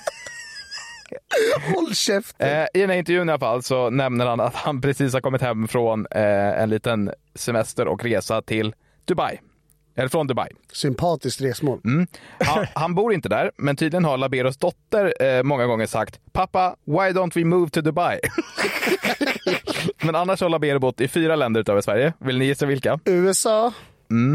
Håll 1.75 1.95
käften. 1.95 2.49
eh, 2.61 2.67
I 2.73 2.79
den 2.79 2.89
här 2.89 2.97
intervjun 2.97 3.29
i 3.29 3.31
alla 3.31 3.39
fall 3.39 3.63
så 3.63 3.89
nämner 3.89 4.25
han 4.25 4.39
att 4.39 4.55
han 4.55 4.81
precis 4.81 5.13
har 5.13 5.21
kommit 5.21 5.41
hem 5.41 5.67
från 5.67 6.07
eh, 6.11 6.61
en 6.61 6.69
liten 6.69 7.11
semester 7.35 7.87
och 7.87 8.03
resa 8.03 8.41
till 8.41 8.73
Dubai. 9.05 9.39
Eller 9.95 10.09
från 10.09 10.27
Dubai. 10.27 10.49
Sympatiskt 10.71 11.41
resmål. 11.41 11.81
Mm. 11.85 12.07
Han, 12.39 12.65
han 12.75 12.95
bor 12.95 13.13
inte 13.13 13.29
där, 13.29 13.51
men 13.57 13.75
tydligen 13.75 14.05
har 14.05 14.17
Laberos 14.17 14.57
dotter 14.57 15.23
eh, 15.23 15.43
många 15.43 15.65
gånger 15.65 15.85
sagt 15.85 16.19
“Pappa, 16.31 16.75
why 16.85 17.11
don't 17.11 17.31
we 17.35 17.45
move 17.45 17.69
to 17.69 17.81
Dubai?” 17.81 18.19
Men 20.01 20.15
annars 20.15 20.41
har 20.41 20.49
Labero 20.49 20.79
bott 20.79 21.01
i 21.01 21.07
fyra 21.07 21.35
länder 21.35 21.61
utöver 21.61 21.81
Sverige. 21.81 22.13
Vill 22.19 22.37
ni 22.37 22.45
gissa 22.45 22.65
vilka? 22.65 22.99
USA 23.05 23.73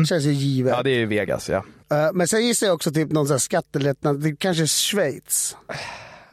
känns 0.09 0.25
ju 0.25 0.33
givet. 0.33 0.75
Ja, 0.77 0.83
det 0.83 0.90
är 0.90 0.99
ju 0.99 1.07
Vegas, 1.07 1.49
ja. 1.49 1.64
Eh, 1.90 2.12
Men 2.12 2.29
sen 2.29 2.47
gissar 2.47 2.66
jag 2.66 2.75
också 2.75 2.92
typ 2.92 3.12
någon 3.12 3.27
sån 3.27 3.35
här 3.35 3.38
skattelättnad. 3.38 4.21
Det 4.23 4.37
kanske 4.37 4.66
Schweiz. 4.66 5.57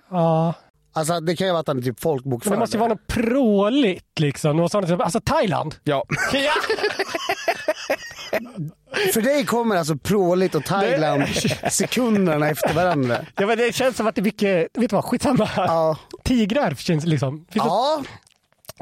Ja. 0.10 0.54
Alltså 0.94 1.20
det 1.20 1.36
kan 1.36 1.48
ju 1.48 1.54
vara 1.54 1.60
att 1.62 1.68
han 1.68 1.78
är 1.78 1.82
typ 1.82 2.06
Men 2.06 2.40
det 2.44 2.58
måste 2.58 2.78
ju 2.78 2.80
vara 2.80 2.90
något 2.90 3.08
pråligt 3.08 4.20
liksom. 4.20 4.58
Något 4.58 4.72
sånt, 4.72 4.92
alltså 4.92 5.20
Thailand. 5.20 5.76
Ja, 5.84 6.04
Ja. 6.34 6.52
För 9.14 9.22
dig 9.22 9.46
kommer 9.46 9.76
alltså 9.76 9.98
Pråligt 9.98 10.56
och 10.56 10.66
Thailand 10.66 11.24
sekunderna 11.72 12.50
efter 12.50 12.74
varandra. 12.74 13.18
ja 13.36 13.48
men 13.48 13.58
det 13.58 13.76
känns 13.76 13.98
som 13.98 14.08
att 14.08 14.16
det 14.16 14.22
är 14.22 14.24
mycket, 14.24 14.68
vet 14.74 14.90
du 14.90 14.96
vad, 14.96 15.06
skitsamma. 15.06 15.50
Ja. 15.56 15.98
Tigrar 16.24 16.76
känns 16.76 17.06
liksom. 17.06 17.46
Finns 17.52 17.66
ja, 17.66 18.04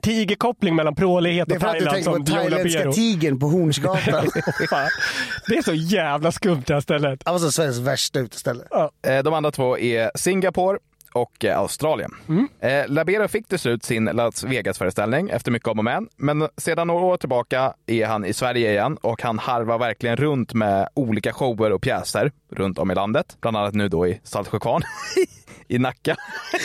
tigerkoppling 0.02 0.76
mellan 0.76 0.96
prålighet 0.96 1.48
det 1.50 1.54
är 1.54 1.58
och 1.58 1.62
för 1.62 1.68
att 1.68 1.74
du 1.74 1.80
Thailand 1.86 1.96
tänker 2.06 2.12
som 2.12 2.26
på 2.26 2.32
thailändska 2.32 2.92
tigern 2.92 3.40
på 3.40 3.48
Hornsgatan. 3.48 4.28
Det 5.48 5.58
är 5.58 5.62
så 5.62 5.74
jävla 5.74 6.32
skumt 6.32 6.64
det 6.68 6.74
här 6.74 6.82
stället. 6.82 7.22
Alltså 7.26 7.52
Sveriges 7.52 7.78
värsta 7.78 8.20
uteställe. 8.20 8.64
eh, 9.08 9.24
de 9.24 9.34
andra 9.34 9.52
två 9.52 9.78
är 9.78 10.12
Singapore, 10.16 10.78
och 11.14 11.46
eh, 11.46 11.58
Australien. 11.60 12.12
Eh, 12.60 12.88
Labero 12.88 13.28
fick 13.28 13.48
till 13.48 13.60
slut 13.60 13.84
sin 13.84 14.06
Las 14.06 14.44
Vegas-föreställning 14.44 15.30
efter 15.30 15.52
mycket 15.52 15.68
om 15.68 15.80
och 15.80 15.86
men. 15.86 16.08
Men 16.18 16.48
sedan 16.58 16.88
några 16.88 17.06
år 17.06 17.18
tillbaka 17.18 17.74
är 17.88 18.06
han 18.06 18.26
i 18.26 18.34
Sverige 18.34 18.72
igen 18.72 18.98
och 19.02 19.22
han 19.22 19.40
harvar 19.40 19.78
verkligen 19.78 20.16
runt 20.16 20.54
med 20.54 20.90
olika 20.94 21.34
shower 21.34 21.72
och 21.72 21.82
pjäser 21.82 22.32
runt 22.50 22.80
om 22.80 22.92
i 22.92 22.96
landet. 22.96 23.38
Bland 23.42 23.58
annat 23.58 23.74
nu 23.74 23.88
då 23.88 24.08
i 24.08 24.20
Saltsjökvarn 24.24 24.82
i 25.72 25.80
Nacka. 25.80 26.16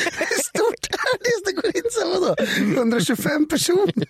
Stort 0.45 0.87
artist, 1.15 1.47
det 1.47 1.53
går 1.53 1.77
inte 1.77 1.91
så 1.91 2.21
vadå? 2.21 2.35
125 2.81 3.49
personer. 3.49 4.07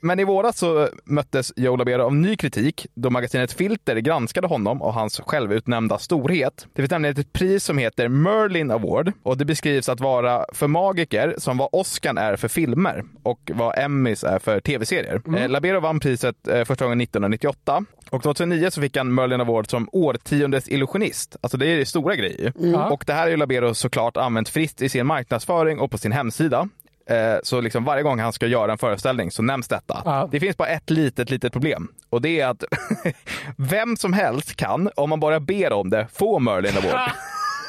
Men 0.00 0.18
i 0.20 0.24
våras 0.24 0.58
så 0.58 0.88
möttes 1.04 1.52
Joe 1.56 1.76
Labero 1.76 2.02
av 2.02 2.14
ny 2.14 2.36
kritik 2.36 2.86
då 2.94 3.10
magasinet 3.10 3.52
Filter 3.52 3.96
granskade 3.96 4.46
honom 4.46 4.82
och 4.82 4.94
hans 4.94 5.20
självutnämnda 5.20 5.98
storhet. 5.98 6.66
Det 6.74 6.82
finns 6.82 6.90
nämligen 6.90 7.20
ett 7.20 7.32
pris 7.32 7.64
som 7.64 7.78
heter 7.78 8.08
Merlin 8.08 8.70
Award 8.70 9.12
och 9.22 9.36
det 9.36 9.44
beskrivs 9.44 9.88
att 9.88 10.00
vara 10.00 10.44
för 10.52 10.66
magiker 10.66 11.34
som 11.38 11.58
vad 11.58 11.68
Oscar 11.72 12.14
är 12.14 12.36
för 12.36 12.48
filmer 12.48 13.04
och 13.22 13.50
vad 13.54 13.78
Emmys 13.78 14.24
är 14.24 14.38
för 14.38 14.60
tv-serier. 14.60 15.22
Eh, 15.36 15.48
Labero 15.48 15.80
vann 15.80 16.00
priset 16.00 16.48
eh, 16.48 16.64
första 16.64 16.84
gången 16.84 17.00
1998 17.00 17.84
och 18.10 18.22
2009 18.22 18.70
så 18.70 18.80
fick 18.80 18.96
han 18.96 19.14
Merlin 19.14 19.40
Award 19.40 19.70
som 19.70 19.88
årtiondets 19.92 20.68
illusionist. 20.68 21.36
Alltså 21.40 21.56
det 21.56 21.66
är 21.66 21.84
stora 21.84 22.16
grejer. 22.16 22.52
Och 22.92 23.04
det 23.06 23.12
här 23.12 23.26
är 23.26 23.30
ju 23.30 23.36
Labero 23.36 23.74
såklart 23.74 24.16
använt 24.30 24.48
fritt 24.48 24.82
i 24.82 24.88
sin 24.88 25.06
marknadsföring 25.06 25.78
och 25.78 25.90
på 25.90 25.98
sin 25.98 26.12
hemsida. 26.12 26.68
Eh, 27.10 27.36
Så 27.42 27.60
liksom 27.60 27.84
varje 27.84 28.02
gång 28.02 28.18
han 28.20 28.32
ska 28.32 28.46
göra 28.46 28.72
en 28.72 28.78
föreställning 28.78 29.30
så 29.30 29.42
nämns 29.42 29.68
detta. 29.68 30.02
Ja. 30.04 30.28
Det 30.32 30.40
finns 30.40 30.56
bara 30.56 30.68
ett 30.68 30.90
litet, 30.90 31.30
litet 31.30 31.52
problem. 31.52 31.88
Och 32.10 32.22
det 32.22 32.40
är 32.40 32.46
att 32.46 32.64
vem 33.56 33.96
som 33.96 34.12
helst 34.12 34.56
kan, 34.56 34.90
om 34.96 35.10
man 35.10 35.20
bara 35.20 35.40
ber 35.40 35.72
om 35.72 35.90
det, 35.90 36.06
få 36.12 36.38
Merlin 36.38 36.76
Award. 36.76 37.10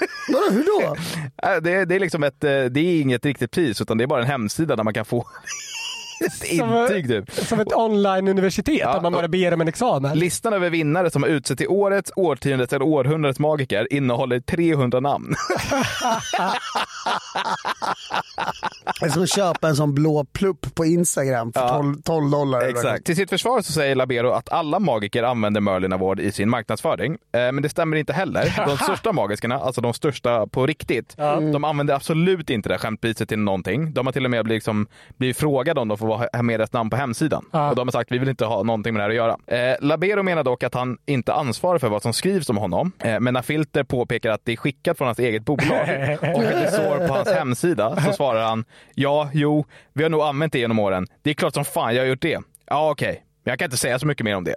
Vadå, 0.33 0.51
hur 0.51 0.63
då? 0.63 0.95
Eh, 1.47 1.61
det, 1.61 1.85
det 1.85 1.95
är 1.95 1.99
liksom 1.99 2.23
ett, 2.23 2.43
eh, 2.43 2.49
det 2.63 2.79
är 2.79 3.01
inget 3.01 3.25
riktigt 3.25 3.51
pris, 3.51 3.81
utan 3.81 3.97
det 3.97 4.03
är 4.03 4.07
bara 4.07 4.21
en 4.21 4.27
hemsida 4.27 4.75
där 4.75 4.83
man 4.83 4.93
kan 4.93 5.05
få 5.05 5.25
ett 6.25 6.33
Som, 6.57 6.73
intyg. 6.73 7.07
Typ. 7.07 7.31
Som 7.31 7.59
ett 7.59 7.73
online-universitet, 7.73 8.79
Ja, 8.79 8.93
där 8.93 9.01
man 9.01 9.13
bara 9.13 9.27
ber 9.27 9.53
om 9.53 9.61
en 9.61 9.67
examen. 9.67 10.19
Listan 10.19 10.53
över 10.53 10.69
vinnare 10.69 11.11
som 11.11 11.23
har 11.23 11.29
utsett 11.29 11.57
till 11.57 11.67
årets, 11.67 12.11
årtiondets 12.15 12.73
eller 12.73 12.85
århundradets 12.85 13.39
magiker 13.39 13.93
innehåller 13.93 14.39
300 14.39 14.99
namn. 14.99 15.35
Det 18.99 19.05
är 19.05 19.09
som 19.09 19.23
att 19.23 19.29
köpa 19.35 19.67
en 19.67 19.75
sån 19.75 19.93
blå 19.93 20.25
plupp 20.33 20.75
på 20.75 20.85
Instagram 20.85 21.53
för 21.53 21.69
12, 21.69 22.01
12 22.01 22.31
dollar. 22.31 22.61
Exakt. 22.61 23.05
Till 23.05 23.15
sitt 23.15 23.29
försvar 23.29 23.61
så 23.61 23.71
säger 23.71 23.95
Labero 23.95 24.31
att 24.31 24.51
alla 24.51 24.79
magiker 24.79 25.23
använder 25.23 25.61
Merlin 25.61 25.93
Award 25.93 26.19
i 26.19 26.31
sin 26.31 26.49
marknadsföring. 26.49 27.11
Eh, 27.13 27.39
men 27.39 27.61
det 27.61 27.69
stämmer 27.69 27.97
inte 27.97 28.13
heller. 28.13 28.53
De 28.67 28.77
största 28.83 29.13
magikerna, 29.13 29.59
alltså 29.59 29.81
de 29.81 29.93
största 29.93 30.47
på 30.47 30.67
riktigt, 30.67 31.17
de 31.53 31.63
använder 31.63 31.93
absolut 31.93 32.49
inte 32.49 32.69
det 32.69 32.73
här 32.73 32.79
skämtpriset 32.79 33.29
till 33.29 33.39
någonting. 33.39 33.93
De 33.93 34.05
har 34.05 34.13
till 34.13 34.25
och 34.25 34.31
med 34.31 34.45
blivit, 34.45 34.57
liksom, 34.57 34.87
blivit 35.17 35.37
frågade 35.37 35.81
om 35.81 35.87
de 35.87 35.97
får 35.97 36.07
med 36.43 36.59
deras 36.59 36.73
namn 36.73 36.89
på 36.89 36.95
hemsidan. 36.95 37.45
Ja. 37.51 37.69
Och 37.69 37.75
de 37.75 37.87
har 37.87 37.91
sagt 37.91 38.11
vi 38.11 38.17
vill 38.17 38.29
inte 38.29 38.45
ha 38.45 38.63
någonting 38.63 38.93
med 38.93 38.99
det 38.99 39.03
här 39.03 39.09
att 39.09 39.15
göra. 39.47 39.71
Eh, 39.71 39.75
Labero 39.81 40.23
menar 40.23 40.43
dock 40.43 40.63
att 40.63 40.73
han 40.73 40.97
inte 41.05 41.33
ansvarar 41.33 41.79
för 41.79 41.89
vad 41.89 42.01
som 42.01 42.13
skrivs 42.13 42.49
om 42.49 42.57
honom. 42.57 42.91
Eh, 42.99 43.19
men 43.19 43.33
när 43.33 43.41
Filter 43.41 43.83
påpekar 43.83 44.31
att 44.31 44.41
det 44.43 44.51
är 44.51 44.57
skickat 44.57 44.97
från 44.97 45.07
hans 45.07 45.19
eget 45.19 45.45
bolag 45.45 45.81
och 46.21 46.43
att 46.43 46.51
det 46.51 46.71
står 46.71 47.07
på 47.07 47.13
hans 47.13 47.31
hemsida 47.31 48.01
så 48.01 48.13
svarar 48.13 48.43
han 48.47 48.65
ja, 48.95 49.29
jo, 49.33 49.65
vi 49.93 50.03
har 50.03 50.09
nog 50.09 50.21
använt 50.21 50.53
det 50.53 50.59
genom 50.59 50.79
åren. 50.79 51.07
Det 51.21 51.29
är 51.29 51.33
klart 51.33 51.53
som 51.53 51.65
fan 51.65 51.95
jag 51.95 52.01
har 52.01 52.07
gjort 52.07 52.21
det. 52.21 52.39
Ja, 52.65 52.91
okej. 52.91 53.23
Men 53.43 53.51
jag 53.51 53.59
kan 53.59 53.65
inte 53.65 53.77
säga 53.77 53.99
så 53.99 54.07
mycket 54.07 54.23
mer 54.23 54.35
om 54.35 54.43
det. 54.43 54.55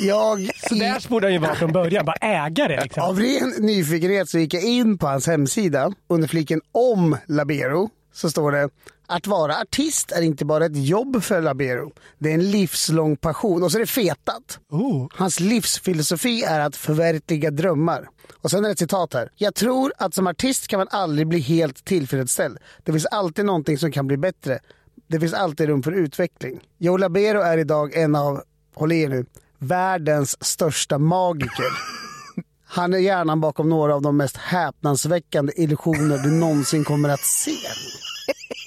Jag, 0.00 0.50
Så 0.56 0.74
där 0.74 1.08
borde 1.08 1.26
han 1.26 1.32
ju 1.32 1.38
vara 1.38 1.54
från 1.54 1.72
början, 1.72 2.04
bara 2.04 2.16
ägare. 2.20 2.80
Liksom. 2.82 3.02
av 3.02 3.18
ren 3.18 3.52
nyfikenhet 3.58 4.28
så 4.28 4.38
gick 4.38 4.54
jag 4.54 4.62
in 4.62 4.98
på 4.98 5.06
hans 5.06 5.26
hemsida. 5.26 5.92
Under 6.08 6.28
fliken 6.28 6.60
om 6.72 7.16
Labero 7.26 7.90
så 8.12 8.30
står 8.30 8.52
det 8.52 8.68
att 9.08 9.26
vara 9.26 9.60
artist 9.60 10.12
är 10.12 10.22
inte 10.22 10.44
bara 10.44 10.66
ett 10.66 10.76
jobb 10.76 11.22
för 11.22 11.42
Labero. 11.42 11.92
Det 12.18 12.30
är 12.30 12.34
en 12.34 12.50
livslång 12.50 13.16
passion. 13.16 13.62
Och 13.62 13.72
så 13.72 13.78
är 13.78 13.80
det 13.80 13.86
fetat. 13.86 14.58
Oh. 14.70 15.06
Hans 15.14 15.40
livsfilosofi 15.40 16.42
är 16.42 16.60
att 16.60 16.76
förverkliga 16.76 17.50
drömmar. 17.50 18.08
Och 18.42 18.50
sen 18.50 18.64
är 18.64 18.68
det 18.68 18.72
ett 18.72 18.78
citat 18.78 19.14
här. 19.14 19.30
Jag 19.36 19.54
tror 19.54 19.92
att 19.98 20.14
som 20.14 20.26
artist 20.26 20.68
kan 20.68 20.78
man 20.78 20.88
aldrig 20.90 21.26
bli 21.26 21.40
helt 21.40 21.84
tillfredsställd. 21.84 22.58
Det 22.84 22.92
finns 22.92 23.06
alltid 23.06 23.44
någonting 23.44 23.78
som 23.78 23.92
kan 23.92 24.06
bli 24.06 24.16
bättre. 24.16 24.58
Det 25.06 25.20
finns 25.20 25.34
alltid 25.34 25.68
rum 25.68 25.82
för 25.82 25.92
utveckling. 25.92 26.60
Joe 26.78 26.96
Labero 26.96 27.40
är 27.40 27.58
idag 27.58 27.94
en 27.94 28.14
av, 28.14 28.42
håll 28.74 28.92
i 28.92 29.02
er 29.02 29.08
nu, 29.08 29.26
världens 29.58 30.44
största 30.44 30.98
magiker. 30.98 31.72
Han 32.64 32.94
är 32.94 32.98
hjärnan 32.98 33.40
bakom 33.40 33.68
några 33.68 33.94
av 33.94 34.02
de 34.02 34.16
mest 34.16 34.36
häpnadsväckande 34.36 35.52
illusioner 35.56 36.18
du 36.18 36.30
någonsin 36.30 36.84
kommer 36.84 37.08
att 37.08 37.20
se. 37.20 37.56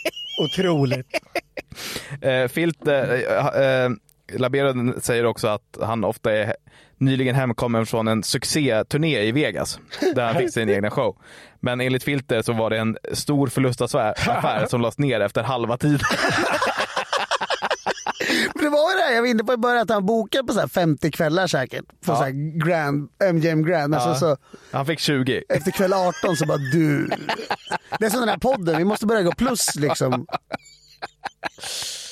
Otroligt. 0.41 1.07
Eh, 2.21 2.47
Filter, 2.47 3.23
eh, 3.29 3.63
eh, 3.63 3.89
Labero 4.33 5.01
säger 5.01 5.25
också 5.25 5.47
att 5.47 5.77
han 5.81 6.03
ofta 6.03 6.33
är 6.33 6.55
nyligen 6.97 7.35
hemkommen 7.35 7.85
från 7.85 8.07
en 8.07 8.23
succéturné 8.23 9.21
i 9.21 9.31
Vegas 9.31 9.79
där 10.15 10.25
han 10.25 10.35
fick 10.35 10.53
sin 10.53 10.69
egna 10.69 10.89
show. 10.89 11.17
Men 11.59 11.81
enligt 11.81 12.03
Filter 12.03 12.41
så 12.41 12.53
var 12.53 12.69
det 12.69 12.77
en 12.77 12.97
stor 13.13 13.47
förlustaffär 13.47 14.65
som 14.69 14.81
lades 14.81 14.97
ner 14.97 15.19
efter 15.19 15.43
halva 15.43 15.77
tiden. 15.77 15.99
Men 18.55 18.63
det 18.63 18.69
var 18.69 18.91
ju 18.91 18.97
det 18.97 19.03
här 19.03 19.13
jag 19.13 19.21
var 19.21 19.27
inne 19.29 19.43
på 19.43 19.53
i 19.53 19.57
början, 19.57 19.81
att 19.81 19.89
han 19.89 20.05
bokade 20.05 20.43
på 20.47 20.53
så 20.53 20.59
här 20.59 20.67
50 20.67 21.11
kvällar 21.11 21.47
säkert. 21.47 21.85
På 22.05 22.15
så 22.15 22.23
här 22.23 22.59
grand, 22.65 23.09
MGM 23.33 23.63
Grand. 23.63 23.89
Men 23.89 24.01
så, 24.01 24.15
så, 24.15 24.37
Han 24.71 24.85
fick 24.85 24.99
20. 24.99 25.43
efter 25.49 25.71
kväll 25.71 25.93
18 25.93 26.37
så 26.37 26.45
bara 26.45 26.57
du. 26.57 27.09
Det 27.99 28.05
är 28.05 28.09
som 28.09 28.19
den 28.19 28.29
här 28.29 28.37
podden, 28.37 28.77
vi 28.77 28.85
måste 28.85 29.05
börja 29.05 29.21
gå 29.23 29.31
plus 29.31 29.75
liksom. 29.75 30.25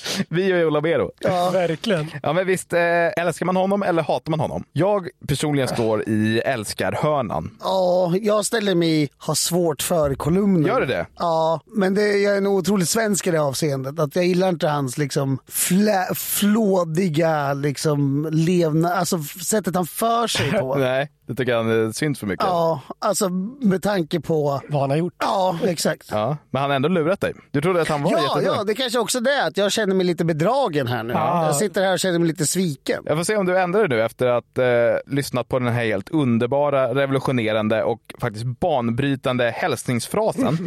Vi 0.29 0.53
och 0.53 0.59
Joe 0.59 0.69
Labero. 0.69 1.11
Ja. 1.19 1.49
Verkligen. 1.53 2.11
Ja 2.23 2.33
men 2.33 2.47
visst, 2.47 2.73
eh, 2.73 2.79
älskar 3.17 3.45
man 3.45 3.55
honom 3.55 3.83
eller 3.83 4.03
hatar 4.03 4.29
man 4.29 4.39
honom? 4.39 4.63
Jag 4.71 5.07
personligen 5.27 5.67
står 5.67 6.09
i 6.09 6.41
älskar-hörnan. 6.45 7.57
Ja, 7.61 8.13
jag 8.21 8.45
ställer 8.45 8.75
mig 8.75 9.03
i 9.03 9.09
ha 9.17 9.35
svårt 9.35 9.81
för 9.81 10.15
kolumnen. 10.15 10.65
Gör 10.65 10.81
du 10.81 10.87
det? 10.87 11.05
Ja, 11.17 11.61
men 11.65 11.93
det, 11.93 12.07
jag 12.17 12.37
är 12.37 12.41
nog 12.41 12.57
otroligt 12.57 12.89
svensk 12.89 13.27
i 13.27 13.31
det 13.31 13.41
avseendet. 13.41 13.99
Att 13.99 14.15
jag 14.15 14.25
gillar 14.25 14.49
inte 14.49 14.67
hans 14.67 14.97
liksom 14.97 15.39
flä, 15.47 16.07
flådiga 16.15 17.53
liksom 17.53 18.29
levnad, 18.31 18.91
alltså 18.91 19.23
sättet 19.23 19.75
han 19.75 19.87
för 19.87 20.27
sig 20.27 20.51
på. 20.51 20.75
Nej, 20.79 21.09
det 21.29 21.35
tycker 21.35 21.51
jag 21.51 21.63
han 21.63 21.93
syns 21.93 22.19
för 22.19 22.27
mycket. 22.27 22.45
Ja, 22.45 22.81
alltså 22.99 23.29
med 23.61 23.83
tanke 23.83 24.19
på... 24.19 24.61
Vad 24.69 24.81
han 24.81 24.89
har 24.89 24.97
gjort. 24.97 25.13
Ja, 25.19 25.59
exakt. 25.63 26.07
Ja, 26.11 26.37
men 26.51 26.61
han 26.61 26.69
har 26.71 26.75
ändå 26.75 26.89
lurat 26.89 27.21
dig. 27.21 27.33
Du 27.51 27.61
trodde 27.61 27.81
att 27.81 27.87
han 27.87 28.03
var 28.03 28.11
Ja, 28.11 28.17
jätteduktig. 28.21 28.47
ja, 28.59 28.63
det 28.63 28.73
kanske 28.75 28.99
också 28.99 29.19
det 29.19 29.45
att 29.45 29.57
jag 29.57 29.71
känner 29.71 29.95
mig 29.95 30.05
lite 30.05 30.25
bedragen 30.25 30.87
här 30.87 31.03
nu. 31.03 31.13
Ja. 31.13 31.45
Jag 31.45 31.55
sitter 31.55 31.81
här 31.83 31.93
och 31.93 31.99
känner 31.99 32.19
mig 32.19 32.27
lite 32.27 32.45
sviken. 32.45 33.03
Jag 33.05 33.17
får 33.17 33.23
se 33.23 33.37
om 33.37 33.45
du 33.45 33.59
ändrar 33.59 33.87
dig 33.87 33.97
nu 33.97 34.03
efter 34.05 34.27
att 34.27 34.57
eh, 34.57 34.65
lyssnat 35.07 35.47
på 35.49 35.59
den 35.59 35.67
här 35.67 35.83
helt 35.85 36.09
underbara, 36.09 36.95
revolutionerande 36.95 37.83
och 37.83 38.13
faktiskt 38.19 38.45
banbrytande 38.45 39.49
hälsningsfrasen. 39.55 40.57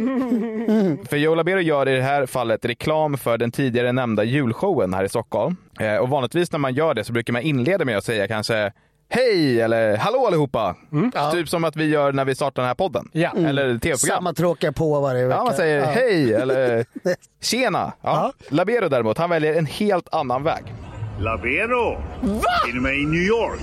för 1.08 1.16
Joe 1.16 1.34
Labero 1.34 1.60
gör 1.60 1.88
i 1.88 1.96
det 1.96 2.02
här 2.02 2.26
fallet 2.26 2.64
reklam 2.64 3.18
för 3.18 3.38
den 3.38 3.50
tidigare 3.52 3.92
nämnda 3.92 4.24
julshowen 4.24 4.94
här 4.94 5.04
i 5.04 5.08
Stockholm. 5.08 5.56
Eh, 5.80 5.96
och 5.96 6.08
vanligtvis 6.08 6.52
när 6.52 6.58
man 6.58 6.74
gör 6.74 6.94
det 6.94 7.04
så 7.04 7.12
brukar 7.12 7.32
man 7.32 7.42
inleda 7.42 7.84
med 7.84 7.98
att 7.98 8.04
säga 8.04 8.28
kanske 8.28 8.72
Hej 9.14 9.60
eller 9.60 9.96
hallå 9.96 10.26
allihopa! 10.26 10.76
Typ 11.32 11.48
som 11.48 11.64
att 11.64 11.76
vi 11.76 11.84
gör 11.86 12.12
när 12.12 12.24
vi 12.24 12.34
startar 12.34 12.62
den 12.62 12.68
här 12.68 12.74
podden. 12.74 13.08
Ja. 13.12 13.30
Eller 13.36 13.78
tv-program. 13.78 14.16
Samma 14.16 14.32
tråkiga 14.34 14.72
på 14.72 15.00
varje 15.00 15.24
vecka. 15.26 15.36
Ja, 15.38 15.44
man 15.44 15.54
säger 15.54 15.78
Ja. 15.78 15.86
hej 15.86 16.34
eller 16.34 16.84
tjena. 17.42 17.92
Ja. 18.02 18.32
Labero 18.48 18.88
däremot, 18.88 19.18
han 19.18 19.30
väljer 19.30 19.54
en 19.54 19.66
helt 19.66 20.14
annan 20.14 20.42
väg. 20.42 20.62
Labero! 21.20 22.02
Till 22.66 22.76
och 22.76 22.82
med 22.82 22.94
i 22.98 23.04
New 23.06 23.22
York. 23.22 23.60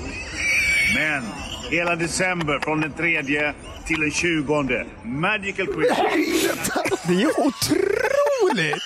Men 0.96 1.24
hela 1.72 1.96
december 1.96 2.60
från 2.64 2.82
den 2.82 2.92
tredje 2.92 3.54
till 3.88 4.00
den 4.02 4.12
tjugonde. 4.12 4.86
Magical 5.04 5.66
Christmas. 5.66 6.72
Det 7.08 7.14
är 7.14 7.20
ju 7.20 7.28
otroligt! 7.28 8.84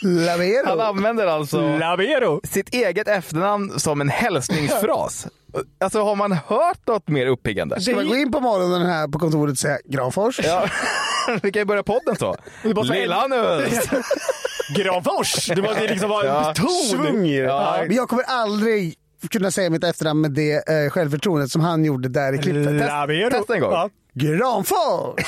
Han 0.00 0.24
Lavero. 0.24 0.80
använder 0.80 1.26
alltså 1.26 1.78
Labero. 1.78 2.40
sitt 2.44 2.74
eget 2.74 3.08
efternamn 3.08 3.78
som 3.78 4.00
en 4.00 4.08
hälsningsfras. 4.08 5.26
Alltså 5.80 6.02
har 6.02 6.16
man 6.16 6.32
hört 6.32 6.86
något 6.86 7.08
mer 7.08 7.26
uppiggande? 7.26 7.80
Ska 7.80 7.94
man 7.94 8.08
gå 8.08 8.16
in 8.16 8.32
på 8.32 8.40
morgonen 8.40 8.86
här 8.86 9.08
på 9.08 9.18
kontoret 9.18 9.52
och 9.52 9.58
säga 9.58 9.78
Granfors? 9.84 10.40
Ja. 10.44 10.68
Vi 11.42 11.52
kan 11.52 11.60
ju 11.60 11.64
börja 11.66 11.82
podden 11.82 12.16
så. 12.16 12.36
bara 12.74 12.84
säga- 12.86 13.00
Lillanus! 13.00 13.88
Granfors! 14.76 15.46
Det 15.46 15.62
måste 15.62 15.86
liksom 15.88 16.10
vara 16.10 16.22
en 16.28 16.34
Ja. 16.34 16.54
ton. 16.54 16.68
Svung 16.90 17.22
det. 17.22 17.28
Ja. 17.34 17.76
Men 17.86 17.96
jag 17.96 18.08
kommer 18.08 18.24
aldrig 18.24 18.94
kunna 19.30 19.50
säga 19.50 19.70
mitt 19.70 19.84
efternamn 19.84 20.20
med 20.20 20.30
det 20.30 20.68
eh, 20.68 20.90
självförtroendet 20.90 21.50
som 21.50 21.60
han 21.60 21.84
gjorde 21.84 22.08
där 22.08 22.32
i 22.32 22.38
klippet. 22.38 22.64
Test- 22.80 23.30
testa 23.30 23.54
en 23.54 23.60
gång. 23.60 23.72
Ja. 23.72 23.90
Granfors! 24.14 25.20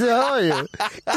du 0.00 0.10
hör 0.10 0.40
ju. 0.40 0.52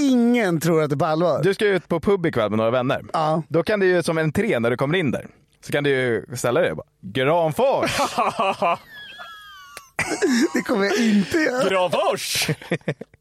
Ingen 0.02 0.60
tror 0.60 0.84
att 0.84 0.90
det 0.90 0.96
är 0.96 0.98
på 0.98 1.06
allvar. 1.06 1.44
Du 1.44 1.54
ska 1.54 1.66
ut 1.66 1.88
på 1.88 2.00
pub 2.00 2.26
ikväll 2.26 2.50
med 2.50 2.58
några 2.58 2.72
vänner. 2.72 3.02
Ja. 3.14 3.44
Då 3.50 3.64
kan 3.64 3.80
du 3.80 3.86
ju 3.86 4.04
som 4.04 4.18
entré 4.18 4.60
när 4.60 4.70
du 4.70 4.78
kommer 4.78 4.98
in 4.98 5.12
där. 5.12 5.28
Så 5.66 5.72
kan 5.72 5.84
du 5.84 5.90
ju 5.90 6.26
ställa 6.36 6.62
dig 6.62 6.72
och 6.72 6.78
bara 6.78 6.88
Granfors! 7.02 7.92
Det 10.54 10.62
kommer 10.62 10.86
jag 10.86 10.98
inte 10.98 11.38
göra. 11.38 11.70
Gravfors! 11.70 12.50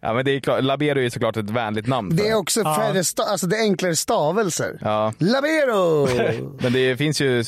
Ja, 0.05 0.13
men 0.15 0.25
det 0.25 0.31
är 0.31 0.41
klart, 0.41 0.63
Labero 0.65 1.01
är 1.01 1.11
såklart 1.11 1.37
ett 1.37 1.51
vänligt 1.51 1.87
namn. 1.87 2.17
Det 2.17 2.29
är 2.29 2.35
också 2.35 2.63
färre 2.65 3.03
sta- 3.03 3.23
alltså 3.23 3.47
det 3.47 3.57
är 3.57 3.61
enklare 3.61 3.97
stavelser. 3.97 4.79
Ja. 4.81 5.13
Labero! 5.19 6.09
Men 6.63 6.73
det 6.73 6.97
finns 6.97 7.21
ju, 7.21 7.41
eh, 7.41 7.45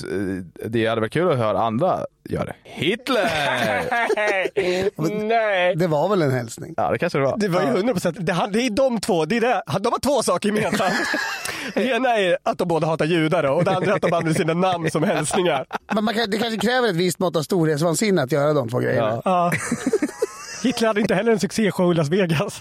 det 0.69 0.87
hade 0.87 1.01
varit 1.01 1.13
kul 1.13 1.33
att 1.33 1.39
höra 1.39 1.61
andra 1.61 2.01
göra 2.25 2.45
det. 2.45 2.55
Hitler! 2.65 3.31
Nej. 5.27 5.77
Det 5.77 5.87
var 5.87 6.09
väl 6.09 6.23
en 6.23 6.31
hälsning? 6.31 6.75
Ja, 6.77 6.91
det 6.91 6.99
kanske 6.99 7.19
det 7.19 7.25
var. 7.25 7.37
Det 7.39 7.49
var 7.49 7.61
ju 7.63 7.67
100 7.69 7.93
procent. 7.95 8.17
Det, 8.21 8.33
han- 8.33 8.53
det 8.53 8.61
är 8.67 8.71
de 8.71 9.01
två. 9.01 9.25
Det 9.25 9.37
är 9.37 9.41
det. 9.41 9.63
De 9.81 9.93
har 9.93 9.99
två 10.01 10.23
saker 10.23 10.49
gemensamt. 10.49 10.95
Det 11.75 11.85
ena 11.85 12.09
är 12.19 12.39
att 12.43 12.59
de 12.59 12.69
båda 12.69 12.87
hatar 12.87 13.05
judar 13.05 13.45
och 13.45 13.65
det 13.65 13.71
andra 13.71 13.93
är 13.93 13.97
att 13.97 14.03
de 14.03 14.13
använder 14.13 14.39
sina 14.39 14.55
namn 14.55 14.91
som 14.91 15.03
hälsningar. 15.03 15.65
Men 15.95 16.05
man 16.05 16.15
kan, 16.15 16.31
det 16.31 16.39
kanske 16.39 16.61
kräver 16.61 16.89
ett 16.89 16.97
visst 16.97 17.19
mått 17.19 17.37
av 17.37 17.43
storhetsvansinne 17.43 18.23
att 18.23 18.33
göra 18.33 18.53
de 18.53 18.69
två 18.69 18.79
grejerna. 18.79 19.23
Ja. 19.25 19.53
Hitler 20.63 20.87
hade 20.89 21.01
inte 21.01 21.15
heller 21.15 21.33
en 21.33 21.39
succéshow 21.39 21.93
i 21.93 21.95
Las 21.95 22.09
Vegas. 22.09 22.59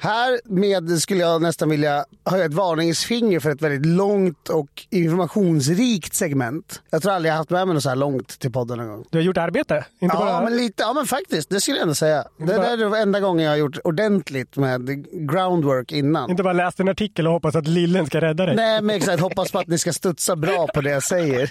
Här 0.00 0.40
med 0.44 0.98
skulle 1.02 1.20
jag 1.20 1.42
nästan 1.42 1.68
vilja 1.70 2.04
höja 2.24 2.44
ett 2.44 2.54
varningsfinger 2.54 3.40
för 3.40 3.50
ett 3.50 3.62
väldigt 3.62 3.86
långt 3.86 4.48
och 4.48 4.86
informationsrikt 4.90 6.14
segment. 6.14 6.82
Jag 6.90 7.02
tror 7.02 7.12
aldrig 7.12 7.32
jag 7.32 7.36
haft 7.36 7.50
med 7.50 7.66
mig 7.66 7.74
något 7.74 7.82
så 7.82 7.88
här 7.88 7.96
långt 7.96 8.38
till 8.38 8.52
podden 8.52 8.80
en 8.80 8.88
gång. 8.88 9.04
Du 9.10 9.18
har 9.18 9.22
gjort 9.22 9.36
arbete. 9.36 9.84
Inte 10.00 10.16
Ja, 10.16 10.24
bara... 10.24 10.42
men 10.44 10.56
lite. 10.56 10.82
Ja, 10.82 10.92
men 10.92 11.06
faktiskt. 11.06 11.50
Det 11.50 11.60
skulle 11.60 11.76
jag 11.76 11.82
ändå 11.82 11.94
säga. 11.94 12.24
Det 12.38 12.44
där 12.44 12.72
är 12.72 12.76
den 12.76 12.94
enda 12.94 13.20
gången 13.20 13.44
jag 13.44 13.52
har 13.52 13.56
gjort 13.56 13.78
ordentligt 13.84 14.56
med 14.56 15.06
groundwork 15.30 15.92
innan. 15.92 16.30
Inte 16.30 16.42
bara 16.42 16.52
läst 16.52 16.80
en 16.80 16.88
artikel 16.88 17.26
och 17.26 17.32
hoppas 17.32 17.56
att 17.56 17.66
lillen 17.68 18.06
ska 18.06 18.20
rädda 18.20 18.46
dig. 18.46 18.56
Nej, 18.56 18.82
men 18.82 18.96
exakt. 18.96 19.20
Hoppas 19.20 19.52
på 19.52 19.58
att 19.58 19.66
ni 19.66 19.78
ska 19.78 19.92
studsa 19.92 20.36
bra 20.36 20.66
på 20.74 20.80
det 20.80 20.90
jag 20.90 21.02
säger. 21.02 21.50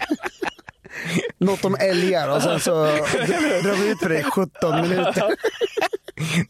Något 1.37 1.65
om 1.65 1.75
älgar 1.79 2.35
och 2.35 2.41
sen 2.41 2.59
så 2.59 2.71
drar 3.63 3.81
vi 3.81 3.91
ut 3.91 3.99
på 3.99 4.07
det 4.09 4.19
i 4.19 4.23
17 4.23 4.81
minuter. 4.81 5.33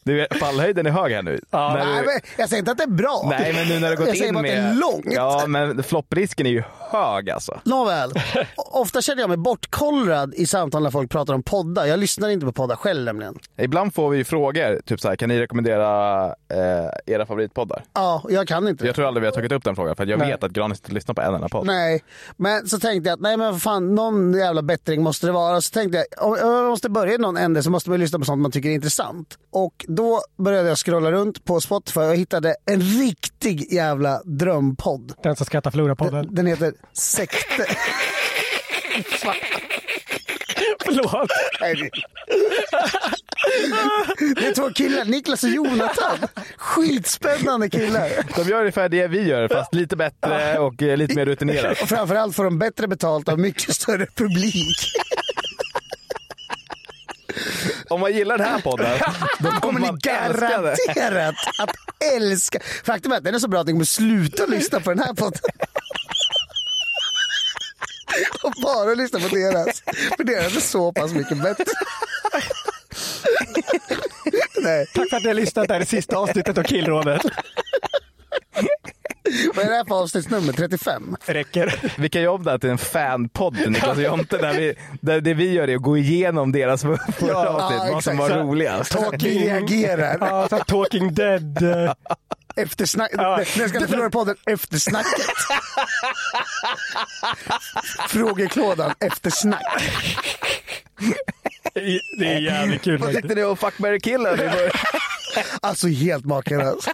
Du, 0.03 0.27
fallhöjden 0.39 0.85
är 0.85 0.91
hög 0.91 1.11
här 1.11 1.21
nu. 1.21 1.39
När 1.51 1.73
Nej, 1.73 1.99
du, 1.99 2.05
men 2.05 2.19
jag 2.37 2.49
säger 2.49 2.59
inte 2.59 2.71
att 2.71 2.77
det 2.77 2.83
är 2.83 2.87
bra. 2.87 3.25
nej, 3.29 3.53
men 3.53 3.67
nu 3.67 3.79
när 3.79 3.89
du 3.89 3.95
gått 3.95 4.07
jag 4.07 4.17
säger 4.17 4.27
in 4.27 4.33
bara 4.33 4.41
med... 4.41 4.51
att 4.51 4.63
det 4.63 4.69
är 4.69 4.91
långt. 4.91 5.05
Ja, 5.09 5.43
men 5.47 5.83
flopprisken 5.83 6.45
är 6.45 6.49
ju 6.49 6.63
hög 6.91 7.29
alltså. 7.29 7.59
Nåväl. 7.63 8.11
Ofta 8.55 9.01
känner 9.01 9.21
jag 9.21 9.27
mig 9.29 9.37
bortkollrad 9.37 10.33
i 10.35 10.45
samtal 10.45 10.83
när 10.83 10.91
folk 10.91 11.11
pratar 11.11 11.33
om 11.33 11.43
poddar. 11.43 11.85
Jag 11.85 11.99
lyssnar 11.99 12.29
inte 12.29 12.45
på 12.45 12.51
poddar 12.51 12.75
själv 12.75 13.05
nämligen. 13.05 13.39
Ibland 13.57 13.93
får 13.93 14.09
vi 14.09 14.17
ju 14.17 14.23
frågor, 14.23 14.81
typ 14.85 14.99
så 14.99 15.07
här, 15.07 15.15
kan 15.15 15.29
ni 15.29 15.39
rekommendera 15.39 16.25
eh, 16.27 17.13
era 17.13 17.25
favoritpoddar? 17.25 17.83
Ja, 17.93 18.23
jag 18.29 18.47
kan 18.47 18.67
inte. 18.67 18.85
Jag 18.85 18.95
tror 18.95 19.07
aldrig 19.07 19.21
vi 19.21 19.27
har 19.27 19.33
tagit 19.33 19.51
upp 19.51 19.63
den 19.63 19.75
frågan, 19.75 19.95
för 19.95 20.05
jag 20.05 20.17
vet 20.17 20.43
att 20.43 20.51
Granis 20.51 20.79
inte 20.79 20.91
lyssnar 20.91 21.15
på 21.15 21.21
en 21.21 21.35
enda 21.35 21.49
podd. 21.49 21.65
Nej, 21.65 22.03
men 22.37 22.67
så 22.67 22.79
tänkte 22.79 23.09
jag 23.09 23.13
att 23.15 23.21
nej 23.21 23.37
men 23.37 23.51
vad 23.51 23.61
fan, 23.61 23.95
någon 23.95 24.33
jävla 24.33 24.61
bättring 24.61 25.03
måste 25.03 25.25
det 25.25 25.31
vara. 25.31 25.61
Så 25.61 25.73
tänkte 25.73 25.97
jag, 25.97 26.27
om 26.27 26.37
jag 26.37 26.69
måste 26.69 26.89
börja 26.89 27.13
i 27.13 27.17
någon 27.17 27.37
ände 27.37 27.63
så 27.63 27.69
måste 27.69 27.89
man 27.89 27.99
lyssna 27.99 28.19
på 28.19 28.25
sånt 28.25 28.41
man 28.41 28.51
tycker 28.51 28.69
är 28.69 28.73
intressant. 28.73 29.37
Och 29.57 29.85
då 29.87 30.21
började 30.37 30.69
jag 30.69 30.77
scrolla 30.77 31.11
runt 31.11 31.45
på 31.45 31.61
Spotify 31.61 31.99
och 31.99 32.15
hittade 32.15 32.55
en 32.65 32.81
riktig 32.81 33.73
jävla 33.73 34.21
drömpodd. 34.23 35.13
Den 35.23 35.35
som 35.35 35.45
skrattar 35.45 35.71
förlorar 35.71 35.95
podden. 35.95 36.27
Den 36.31 36.45
heter 36.45 36.73
Sekter. 36.93 37.65
Förlåt. 40.85 41.29
Det 44.35 44.47
är 44.47 44.53
två 44.53 44.69
killar, 44.69 45.05
Niklas 45.05 45.43
och 45.43 45.49
Jonathan. 45.49 46.17
Skitspännande 46.57 47.69
killar. 47.69 48.09
De 48.43 48.49
gör 48.49 48.59
ungefär 48.59 48.89
det 48.89 49.07
vi 49.07 49.27
gör, 49.27 49.47
fast 49.47 49.73
lite 49.73 49.95
bättre 49.95 50.59
och 50.59 50.83
eh, 50.83 50.97
lite 50.97 51.15
mer 51.15 51.25
rutinerat. 51.25 51.81
Och 51.81 51.89
framförallt 51.89 52.35
får 52.35 52.43
de 52.43 52.59
bättre 52.59 52.87
betalt 52.87 53.29
av 53.29 53.39
mycket 53.39 53.75
större 53.75 54.05
publik. 54.15 54.93
Om 57.89 57.99
man 57.99 58.13
gillar 58.13 58.37
den 58.37 58.47
här 58.47 58.61
podden, 58.61 58.99
då 59.39 59.51
kommer 59.51 59.79
ni 59.79 59.89
garanterat 59.99 61.35
att 61.59 61.75
älska. 62.15 62.59
Faktum 62.83 63.11
är 63.11 63.17
att 63.17 63.23
den 63.23 63.35
är 63.35 63.39
så 63.39 63.47
bra 63.47 63.59
att 63.59 63.67
ni 63.67 63.73
kommer 63.73 63.85
sluta 63.85 64.45
lyssna 64.45 64.79
på 64.79 64.89
den 64.89 64.99
här 64.99 65.13
podden. 65.13 65.41
Och 68.43 68.53
bara 68.63 68.93
lyssna 68.93 69.19
på 69.19 69.27
deras. 69.27 69.83
För 70.17 70.23
deras 70.23 70.55
är 70.55 70.59
så 70.59 70.91
pass 70.91 71.13
mycket 71.13 71.41
bättre. 71.43 71.65
Nej, 74.61 74.85
Tack 74.93 75.09
för 75.09 75.17
att 75.17 75.23
ni 75.23 75.29
har 75.29 75.35
lyssnat. 75.35 75.67
Det 75.67 75.73
här 75.73 75.81
är 75.81 75.85
sista 75.85 76.17
avsnittet 76.17 76.57
av 76.57 76.63
Killrådet. 76.63 77.21
vad 79.55 79.65
är 79.65 79.69
det 79.69 79.75
här 79.75 79.85
för 79.85 79.95
avsnittsnummer? 79.95 80.53
35? 80.53 81.15
Räcker. 81.25 81.93
Vilka 81.97 82.21
jobb 82.21 82.43
det 82.43 82.51
är 82.51 82.57
till 82.57 82.69
en 82.69 82.77
fanpodd 82.77 83.57
till 83.57 83.71
Niklas 83.71 83.97
och 83.97 84.03
Jonte, 84.03 84.37
där, 84.37 84.53
vi, 84.53 84.75
där 85.01 85.21
det 85.21 85.33
vi 85.33 85.51
gör 85.51 85.67
är 85.67 85.75
att 85.75 85.81
gå 85.81 85.97
igenom 85.97 86.51
deras 86.51 86.81
förra 86.81 87.49
avsnitt, 87.49 87.93
vad 87.93 88.03
som 88.03 88.17
var 88.17 88.29
roligast. 88.29 88.95
Vi 89.19 89.47
reagerar. 89.47 90.17
Ja, 90.21 90.47
Talking 90.47 91.13
Dead. 91.13 91.63
Eftersnack. 92.55 93.11
Den 93.57 93.69
ska 93.69 93.77
inte 93.77 93.87
förlora 93.87 94.09
podden 94.09 94.35
Eftersnacket. 94.45 95.21
Frågeklådan 98.09 98.93
Eftersnack. 98.99 99.63
Det 102.19 102.25
är 102.25 102.39
jävligt 102.39 102.81
kul 102.81 102.97
Vad 102.97 103.13
tyckte 103.13 103.35
ni 103.35 103.43
om 103.43 103.57
Fuck, 103.57 103.79
i 103.79 104.17
början? 104.17 104.71
Alltså 105.61 105.87
helt 105.87 106.25
makalöst. 106.25 106.89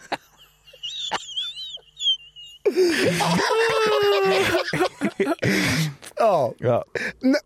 Ja. 6.16 6.54
Ja. 6.58 6.84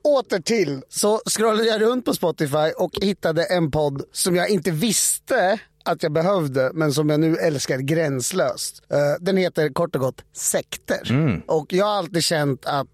Åter 0.04 0.40
till 0.40 0.82
så 0.90 1.18
scrollade 1.26 1.68
jag 1.68 1.82
runt 1.82 2.06
på 2.06 2.14
Spotify 2.14 2.72
och 2.78 2.92
hittade 3.02 3.44
en 3.44 3.72
podd 3.72 4.02
som 4.12 4.36
jag 4.36 4.50
inte 4.50 4.72
visste 4.72 5.60
att 5.86 6.04
jag 6.04 6.12
behövde 6.12 6.72
men 6.74 6.94
som 6.94 7.10
jag 7.10 7.20
nu 7.20 7.38
älskar 7.38 7.78
gränslöst. 7.78 8.84
Eh, 8.92 8.98
Den 9.20 9.38
heter 9.38 9.70
kort 9.70 9.96
och 9.96 10.02
gott 10.02 10.22
Sekter. 10.34 11.12
Och 11.48 11.74
jag 11.74 11.86
har 11.86 11.94
alltid 11.98 12.24
känt 12.24 12.66
att 12.66 12.88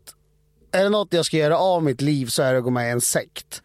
är 0.73 0.83
det 0.83 0.89
något 0.89 1.13
jag 1.13 1.25
ska 1.25 1.37
göra 1.37 1.57
av 1.57 1.83
mitt 1.83 2.01
liv 2.01 2.25
så 2.25 2.43
är 2.43 2.51
det 2.51 2.57
att 2.57 2.63
gå 2.63 2.69
med 2.69 2.87
i 2.87 2.91
en 2.91 3.01
sekt. 3.01 3.61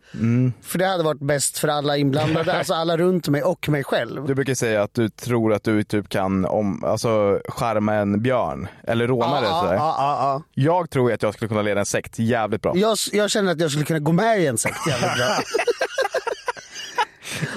För 0.62 0.78
det 0.78 0.86
hade 0.86 1.02
varit 1.04 1.20
bäst 1.20 1.58
för 1.58 1.68
alla 1.68 1.96
inblandade, 1.96 2.52
alltså 2.52 2.74
alla 2.74 2.96
runt 2.96 3.28
mig 3.28 3.42
och 3.42 3.68
mig 3.68 3.84
själv. 3.84 4.26
Du 4.26 4.34
brukar 4.34 4.54
säga 4.54 4.82
att 4.82 4.94
du 4.94 5.08
tror 5.08 5.52
att 5.52 5.64
du 5.64 5.84
typ 5.84 6.08
kan 6.08 6.44
om, 6.44 6.84
alltså, 6.84 7.40
charma 7.48 7.94
en 7.94 8.22
björn 8.22 8.68
eller 8.86 9.06
rånare. 9.06 9.44
Ja, 9.44 9.60
sådär. 9.60 9.74
ja, 9.74 9.94
ja, 9.98 10.42
ja. 10.54 10.62
Jag 10.62 10.90
tror 10.90 11.12
att 11.12 11.22
jag 11.22 11.34
skulle 11.34 11.48
kunna 11.48 11.62
leda 11.62 11.80
en 11.80 11.86
sekt 11.86 12.18
jävligt 12.18 12.62
bra. 12.62 12.72
Jag, 12.76 12.96
jag 13.12 13.30
känner 13.30 13.52
att 13.52 13.60
jag 13.60 13.70
skulle 13.70 13.84
kunna 13.86 13.98
gå 13.98 14.12
med 14.12 14.40
i 14.40 14.46
en 14.46 14.58
sekt 14.58 14.86
jävligt 14.88 15.16
bra. 15.16 15.38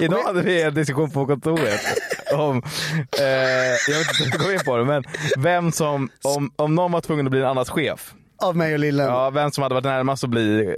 Idag 0.00 0.22
hade 0.22 0.42
vi 0.42 0.62
en 0.62 0.74
diskussion 0.74 1.10
på 1.10 1.26
kontoret 1.26 1.80
om, 2.34 2.62
eh, 3.20 3.24
jag 3.88 3.98
vet 3.98 4.20
inte 4.20 4.24
om 4.24 4.30
du 4.30 4.38
går 4.38 4.52
in 4.52 4.60
på 4.64 4.76
det, 4.76 4.84
men 4.84 5.04
vem 5.38 5.72
som, 5.72 6.10
om, 6.22 6.52
om 6.56 6.74
någon 6.74 6.92
var 6.92 7.00
tvungen 7.00 7.26
att 7.26 7.30
bli 7.30 7.40
en 7.40 7.46
annans 7.46 7.70
chef. 7.70 8.14
Av 8.42 8.56
mig 8.56 8.72
och 8.72 8.78
lillen. 8.78 9.06
Ja, 9.06 9.30
vem 9.30 9.50
som 9.50 9.62
hade 9.62 9.74
varit 9.74 9.84
närmast 9.84 10.24
att 10.24 10.30
bli 10.30 10.74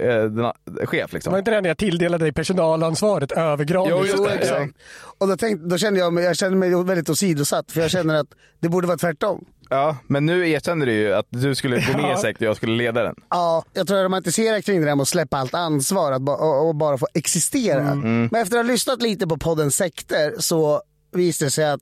eh, 0.79 0.85
chef 0.85 1.13
liksom. 1.13 1.31
Var 1.31 1.39
inte 1.39 1.51
det 1.51 1.61
när 1.61 1.69
jag 1.69 1.77
tilldelade 1.77 2.25
dig 2.25 2.31
personalansvaret 2.33 3.31
över? 3.31 3.65
Jo, 3.69 4.05
just 4.05 4.13
Jo, 4.17 4.25
det. 4.25 4.31
exakt. 4.33 4.73
Och 5.17 5.27
då, 5.27 5.37
tänkte, 5.37 5.67
då 5.67 5.77
kände 5.77 5.99
jag, 5.99 6.13
mig- 6.13 6.23
jag 6.23 6.35
kände 6.37 6.57
mig 6.57 6.83
väldigt 6.83 7.09
åsidosatt 7.09 7.71
för 7.71 7.81
jag 7.81 7.91
känner 7.91 8.15
att 8.15 8.27
det 8.59 8.69
borde 8.69 8.87
vara 8.87 8.97
tvärtom. 8.97 9.45
Ja, 9.69 9.97
men 10.07 10.25
nu 10.25 10.49
erkänner 10.49 10.85
du 10.85 10.91
ju 10.93 11.13
att 11.13 11.25
du 11.29 11.55
skulle 11.55 11.75
gå 11.91 11.97
med 12.01 12.17
i 12.17 12.21
sekt 12.21 12.41
och 12.41 12.47
jag 12.47 12.55
skulle 12.57 12.75
leda 12.75 13.03
den. 13.03 13.15
Ja, 13.29 13.63
jag 13.73 13.87
tror 13.87 13.99
jag 13.99 14.05
romantiserar 14.05 14.61
kring 14.61 14.79
det 14.81 14.85
där 14.87 14.95
med 14.95 15.01
att 15.01 15.07
släppa 15.07 15.37
allt 15.37 15.53
ansvar 15.53 16.11
att 16.11 16.21
ba- 16.21 16.35
och, 16.35 16.67
och 16.67 16.75
bara 16.75 16.97
få 16.97 17.07
existera. 17.13 17.81
Mm. 17.81 18.29
Men 18.31 18.41
efter 18.41 18.57
att 18.59 18.65
ha 18.65 18.71
lyssnat 18.71 19.01
lite 19.01 19.27
på 19.27 19.37
podden 19.37 19.71
Sekter 19.71 20.33
så 20.39 20.81
visade 21.11 21.47
det 21.47 21.51
sig 21.51 21.65
att 21.69 21.81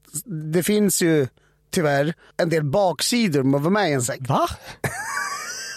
det 0.54 0.64
finns 0.64 1.02
ju 1.02 1.28
tyvärr 1.72 2.14
en 2.38 2.50
del 2.50 2.64
baksidor 2.64 3.44
med 3.44 3.58
att 3.58 3.62
vara 3.64 3.74
med 3.74 3.90
i 3.90 3.94
en 3.94 4.02
sekt. 4.02 4.30
Va? 4.30 4.48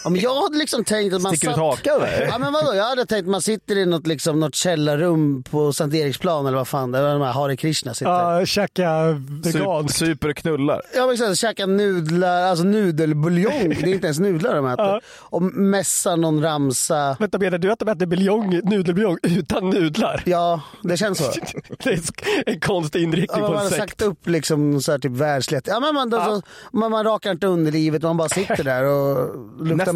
Ja, 0.07 0.11
men 0.11 0.21
jag 0.21 0.43
hade 0.43 0.59
liksom 0.59 0.85
tänkt 0.85 1.15
att 1.15 1.23
man 1.23 1.37
Sticker 1.37 1.49
satt... 1.49 1.57
ut 1.57 1.63
hakan 1.63 2.01
där? 2.01 2.27
Ja 2.31 2.39
men 2.39 2.53
vadå, 2.53 2.75
jag 2.75 2.85
hade 2.85 3.07
tänkt 3.07 3.25
att 3.25 3.31
man 3.31 3.43
sitter 3.43 3.77
i 3.79 3.87
något, 3.87 4.07
liksom, 4.07 4.41
något 4.41 4.55
källarrum 4.55 5.43
på 5.43 5.73
Sankt 5.73 5.95
Eriksplan 5.97 6.47
eller 6.47 6.57
vad 6.57 6.69
fan 6.69 6.93
det 6.93 6.99
är, 6.99 7.13
de 7.13 7.23
här 7.23 7.33
Hare 7.33 7.57
Krishna 7.57 7.95
sitter. 7.95 8.11
Ja, 8.39 8.47
käka 8.47 9.15
Sup, 9.45 9.55
veganskt. 9.55 9.99
super 9.99 10.29
och 10.29 10.37
knullar. 10.37 10.83
Ja 10.95 11.07
men 11.07 11.13
exakt, 11.15 11.39
käka 11.39 11.67
nudlar, 11.67 12.43
alltså 12.43 12.65
nudelbuljong, 12.65 13.69
det 13.69 13.91
är 13.91 13.95
inte 13.95 14.07
ens 14.07 14.19
nudlar 14.19 14.55
de 14.55 14.67
äter. 14.67 15.01
Och 15.09 15.43
mässa 15.43 16.17
någon 16.17 16.43
ramsa. 16.43 17.17
Vänta, 17.21 17.39
menar 17.39 17.59
du 17.59 17.73
att 17.73 17.79
de 17.79 17.89
äter 17.89 18.07
biljong, 18.07 18.61
nudelbuljong 18.65 19.19
utan 19.23 19.71
nudlar? 19.71 20.23
Ja, 20.27 20.61
det 20.83 20.97
känns 20.97 21.19
så. 21.19 21.25
Det 21.85 21.91
är 21.91 22.01
en 22.47 22.61
konstig 22.61 22.99
Ja, 22.99 23.05
inriktning 23.05 23.43
man 23.43 23.51
på 23.51 23.57
har 23.57 23.65
en 23.65 23.71
sagt 23.71 23.81
sekt. 23.81 24.03
upp 24.03 24.27
liksom 24.29 24.81
så 24.81 24.93
här 24.93 24.99
typ 24.99 25.13
världsligt. 25.13 25.67
Ja, 25.69 25.81
men 25.81 25.95
man, 25.95 26.11
då, 26.11 26.17
så, 26.25 26.43
man, 26.73 26.91
man 26.91 27.05
rakar 27.05 27.31
inte 27.31 27.47
underlivet, 27.47 28.03
man 28.03 28.17
bara 28.17 28.29
sitter 28.29 28.65
där 28.65 28.85
och 28.85 29.37
luktar 29.67 29.96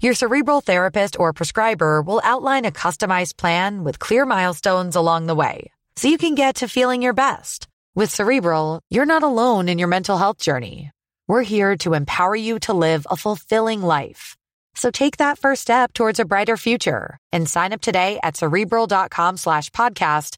Your 0.00 0.14
cerebral 0.14 0.60
therapist 0.60 1.18
or 1.18 1.32
prescriber 1.32 2.02
will 2.02 2.20
outline 2.22 2.64
a 2.64 2.70
customized 2.70 3.36
plan 3.36 3.82
with 3.82 3.98
clear 3.98 4.24
milestones 4.24 4.94
along 4.94 5.26
the 5.26 5.34
way 5.34 5.72
so 5.96 6.06
you 6.06 6.18
can 6.18 6.36
get 6.36 6.54
to 6.56 6.68
feeling 6.68 7.02
your 7.02 7.14
best. 7.14 7.66
With 7.96 8.14
Cerebral, 8.14 8.80
you're 8.90 9.12
not 9.12 9.24
alone 9.24 9.68
in 9.68 9.80
your 9.80 9.88
mental 9.88 10.16
health 10.16 10.38
journey. 10.38 10.92
We're 11.26 11.42
here 11.42 11.76
to 11.78 11.94
empower 11.94 12.36
you 12.36 12.60
to 12.60 12.72
live 12.72 13.08
a 13.10 13.16
fulfilling 13.16 13.82
life. 13.82 14.36
So 14.76 14.92
take 14.92 15.16
that 15.16 15.40
first 15.40 15.62
step 15.62 15.92
towards 15.92 16.20
a 16.20 16.24
brighter 16.24 16.56
future 16.56 17.18
and 17.32 17.48
sign 17.48 17.72
up 17.72 17.80
today 17.80 18.20
at 18.22 18.36
cerebral.com 18.36 19.36
slash 19.36 19.70
podcast 19.70 20.36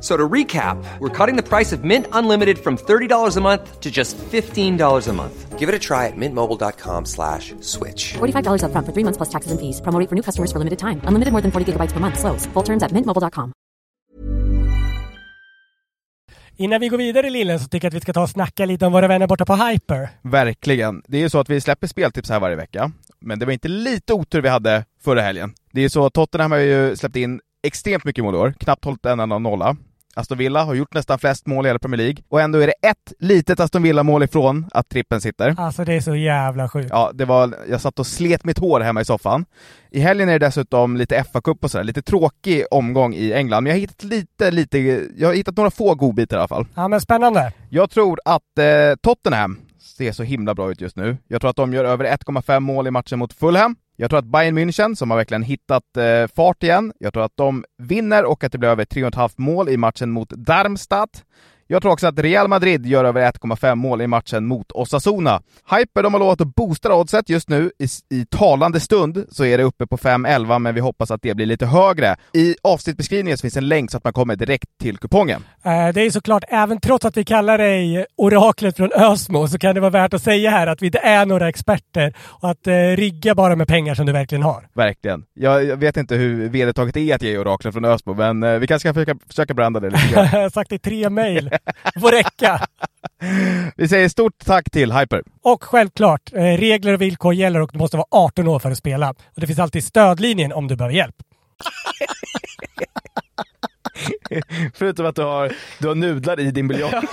So 0.00 0.16
to 0.16 0.28
recap, 0.28 0.82
we're 0.98 1.26
cutting 1.26 1.36
the 1.36 1.42
price 1.42 1.72
of 1.72 1.84
Mint 1.84 2.06
Unlimited 2.12 2.58
from 2.58 2.78
$30 2.78 3.36
a 3.36 3.40
month 3.40 3.80
to 3.80 3.90
just 3.90 4.16
$15 4.16 5.08
a 5.08 5.12
month. 5.12 5.58
Give 5.58 5.68
it 5.68 5.74
a 5.74 5.78
try 5.78 6.06
at 6.06 6.16
mintmobile.com 6.16 7.04
slash 7.04 7.54
switch. 7.60 8.14
$45 8.14 8.62
upfront 8.64 8.86
for 8.86 8.92
three 8.92 9.04
months 9.04 9.18
plus 9.18 9.28
taxes 9.28 9.52
and 9.52 9.60
fees. 9.60 9.80
Promo 9.82 10.08
for 10.08 10.14
new 10.14 10.22
customers 10.22 10.50
for 10.52 10.58
limited 10.58 10.78
time. 10.78 11.00
Unlimited 11.04 11.32
more 11.32 11.42
than 11.42 11.50
40 11.50 11.72
gigabytes 11.72 11.92
per 11.92 12.00
month. 12.00 12.18
Slows. 12.18 12.46
Full 12.54 12.64
terms 12.64 12.82
at 12.82 12.92
mintmobile.com. 12.92 13.52
Innan 16.56 16.80
vi 16.80 16.88
går 16.88 16.98
vidare 16.98 17.30
Lillen 17.30 17.60
så 17.60 17.68
tycker 17.68 17.86
jag 17.86 17.90
att 17.90 17.94
vi 17.94 18.00
ska 18.00 18.12
ta 18.12 18.22
och 18.22 18.30
snacka 18.30 18.66
lite 18.66 18.86
om 18.86 18.92
våra 18.92 19.08
vänner 19.08 19.26
borta 19.26 19.44
på 19.46 19.54
Hyper. 19.54 20.08
Verkligen. 20.22 21.02
Det 21.08 21.16
är 21.16 21.20
ju 21.20 21.30
så 21.30 21.38
att 21.38 21.50
vi 21.50 21.60
släpper 21.60 21.86
speltips 21.86 22.30
här 22.30 22.40
varje 22.40 22.56
vecka. 22.56 22.92
Men 23.20 23.38
det 23.38 23.46
var 23.46 23.52
inte 23.52 23.68
lite 23.68 24.12
otur 24.12 24.42
vi 24.42 24.48
hade 24.48 24.84
förra 25.00 25.20
helgen. 25.20 25.54
Det 25.72 25.80
är 25.80 25.82
ju 25.82 25.90
så 25.90 26.06
att 26.06 26.12
Tottenham 26.14 26.52
har 26.52 26.58
ju 26.58 26.96
släppt 26.96 27.16
in 27.16 27.40
extremt 27.62 28.04
mycket 28.04 28.24
mål 28.24 28.34
i 28.34 28.38
år, 28.38 28.54
knappt 28.60 28.84
hållit 28.84 29.06
en 29.06 29.20
enda 29.20 29.38
nolla. 29.38 29.76
Aston 30.14 30.38
Villa 30.38 30.64
har 30.64 30.74
gjort 30.74 30.94
nästan 30.94 31.18
flest 31.18 31.46
mål 31.46 31.66
i 31.66 31.68
hela 31.68 31.78
Premier 31.78 31.98
League, 31.98 32.16
och 32.28 32.40
ändå 32.40 32.58
är 32.58 32.66
det 32.66 32.88
ett 32.88 33.12
litet 33.18 33.60
Aston 33.60 33.82
Villa-mål 33.82 34.22
ifrån 34.22 34.66
att 34.72 34.88
trippen 34.88 35.20
sitter. 35.20 35.54
Alltså 35.58 35.84
det 35.84 35.94
är 35.94 36.00
så 36.00 36.16
jävla 36.16 36.68
sjukt. 36.68 36.88
Ja, 36.90 37.10
det 37.14 37.24
var, 37.24 37.54
jag 37.68 37.80
satt 37.80 37.98
och 37.98 38.06
slet 38.06 38.44
mitt 38.44 38.58
hår 38.58 38.80
hemma 38.80 39.00
i 39.00 39.04
soffan. 39.04 39.44
I 39.90 40.00
helgen 40.00 40.28
är 40.28 40.38
det 40.38 40.46
dessutom 40.46 40.96
lite 40.96 41.24
FA-cup 41.32 41.64
och 41.64 41.70
sådär, 41.70 41.84
lite 41.84 42.02
tråkig 42.02 42.64
omgång 42.70 43.14
i 43.14 43.32
England, 43.32 43.62
men 43.64 43.70
jag 43.70 43.76
har 43.76 43.80
hittat 43.80 44.04
lite, 44.04 44.50
lite, 44.50 44.78
jag 45.16 45.28
har 45.28 45.34
hittat 45.34 45.56
några 45.56 45.70
få 45.70 45.94
godbitar 45.94 46.36
i 46.36 46.40
alla 46.40 46.48
fall. 46.48 46.66
Ja 46.74 46.88
men 46.88 47.00
spännande. 47.00 47.52
Jag 47.68 47.90
tror 47.90 48.20
att 48.24 48.58
eh, 48.58 48.64
Tottenham 49.02 49.58
ser 49.96 50.12
så 50.12 50.22
himla 50.22 50.54
bra 50.54 50.70
ut 50.70 50.80
just 50.80 50.96
nu. 50.96 51.16
Jag 51.28 51.40
tror 51.40 51.50
att 51.50 51.56
de 51.56 51.72
gör 51.72 51.84
över 51.84 52.04
1,5 52.04 52.60
mål 52.60 52.86
i 52.86 52.90
matchen 52.90 53.18
mot 53.18 53.32
Fulham. 53.32 53.76
Jag 54.00 54.10
tror 54.10 54.18
att 54.18 54.24
Bayern 54.24 54.58
München, 54.58 54.94
som 54.94 55.10
har 55.10 55.18
verkligen 55.18 55.42
hittat 55.42 55.96
eh, 55.96 56.26
fart 56.36 56.62
igen, 56.62 56.92
jag 56.98 57.12
tror 57.12 57.24
att 57.24 57.36
de 57.36 57.64
vinner 57.78 58.24
och 58.24 58.44
att 58.44 58.52
det 58.52 58.58
blir 58.58 58.68
över 58.68 58.84
3,5 58.84 59.32
mål 59.36 59.68
i 59.68 59.76
matchen 59.76 60.10
mot 60.10 60.30
Darmstadt. 60.30 61.24
Jag 61.72 61.82
tror 61.82 61.92
också 61.92 62.06
att 62.06 62.18
Real 62.18 62.48
Madrid 62.48 62.86
gör 62.86 63.04
över 63.04 63.20
1,5 63.32 63.74
mål 63.74 64.00
i 64.02 64.06
matchen 64.06 64.46
mot 64.46 64.72
Osasuna. 64.72 65.42
Hyper 65.70 66.02
de 66.02 66.14
har 66.14 66.20
lovat 66.20 66.40
att 66.40 66.54
boosta 66.54 66.94
oddset 66.94 67.28
just 67.28 67.48
nu. 67.48 67.70
I, 67.78 68.16
I 68.16 68.26
talande 68.26 68.80
stund 68.80 69.26
så 69.30 69.44
är 69.44 69.58
det 69.58 69.64
uppe 69.64 69.86
på 69.86 69.96
5,11 69.96 70.58
men 70.58 70.74
vi 70.74 70.80
hoppas 70.80 71.10
att 71.10 71.22
det 71.22 71.34
blir 71.34 71.46
lite 71.46 71.66
högre. 71.66 72.16
I 72.32 72.54
avsnittbeskrivningen 72.62 73.38
så 73.38 73.42
finns 73.42 73.56
en 73.56 73.68
länk 73.68 73.90
så 73.90 73.96
att 73.96 74.04
man 74.04 74.12
kommer 74.12 74.36
direkt 74.36 74.68
till 74.80 74.98
kupongen. 74.98 75.44
Eh, 75.64 75.88
Det 75.94 76.00
är 76.02 76.10
såklart, 76.10 76.44
även 76.48 76.80
trots 76.80 77.04
att 77.04 77.16
vi 77.16 77.24
kallar 77.24 77.58
dig 77.58 78.06
oraklet 78.16 78.76
från 78.76 78.92
Ösmo, 78.92 79.48
så 79.48 79.58
kan 79.58 79.74
det 79.74 79.80
vara 79.80 79.90
värt 79.90 80.14
att 80.14 80.22
säga 80.22 80.50
här 80.50 80.66
att 80.66 80.82
vi 80.82 80.86
inte 80.86 80.98
är 80.98 81.26
några 81.26 81.48
experter 81.48 82.14
och 82.20 82.50
att 82.50 82.66
eh, 82.66 82.72
rigga 82.74 83.34
bara 83.34 83.56
med 83.56 83.68
pengar 83.68 83.94
som 83.94 84.06
du 84.06 84.12
verkligen 84.12 84.42
har. 84.42 84.68
Verkligen. 84.74 85.24
Jag, 85.34 85.64
jag 85.64 85.76
vet 85.76 85.96
inte 85.96 86.14
hur 86.14 86.48
vedertaget 86.48 86.96
är 86.96 87.14
att 87.14 87.22
ge 87.22 87.38
oraklet 87.38 87.74
från 87.74 87.84
Ösmo, 87.84 88.14
men 88.14 88.42
eh, 88.42 88.58
vi 88.58 88.66
kanske 88.66 88.88
ska 88.88 88.94
försöka, 88.94 89.18
försöka 89.28 89.54
branda 89.54 89.80
det 89.80 89.90
lite 89.90 90.12
grann. 90.12 90.28
Jag 90.32 90.40
har 90.42 90.50
sagt 90.50 90.72
i 90.72 90.78
tre 90.78 91.10
mejl. 91.10 91.50
får 92.00 92.12
räcka. 92.12 92.66
Vi 93.76 93.88
säger 93.88 94.08
stort 94.08 94.44
tack 94.44 94.70
till 94.70 94.92
Hyper. 94.92 95.22
Och 95.42 95.64
självklart, 95.64 96.32
eh, 96.32 96.42
regler 96.42 96.92
och 96.92 97.00
villkor 97.00 97.34
gäller 97.34 97.60
och 97.60 97.70
du 97.72 97.78
måste 97.78 97.96
vara 97.96 98.06
18 98.10 98.48
år 98.48 98.58
för 98.58 98.70
att 98.70 98.78
spela. 98.78 99.10
Och 99.10 99.40
det 99.40 99.46
finns 99.46 99.58
alltid 99.58 99.84
stödlinjen 99.84 100.52
om 100.52 100.68
du 100.68 100.76
behöver 100.76 100.94
hjälp. 100.96 101.16
Förutom 104.74 105.06
att 105.06 105.16
du 105.16 105.22
har, 105.22 105.52
du 105.78 105.88
har 105.88 105.94
nudlar 105.94 106.40
i 106.40 106.50
din 106.50 106.68
biljard. 106.68 107.04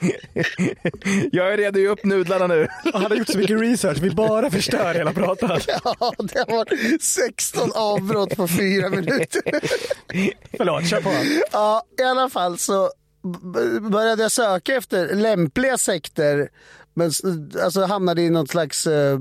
Jag 1.32 1.52
att 1.66 1.76
ge 1.76 1.88
upp 1.88 2.04
nudlarna 2.04 2.46
nu. 2.46 2.68
Han 2.92 3.02
har 3.02 3.16
gjort 3.16 3.28
så 3.28 3.38
mycket 3.38 3.60
research, 3.60 3.98
vi 3.98 4.10
bara 4.10 4.50
förstör 4.50 4.94
hela 4.94 5.12
pratan. 5.12 5.60
Ja, 5.84 6.12
det 6.18 6.44
var 6.48 6.98
16 7.00 7.72
avbrott 7.74 8.36
på 8.36 8.48
fyra 8.48 8.88
minuter. 8.88 9.42
Förlåt, 10.56 10.88
kör 10.88 11.00
på. 11.00 11.10
Ja, 11.52 11.82
i 12.00 12.02
alla 12.02 12.30
fall 12.30 12.58
så 12.58 12.90
började 13.90 14.22
jag 14.22 14.32
söka 14.32 14.74
efter 14.74 15.14
lämpliga 15.14 15.78
sekter 15.78 16.48
men 16.98 17.10
alltså 17.62 17.84
hamnade 17.84 18.22
i 18.22 18.30
något 18.30 18.50
slags 18.50 18.86
eh, 18.86 19.18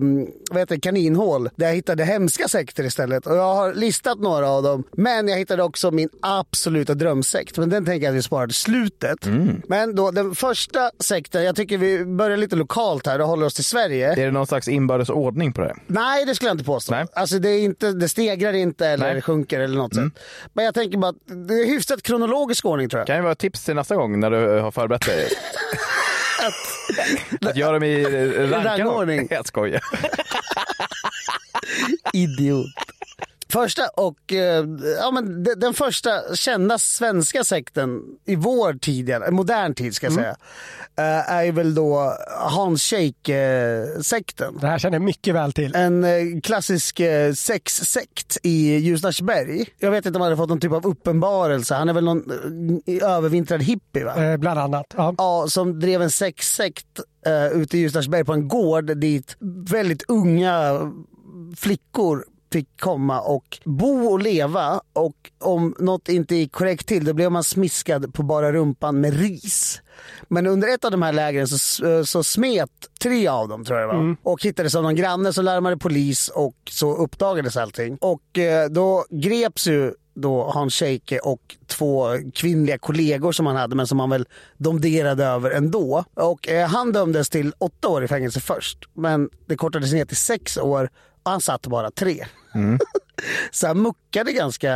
vad 0.52 0.60
heter 0.60 0.80
kaninhål 0.80 1.50
där 1.56 1.68
jag 1.68 1.74
hittade 1.74 2.04
hemska 2.04 2.48
sekter 2.48 2.84
istället. 2.84 3.28
Och 3.28 3.36
jag 3.36 3.56
har 3.56 3.74
listat 3.74 4.20
några 4.20 4.50
av 4.50 4.64
dem. 4.64 4.84
Men 4.92 5.28
jag 5.28 5.38
hittade 5.38 5.64
också 5.64 5.92
min 5.92 6.10
absoluta 6.22 6.94
drömsekt. 6.94 7.58
Men 7.58 7.70
den 7.70 7.86
tänker 7.86 8.06
jag 8.06 8.12
att 8.12 8.18
vi 8.18 8.22
sparar 8.22 8.48
till 8.48 8.56
slutet. 8.56 9.26
Men 9.68 9.96
då 9.96 10.12
den 10.12 10.36
första 10.36 10.92
sekten, 11.00 11.44
jag 11.44 11.56
tycker 11.56 11.78
vi 11.78 12.06
börjar 12.06 12.38
lite 12.38 12.56
lokalt 12.56 13.08
här 13.08 13.22
och 13.22 13.28
håller 13.28 13.46
oss 13.46 13.54
till 13.54 13.66
Sverige. 13.66 14.12
Är 14.12 14.26
det 14.26 14.32
någon 14.32 14.48
slags 14.48 14.68
inbördes 14.68 15.10
ordning 15.10 15.54
på 15.54 15.62
det? 15.62 15.76
Nej, 15.88 16.26
det 16.26 16.36
skulle 16.36 16.50
jag 16.50 16.56
inte 16.56 16.66
påstå. 16.66 16.96
Nej. 16.96 17.06
Alltså 17.14 17.40
det, 17.40 17.50
är 17.50 17.60
inte, 17.60 17.92
det 17.92 18.10
stegrar 18.10 18.54
inte 18.54 18.88
eller 18.88 19.14
Nej. 19.14 19.22
sjunker 19.22 19.60
eller 19.60 19.78
något 19.78 19.96
sätt. 19.96 20.14
Men 20.54 20.66
jag 20.66 20.74
tänker 20.74 20.98
bara 20.98 21.10
att 21.10 21.48
det 21.48 21.54
är 21.54 21.66
hyfsat 21.66 22.02
kronologisk 22.02 22.66
ordning 22.66 22.90
tror 22.90 23.00
jag. 23.00 23.08
Kan 23.08 23.16
ju 23.16 23.22
vara 23.22 23.32
ett 23.32 23.40
tips 23.40 23.66
till 23.66 23.76
nästa 23.76 23.96
gång 23.96 24.20
när 24.20 24.32
du 24.32 24.60
har 24.60 24.72
förberett 24.72 25.06
dig. 25.06 25.28
att 27.42 27.58
göra 27.58 27.72
dem 27.72 27.84
i 27.84 28.02
eh, 28.04 28.50
rankan. 28.50 28.64
Rangordning. 28.64 29.28
Jag 29.32 29.46
skojar. 29.46 29.82
Idiot. 32.14 32.66
Första 33.50 33.88
och 33.88 34.34
eh, 34.34 34.66
ja, 35.02 35.12
men 35.12 35.44
de- 35.44 35.56
den 35.56 35.74
första 35.74 36.36
kända 36.36 36.78
svenska 36.78 37.44
sekten 37.44 38.02
i 38.26 38.36
vår 38.36 38.74
tid, 38.74 39.10
eller 39.10 39.32
modern 39.32 39.74
tid 39.76 39.96
ska 39.96 40.06
jag 40.06 40.14
säga, 40.14 40.36
eh, 40.98 41.32
är 41.32 41.52
väl 41.52 41.76
då 41.76 42.14
Hans 42.38 42.84
Scheike-sekten. 42.84 44.58
Det 44.62 44.68
här 44.68 44.80
känner 44.80 44.96
jag 44.96 45.02
mycket 45.06 45.36
väl 45.36 45.54
till. 45.54 45.76
En 45.76 46.04
eh, 46.04 46.12
klassisk 46.44 47.00
eh, 47.00 47.34
sexsekt 47.34 48.38
i 48.44 48.76
Ljusnarsberg. 48.78 49.66
Jag 49.80 49.92
vet 49.92 50.06
inte 50.06 50.18
om 50.18 50.22
han 50.22 50.32
hade 50.32 50.38
fått 50.38 50.50
någon 50.50 50.60
typ 50.60 50.72
av 50.72 50.86
uppenbarelse. 50.88 51.76
Han 51.76 51.90
är 51.90 51.94
väl 51.94 52.04
någon 52.06 52.24
eh, 52.86 53.10
övervintrad 53.10 53.62
hippie 53.64 54.06
va? 54.06 54.24
Eh, 54.32 54.38
bland 54.38 54.60
annat. 54.60 54.86
Ja. 54.98 55.16
Ja, 55.18 55.46
som 55.50 55.80
drev 55.80 56.02
en 56.02 56.12
sexsekt 56.12 57.00
uh, 57.28 57.62
ute 57.62 57.78
i 57.78 57.82
Ljusnarsberg 57.82 58.26
på 58.26 58.34
en 58.34 58.48
gård 58.48 58.98
dit 58.98 59.36
väldigt 59.70 60.04
unga 60.08 60.80
flickor 61.58 62.26
fick 62.58 62.82
komma 62.82 63.22
och 63.22 63.60
bo 63.64 64.08
och 64.08 64.20
leva 64.20 64.82
och 64.94 65.32
om 65.40 65.76
något 65.80 66.10
inte 66.10 66.36
gick 66.36 66.52
korrekt 66.52 66.88
till 66.88 67.06
då 67.06 67.14
blev 67.14 67.32
man 67.32 67.44
smiskad 67.44 68.14
på 68.14 68.24
bara 68.24 68.52
rumpan 68.52 69.02
med 69.02 69.20
ris. 69.20 69.82
Men 70.28 70.48
under 70.48 70.68
ett 70.74 70.86
av 70.86 70.92
de 70.92 71.02
här 71.02 71.14
lägren 71.14 71.48
så, 71.48 72.06
så 72.06 72.24
smet 72.24 72.70
tre 73.02 73.28
av 73.28 73.48
dem 73.48 73.66
tror 73.66 73.80
jag 73.80 73.90
det 73.90 73.94
var 73.98 74.16
och 74.24 74.44
hittades 74.44 74.76
av 74.76 74.84
någon 74.84 74.96
granne 74.96 75.34
så 75.34 75.42
larmade 75.42 75.78
polis 75.78 76.28
och 76.28 76.56
så 76.70 76.96
uppdagades 76.96 77.58
allting. 77.58 77.98
Och 78.02 78.38
eh, 78.38 78.70
då 78.70 79.06
greps 79.10 79.68
ju 79.68 79.94
då 80.16 80.44
Hans 80.44 80.74
Scheike 80.74 81.20
och 81.20 81.56
två 81.68 82.08
kvinnliga 82.34 82.78
kollegor 82.78 83.32
som 83.32 83.46
han 83.46 83.56
hade 83.56 83.76
men 83.76 83.88
som 83.88 84.00
han 84.00 84.10
väl 84.10 84.26
domderade 84.58 85.26
över 85.26 85.52
ändå. 85.52 86.04
Och 86.14 86.50
eh, 86.50 86.68
han 86.68 86.92
dömdes 86.92 87.30
till 87.30 87.54
åtta 87.58 87.88
år 87.88 88.04
i 88.04 88.08
fängelse 88.08 88.40
först 88.40 88.78
men 88.94 89.30
det 89.46 89.56
kortades 89.56 89.94
ner 89.94 90.06
till 90.06 90.18
sex 90.18 90.58
år 90.58 90.90
och 91.28 91.32
han 91.32 91.42
satt 91.42 91.68
bara 91.68 91.92
tre. 91.92 92.26
Så 93.52 93.68
han 93.68 93.82
muckade 93.82 94.32
ganska 94.32 94.74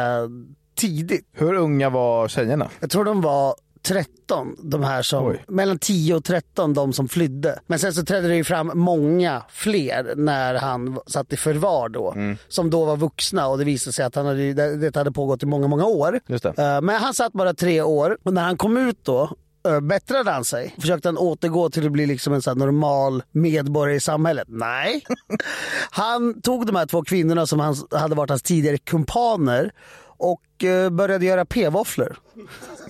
tidigt. 0.75 1.27
Hur 1.33 1.53
unga 1.53 1.89
var 1.89 2.27
tjejerna? 2.27 2.69
Jag 2.79 2.89
tror 2.89 3.05
de 3.05 3.21
var 3.21 3.55
13, 3.83 4.55
de 4.63 4.84
här 4.84 5.01
som, 5.01 5.26
Oj. 5.26 5.43
mellan 5.47 5.80
10 5.80 6.15
och 6.15 6.23
13 6.23 6.73
de 6.73 6.93
som 6.93 7.07
flydde. 7.07 7.59
Men 7.67 7.80
sen 7.80 7.93
så 7.93 8.03
trädde 8.05 8.28
det 8.28 8.36
ju 8.36 8.43
fram 8.43 8.71
många 8.73 9.43
fler 9.49 10.13
när 10.15 10.55
han 10.55 10.99
satt 11.07 11.34
i 11.34 11.38
förvar 11.38 11.89
då. 11.89 12.11
Mm. 12.11 12.38
Som 12.47 12.69
då 12.69 12.86
var 12.86 12.97
vuxna 12.97 13.47
och 13.47 13.57
det 13.57 13.63
visade 13.65 13.93
sig 13.93 14.05
att 14.05 14.15
han 14.15 14.26
hade, 14.26 14.53
det 14.76 14.95
hade 14.95 15.11
pågått 15.11 15.43
i 15.43 15.45
många, 15.45 15.67
många 15.67 15.86
år. 15.86 16.19
Eh, 16.57 16.82
Men 16.82 16.89
han 16.89 17.13
satt 17.13 17.34
bara 17.34 17.53
tre 17.53 17.82
år 17.82 18.17
och 18.23 18.34
när 18.34 18.41
han 18.43 18.57
kom 18.57 18.78
ut 18.78 18.99
då 19.05 19.30
bättrade 19.82 20.32
han 20.32 20.45
sig? 20.45 20.76
Försökte 20.80 21.07
han 21.07 21.18
återgå 21.18 21.70
till 21.70 21.86
att 21.86 21.91
bli 21.91 22.05
liksom 22.05 22.34
en 22.34 22.41
här 22.45 22.55
normal 22.55 23.24
medborgare 23.32 23.95
i 23.95 23.99
samhället? 23.99 24.47
Nej. 24.47 25.03
Han 25.91 26.41
tog 26.41 26.66
de 26.66 26.76
här 26.76 26.86
två 26.86 27.03
kvinnorna 27.03 27.47
som 27.47 27.59
han, 27.59 27.76
hade 27.91 28.16
varit 28.16 28.30
hans 28.30 28.41
tidigare 28.41 28.78
kumpaner 28.78 29.72
och 30.22 30.64
eh, 30.64 30.89
började 30.89 31.26
göra 31.26 31.45
p-våfflor. 31.45 32.18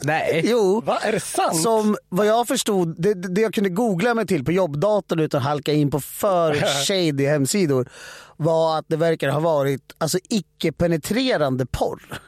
Nej. 0.01 0.41
Jo. 0.45 0.82
Va, 0.82 0.99
är 0.99 1.11
det 1.11 1.19
sant? 1.19 1.61
Som 1.61 1.97
vad 2.09 2.26
jag 2.26 2.47
förstod, 2.47 3.01
det, 3.01 3.13
det 3.13 3.41
jag 3.41 3.53
kunde 3.53 3.69
googla 3.69 4.13
mig 4.13 4.28
till 4.28 4.45
på 4.45 4.51
jobbdatorn 4.51 5.19
utan 5.19 5.38
att 5.38 5.43
halka 5.43 5.74
in 5.74 5.91
på 5.91 5.99
för 5.99 6.53
shady 6.88 7.26
hemsidor 7.26 7.89
var 8.38 8.78
att 8.78 8.86
det 8.88 8.97
verkar 8.97 9.30
ha 9.30 9.39
varit 9.39 9.95
alltså, 9.97 10.17
icke-penetrerande 10.30 11.65
porr. 11.65 12.22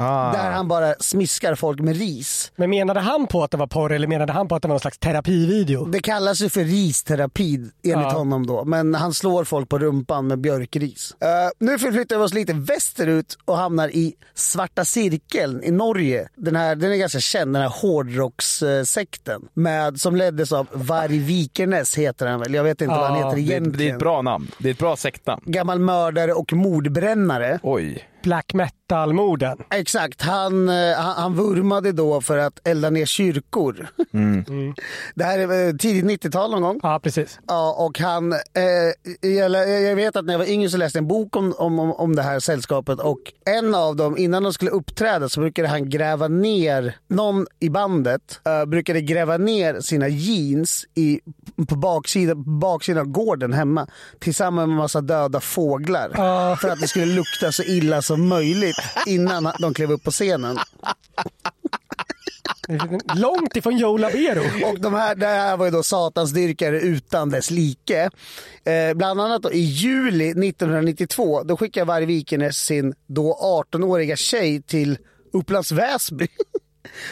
Ah. 0.00 0.32
Där 0.32 0.50
han 0.50 0.68
bara 0.68 0.94
smiskar 1.00 1.54
folk 1.54 1.80
med 1.80 1.96
ris. 1.96 2.52
Men 2.56 2.70
menade 2.70 3.00
han 3.00 3.26
på 3.26 3.44
att 3.44 3.50
det 3.50 3.56
var 3.56 3.66
porr 3.66 3.92
eller 3.92 4.06
menade 4.06 4.32
han 4.32 4.48
på 4.48 4.54
att 4.54 4.62
det 4.62 4.68
var 4.68 4.74
någon 4.74 4.80
slags 4.80 4.98
terapivideo? 4.98 5.84
Det 5.84 6.00
kallas 6.00 6.40
ju 6.40 6.48
för 6.48 6.64
risterapi 6.64 7.54
enligt 7.56 7.72
Ja. 7.82 8.10
honom 8.12 8.46
då. 8.46 8.64
Men 8.64 8.94
han 8.94 9.14
slår 9.14 9.44
folk 9.44 9.68
på 9.68 9.78
rumpan 9.78 10.26
med 10.26 10.38
björkris. 10.40 11.14
Uh, 11.24 11.66
nu 11.66 11.78
förflyttar 11.78 12.18
vi 12.18 12.24
oss 12.24 12.34
lite 12.34 12.52
västerut 12.52 13.38
och 13.44 13.56
hamnar 13.56 13.88
i 13.88 14.14
Svarta 14.34 14.84
Cirkeln 14.84 15.64
i 15.64 15.70
Norge. 15.70 16.28
Den, 16.36 16.56
här, 16.56 16.74
den 16.76 16.92
är 16.92 16.96
ganska 16.96 17.20
känd, 17.20 17.54
den 17.54 17.62
här 17.62 17.68
hårdrockssekten. 17.68 19.48
Med, 19.54 20.00
som 20.00 20.16
leddes 20.16 20.52
av 20.52 20.66
Varg 20.72 21.18
Vikernes 21.18 21.94
heter 21.98 22.26
han 22.26 22.40
väl. 22.40 22.54
Jag 22.54 22.64
vet 22.64 22.80
inte 22.80 22.94
vad 22.94 23.06
han 23.06 23.16
heter 23.16 23.34
Det, 23.36 23.40
egentligen. 23.40 23.78
det 23.78 23.88
är 23.88 23.92
ett 23.92 23.98
bra 23.98 24.22
namn. 24.22 24.50
Det 24.58 24.68
är 24.68 24.72
ett 24.72 24.78
bra 24.78 24.96
sektnamn. 24.96 25.42
Gammal 25.46 25.78
mördare 25.78 26.32
och 26.32 26.52
mordbrännare. 26.52 27.58
Oj. 27.62 28.06
Black 28.22 28.54
metal-morden. 28.54 29.58
Exakt, 29.70 30.22
han, 30.22 30.68
eh, 30.68 30.74
han, 30.96 31.14
han 31.22 31.34
vurmade 31.34 31.92
då 31.92 32.20
för 32.20 32.38
att 32.38 32.60
elda 32.68 32.90
ner 32.90 33.06
kyrkor. 33.06 33.88
Det 35.14 35.24
här 35.24 35.38
är 35.38 35.78
tidigt 35.78 36.24
90-tal 36.24 36.50
någon 36.50 36.62
gång. 36.62 36.80
Ja, 36.82 37.00
precis. 37.02 37.38
Ja, 37.48 37.74
och 37.86 37.98
han, 37.98 38.32
eh, 38.32 39.28
jag, 39.30 39.50
jag 39.82 39.96
vet 39.96 40.16
att 40.16 40.24
när 40.24 40.34
jag 40.34 40.38
var 40.38 40.46
yngre 40.50 40.70
så 40.70 40.76
läste 40.76 40.98
jag 40.98 41.02
en 41.02 41.08
bok 41.08 41.36
om, 41.36 41.54
om, 41.58 41.78
om- 41.80 42.16
det 42.16 42.22
här 42.22 42.40
sällskapet 42.40 43.00
och 43.00 43.18
en 43.46 43.74
av 43.74 43.96
dem, 43.96 44.18
innan 44.18 44.42
de 44.42 44.52
skulle 44.52 44.70
uppträda 44.70 45.28
så 45.28 45.40
brukade 45.40 45.68
han 45.68 45.90
gräva 45.90 46.28
ner, 46.28 46.96
någon 47.08 47.46
i 47.60 47.68
bandet 47.70 48.40
eh, 48.46 48.64
brukade 48.64 49.00
gräva 49.00 49.36
ner 49.36 49.80
sina 49.80 50.08
jeans 50.08 50.84
i, 50.94 51.20
på 51.68 51.76
baksidan, 51.76 52.60
baksidan 52.60 53.00
av 53.00 53.06
gården 53.06 53.52
hemma 53.52 53.86
tillsammans 54.18 54.66
med 54.66 54.72
en 54.74 54.78
massa 54.78 55.00
döda 55.00 55.40
fåglar 55.40 56.10
för 56.56 56.68
att 56.68 56.80
det 56.80 56.88
skulle 56.88 57.06
lukta 57.06 57.52
så 57.52 57.62
illa 57.62 58.02
som 58.10 58.28
möjligt 58.28 58.76
innan 59.06 59.52
de 59.58 59.74
klev 59.74 59.92
upp 59.92 60.04
på 60.04 60.10
scenen. 60.10 60.58
Långt 63.14 63.56
ifrån 63.56 63.78
Joe 63.78 63.96
Labero. 63.96 64.42
Och 64.70 64.80
de 64.80 64.94
här, 64.94 65.14
det 65.14 65.26
här 65.26 65.56
var 65.56 65.64
ju 65.64 65.70
då 65.70 65.82
satansdyrkare 65.82 66.80
utan 66.80 67.30
dess 67.30 67.50
like. 67.50 68.10
Eh, 68.64 68.94
bland 68.94 69.20
annat 69.20 69.42
då, 69.42 69.52
i 69.52 69.58
juli 69.58 70.30
1992 70.30 71.42
då 71.42 71.56
skickade 71.56 71.86
Varg 71.86 72.06
Vikernes 72.06 72.56
sin 72.56 72.94
då 73.06 73.38
18-åriga 73.72 74.16
tjej 74.16 74.62
till 74.62 74.98
Upplands 75.32 75.72
Väsby. 75.72 76.28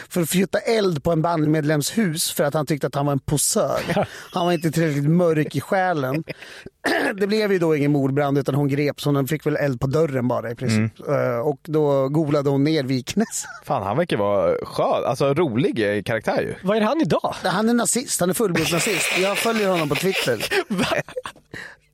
För 0.09 0.21
att 0.21 0.29
fjutta 0.29 0.59
eld 0.59 1.03
på 1.03 1.11
en 1.11 1.21
bandmedlems 1.21 1.97
hus 1.97 2.31
för 2.31 2.43
att 2.43 2.53
han 2.53 2.65
tyckte 2.65 2.87
att 2.87 2.95
han 2.95 3.05
var 3.05 3.13
en 3.13 3.19
posör. 3.19 3.81
Han 4.33 4.45
var 4.45 4.53
inte 4.53 4.71
tillräckligt 4.71 5.09
mörk 5.09 5.55
i 5.55 5.61
själen. 5.61 6.23
Det 7.19 7.27
blev 7.27 7.51
ju 7.51 7.59
då 7.59 7.75
ingen 7.75 7.91
mordbrand 7.91 8.37
utan 8.37 8.55
hon 8.55 8.67
greps. 8.67 9.05
Hon 9.05 9.27
fick 9.27 9.45
väl 9.45 9.55
eld 9.55 9.79
på 9.81 9.87
dörren 9.87 10.27
bara 10.27 10.51
i 10.51 10.55
princip. 10.55 11.07
Eh, 11.07 11.39
Och 11.39 11.59
då 11.63 12.09
golade 12.09 12.49
hon 12.49 12.63
ner 12.63 12.83
Viknes. 12.83 13.45
Fan, 13.65 13.83
han 13.83 13.97
verkar 13.97 14.17
vara 14.17 14.55
skön. 14.65 15.03
Alltså 15.05 15.33
rolig 15.33 15.97
eh, 15.97 16.03
karaktär 16.03 16.41
ju. 16.41 16.55
Vad 16.67 16.77
är 16.77 16.81
han 16.81 17.01
idag? 17.01 17.35
Han 17.43 17.69
är 17.69 17.73
nazist, 17.73 18.19
han 18.19 18.29
är 18.29 18.33
fullblodsnazist. 18.33 19.17
Jag 19.19 19.37
följer 19.37 19.69
honom 19.69 19.89
på 19.89 19.95
Twitter. 19.95 20.45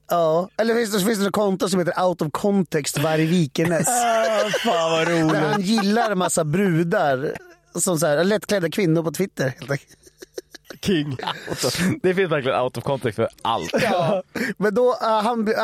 Ja, 0.09 0.49
eller 0.57 0.75
finns 0.75 0.91
det, 0.91 0.99
finns 1.05 1.19
det 1.19 1.25
ett 1.25 1.31
konto 1.33 1.69
som 1.69 1.79
heter 1.79 2.03
Out 2.03 2.21
of 2.21 2.27
Context 2.31 2.97
Varg 2.99 3.25
Vikernes. 3.25 3.85
Fan 4.63 4.91
vad 4.91 5.07
roligt. 5.07 5.33
Där 5.33 5.41
han 5.51 5.61
gillar 5.61 6.11
en 6.11 6.17
massa 6.17 6.43
brudar. 6.43 7.33
Som 7.75 7.99
så 7.99 8.05
här, 8.05 8.23
lättklädda 8.23 8.69
kvinnor 8.69 9.03
på 9.03 9.11
Twitter 9.11 9.53
helt 9.59 9.71
enkelt. 9.71 10.04
King. 10.85 11.17
Det 12.01 12.13
finns 12.13 12.31
verkligen 12.31 12.59
out 12.59 12.77
of 12.77 12.83
context 12.83 13.15
för 13.15 13.29
allt. 13.41 13.71
Ja. 13.81 14.23
Men 14.57 14.75
då, 14.75 14.89
uh, 14.89 14.95
han, 15.01 15.47
uh, 15.47 15.55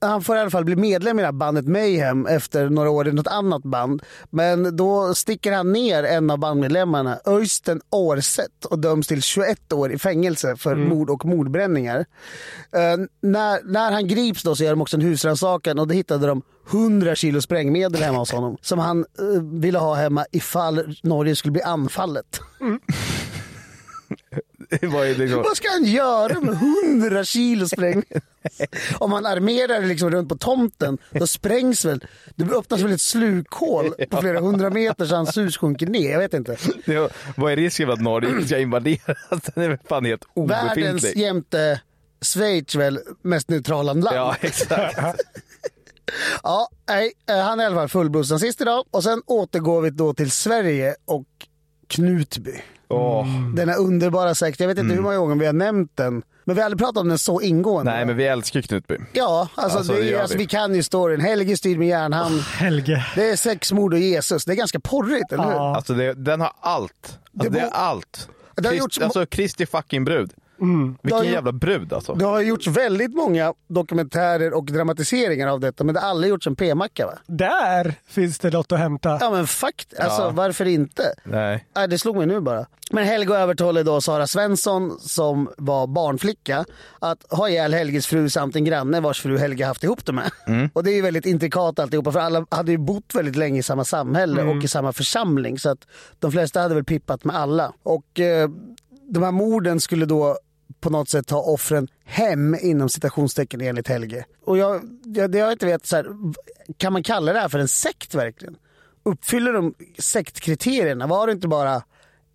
han 0.00 0.22
får 0.22 0.36
i 0.36 0.40
alla 0.40 0.50
fall 0.50 0.64
bli 0.64 0.76
medlem 0.76 1.18
i 1.18 1.22
det 1.22 1.26
här 1.26 1.32
bandet 1.32 1.66
Mayhem 1.66 2.26
efter 2.26 2.68
några 2.68 2.90
år 2.90 3.08
i 3.08 3.12
något 3.12 3.26
annat 3.26 3.62
band. 3.62 4.02
Men 4.30 4.76
då 4.76 5.14
sticker 5.14 5.52
han 5.52 5.72
ner 5.72 6.02
en 6.02 6.30
av 6.30 6.38
bandmedlemmarna, 6.38 7.18
Öystein 7.24 7.80
Årset, 7.90 8.64
och 8.64 8.78
döms 8.78 9.06
till 9.06 9.22
21 9.22 9.72
år 9.72 9.92
i 9.92 9.98
fängelse 9.98 10.56
för 10.56 10.74
mord 10.74 11.10
och 11.10 11.24
mordbränningar. 11.24 11.98
Uh, 11.98 13.06
när, 13.20 13.72
när 13.72 13.92
han 13.92 14.08
grips 14.08 14.42
då 14.42 14.56
så 14.56 14.64
gör 14.64 14.70
de 14.70 14.80
också 14.80 14.96
en 14.96 15.02
husrannsakan 15.02 15.78
och 15.78 15.88
då 15.88 15.94
hittade 15.94 16.26
de 16.26 16.42
100 16.70 17.14
kilo 17.14 17.40
sprängmedel 17.40 18.02
hemma 18.02 18.18
hos 18.18 18.32
honom 18.32 18.56
som 18.60 18.78
han 18.78 18.98
uh, 19.20 19.42
ville 19.42 19.78
ha 19.78 19.94
hemma 19.94 20.26
ifall 20.32 20.96
Norge 21.02 21.36
skulle 21.36 21.52
bli 21.52 21.62
anfallet. 21.62 22.40
Det 22.58 23.05
var 24.82 25.04
ju 25.04 25.14
liksom... 25.14 25.42
Vad 25.42 25.56
ska 25.56 25.68
han 25.70 25.84
göra 25.84 26.40
med 26.40 26.54
100 26.84 27.24
kilo 27.24 27.68
sprängmedel? 27.68 28.20
Om 28.98 29.12
han 29.12 29.26
armerar 29.26 29.80
det 29.80 29.86
liksom 29.86 30.10
runt 30.10 30.28
på 30.28 30.36
tomten, 30.36 30.98
då 31.10 31.26
sprängs 31.26 31.84
väl... 31.84 32.04
Det 32.34 32.44
öppnas 32.44 32.80
väl 32.80 32.92
ett 32.92 33.00
slukhål 33.00 33.94
på 34.10 34.20
flera 34.20 34.40
hundra 34.40 34.70
meter 34.70 35.06
så 35.06 35.14
hans 35.14 35.36
hus 35.36 35.56
sjunker 35.56 35.86
ner. 35.86 36.10
Jag 36.10 36.18
vet 36.18 36.34
inte. 36.34 36.56
Var, 36.86 37.10
vad 37.36 37.52
är 37.52 37.56
risken 37.56 37.86
för 37.86 37.92
att 37.92 38.00
Norge 38.00 38.46
ska 38.46 38.58
invaderas? 38.58 39.18
Den 39.54 39.64
är 39.64 39.68
väl 39.68 39.78
fan 39.88 40.04
helt 40.04 40.24
Världens 40.34 40.72
obefintlig. 40.76 41.16
jämte 41.22 41.80
Schweiz 42.20 42.74
väl 42.74 43.00
mest 43.22 43.48
neutrala 43.50 43.92
land. 43.92 44.16
Ja, 44.16 44.36
exakt. 44.40 44.98
Ja, 46.42 46.68
nej, 46.88 47.12
eh, 47.28 47.36
han 47.36 47.60
är 47.60 47.64
i 47.64 47.66
alla 47.66 47.76
fall 47.76 47.88
fullblodsnazist 47.88 48.60
idag. 48.60 48.84
Och 48.90 49.02
sen 49.02 49.22
återgår 49.26 49.82
vi 49.82 49.90
då 49.90 50.14
till 50.14 50.30
Sverige 50.30 50.94
och 51.04 51.26
Knutby. 51.88 52.54
Åh. 52.88 53.26
Denna 53.54 53.74
underbara 53.74 54.34
sekt. 54.34 54.60
Jag 54.60 54.68
vet 54.68 54.78
inte 54.78 54.94
hur 54.94 55.02
många 55.02 55.16
gånger 55.16 55.34
vi 55.36 55.46
har 55.46 55.52
nämnt 55.52 55.90
den. 55.94 56.22
Men 56.44 56.56
vi 56.56 56.60
har 56.62 56.66
aldrig 56.66 56.78
pratat 56.78 56.96
om 56.96 57.08
den 57.08 57.18
så 57.18 57.40
ingående. 57.40 57.92
Nej, 57.92 58.06
men 58.06 58.16
vi 58.16 58.26
älskar 58.26 58.58
ju 58.60 58.62
Knutby. 58.62 58.96
Ja, 59.12 59.48
alltså, 59.54 59.78
Alltså, 59.78 59.92
det, 59.92 60.02
det 60.02 60.20
alltså, 60.20 60.36
vi. 60.36 60.42
vi 60.44 60.48
kan 60.48 60.74
ju 60.74 60.82
storyn. 60.82 61.20
Helge 61.20 61.56
styrd 61.56 61.78
med 61.78 61.88
järnhand. 61.88 62.40
Helge. 62.40 63.06
Det 63.14 63.30
är 63.30 63.36
sexmord 63.36 63.92
och 63.94 63.98
Jesus. 64.00 64.44
Det 64.44 64.52
är 64.52 64.56
ganska 64.56 64.80
porrigt, 64.80 65.32
eller 65.32 65.44
hur? 65.44 65.74
Alltså 65.76 65.94
det, 65.94 66.12
den 66.14 66.40
har 66.40 66.52
allt. 66.60 67.18
Alltså, 67.34 67.50
Det 67.50 67.58
det, 67.58 67.60
är 67.60 67.70
allt. 67.70 68.28
Det 68.56 68.64
har 68.68 68.72
Krist, 68.72 68.84
gjorts- 68.86 69.04
alltså 69.04 69.26
Kristi 69.26 69.66
fucking 69.66 70.04
brud. 70.04 70.30
Det 70.58 70.64
har 70.64 70.96
Vilken 71.02 71.24
ju- 71.24 71.30
jävla 71.32 71.52
brud 71.52 71.92
alltså. 71.92 72.14
Det 72.14 72.24
har 72.24 72.40
gjorts 72.40 72.66
väldigt 72.66 73.14
många 73.14 73.54
dokumentärer 73.68 74.54
och 74.54 74.64
dramatiseringar 74.66 75.48
av 75.48 75.60
detta, 75.60 75.84
men 75.84 75.94
det 75.94 76.00
har 76.00 76.08
aldrig 76.08 76.30
gjorts 76.30 76.46
en 76.46 76.56
p-macka 76.56 77.06
va? 77.06 77.12
Där 77.26 77.94
finns 78.08 78.38
det 78.38 78.50
något 78.50 78.72
att 78.72 78.78
hämta. 78.78 79.18
Ja 79.20 79.30
men 79.30 79.46
fakt, 79.46 79.98
alltså 80.00 80.22
Ja. 80.22 80.30
varför 80.30 80.64
inte? 80.64 81.02
Nej. 81.24 81.66
Nej, 81.76 81.88
det 81.88 81.98
slog 81.98 82.16
mig 82.16 82.26
nu 82.26 82.40
bara. 82.40 82.66
Men 82.90 83.04
Helge 83.04 83.34
övertalade 83.34 83.82
då 83.82 84.00
Sara 84.00 84.26
Svensson, 84.26 84.98
som 85.00 85.48
var 85.58 85.86
barnflicka, 85.86 86.64
att 86.98 87.24
ha 87.30 87.48
ihjäl 87.48 87.74
Helges 87.74 88.06
fru 88.06 88.30
samt 88.30 88.56
en 88.56 88.64
granne 88.64 89.00
vars 89.00 89.22
fru 89.22 89.38
Helge 89.38 89.66
haft 89.66 89.84
ihop 89.84 90.06
det 90.06 90.12
med. 90.12 90.30
Och 90.72 90.84
det 90.84 90.90
är 90.90 90.94
ju 90.94 91.02
väldigt 91.02 91.26
intrikat 91.26 91.78
alltihopa, 91.78 92.12
för 92.12 92.20
alla 92.20 92.46
hade 92.50 92.70
ju 92.72 92.78
bott 92.78 93.14
väldigt 93.14 93.36
länge 93.36 93.58
i 93.58 93.62
samma 93.62 93.84
samhälle 93.84 94.42
och 94.42 94.64
i 94.64 94.68
samma 94.68 94.92
församling. 94.92 95.58
Så 95.58 95.68
att 95.70 95.78
de 96.18 96.32
flesta 96.32 96.60
hade 96.60 96.74
väl 96.74 96.84
pippat 96.84 97.24
med 97.24 97.36
alla. 97.36 97.72
Och 97.82 98.20
eh, 98.20 98.48
de 99.08 99.22
här 99.22 99.32
morden 99.32 99.80
skulle 99.80 100.06
då 100.06 100.36
på 100.86 100.90
något 100.90 101.08
sätt 101.08 101.26
ta 101.26 101.36
offren 101.36 101.88
hem 102.04 102.56
inom 102.60 102.88
citationstecken 102.88 103.60
enligt 103.60 103.88
Helge. 103.88 104.24
Och 104.44 104.58
jag, 104.58 104.82
jag, 105.04 105.30
det 105.30 105.38
jag 105.38 105.52
inte 105.52 105.66
vet, 105.66 105.86
så 105.86 105.96
här, 105.96 106.06
kan 106.76 106.92
man 106.92 107.02
kalla 107.02 107.32
det 107.32 107.38
här 107.38 107.48
för 107.48 107.58
en 107.58 107.68
sekt 107.68 108.14
verkligen? 108.14 108.56
Uppfyller 109.02 109.52
de 109.52 109.74
sektkriterierna? 109.98 111.06
Var 111.06 111.26
det 111.26 111.32
inte 111.32 111.48
bara 111.48 111.82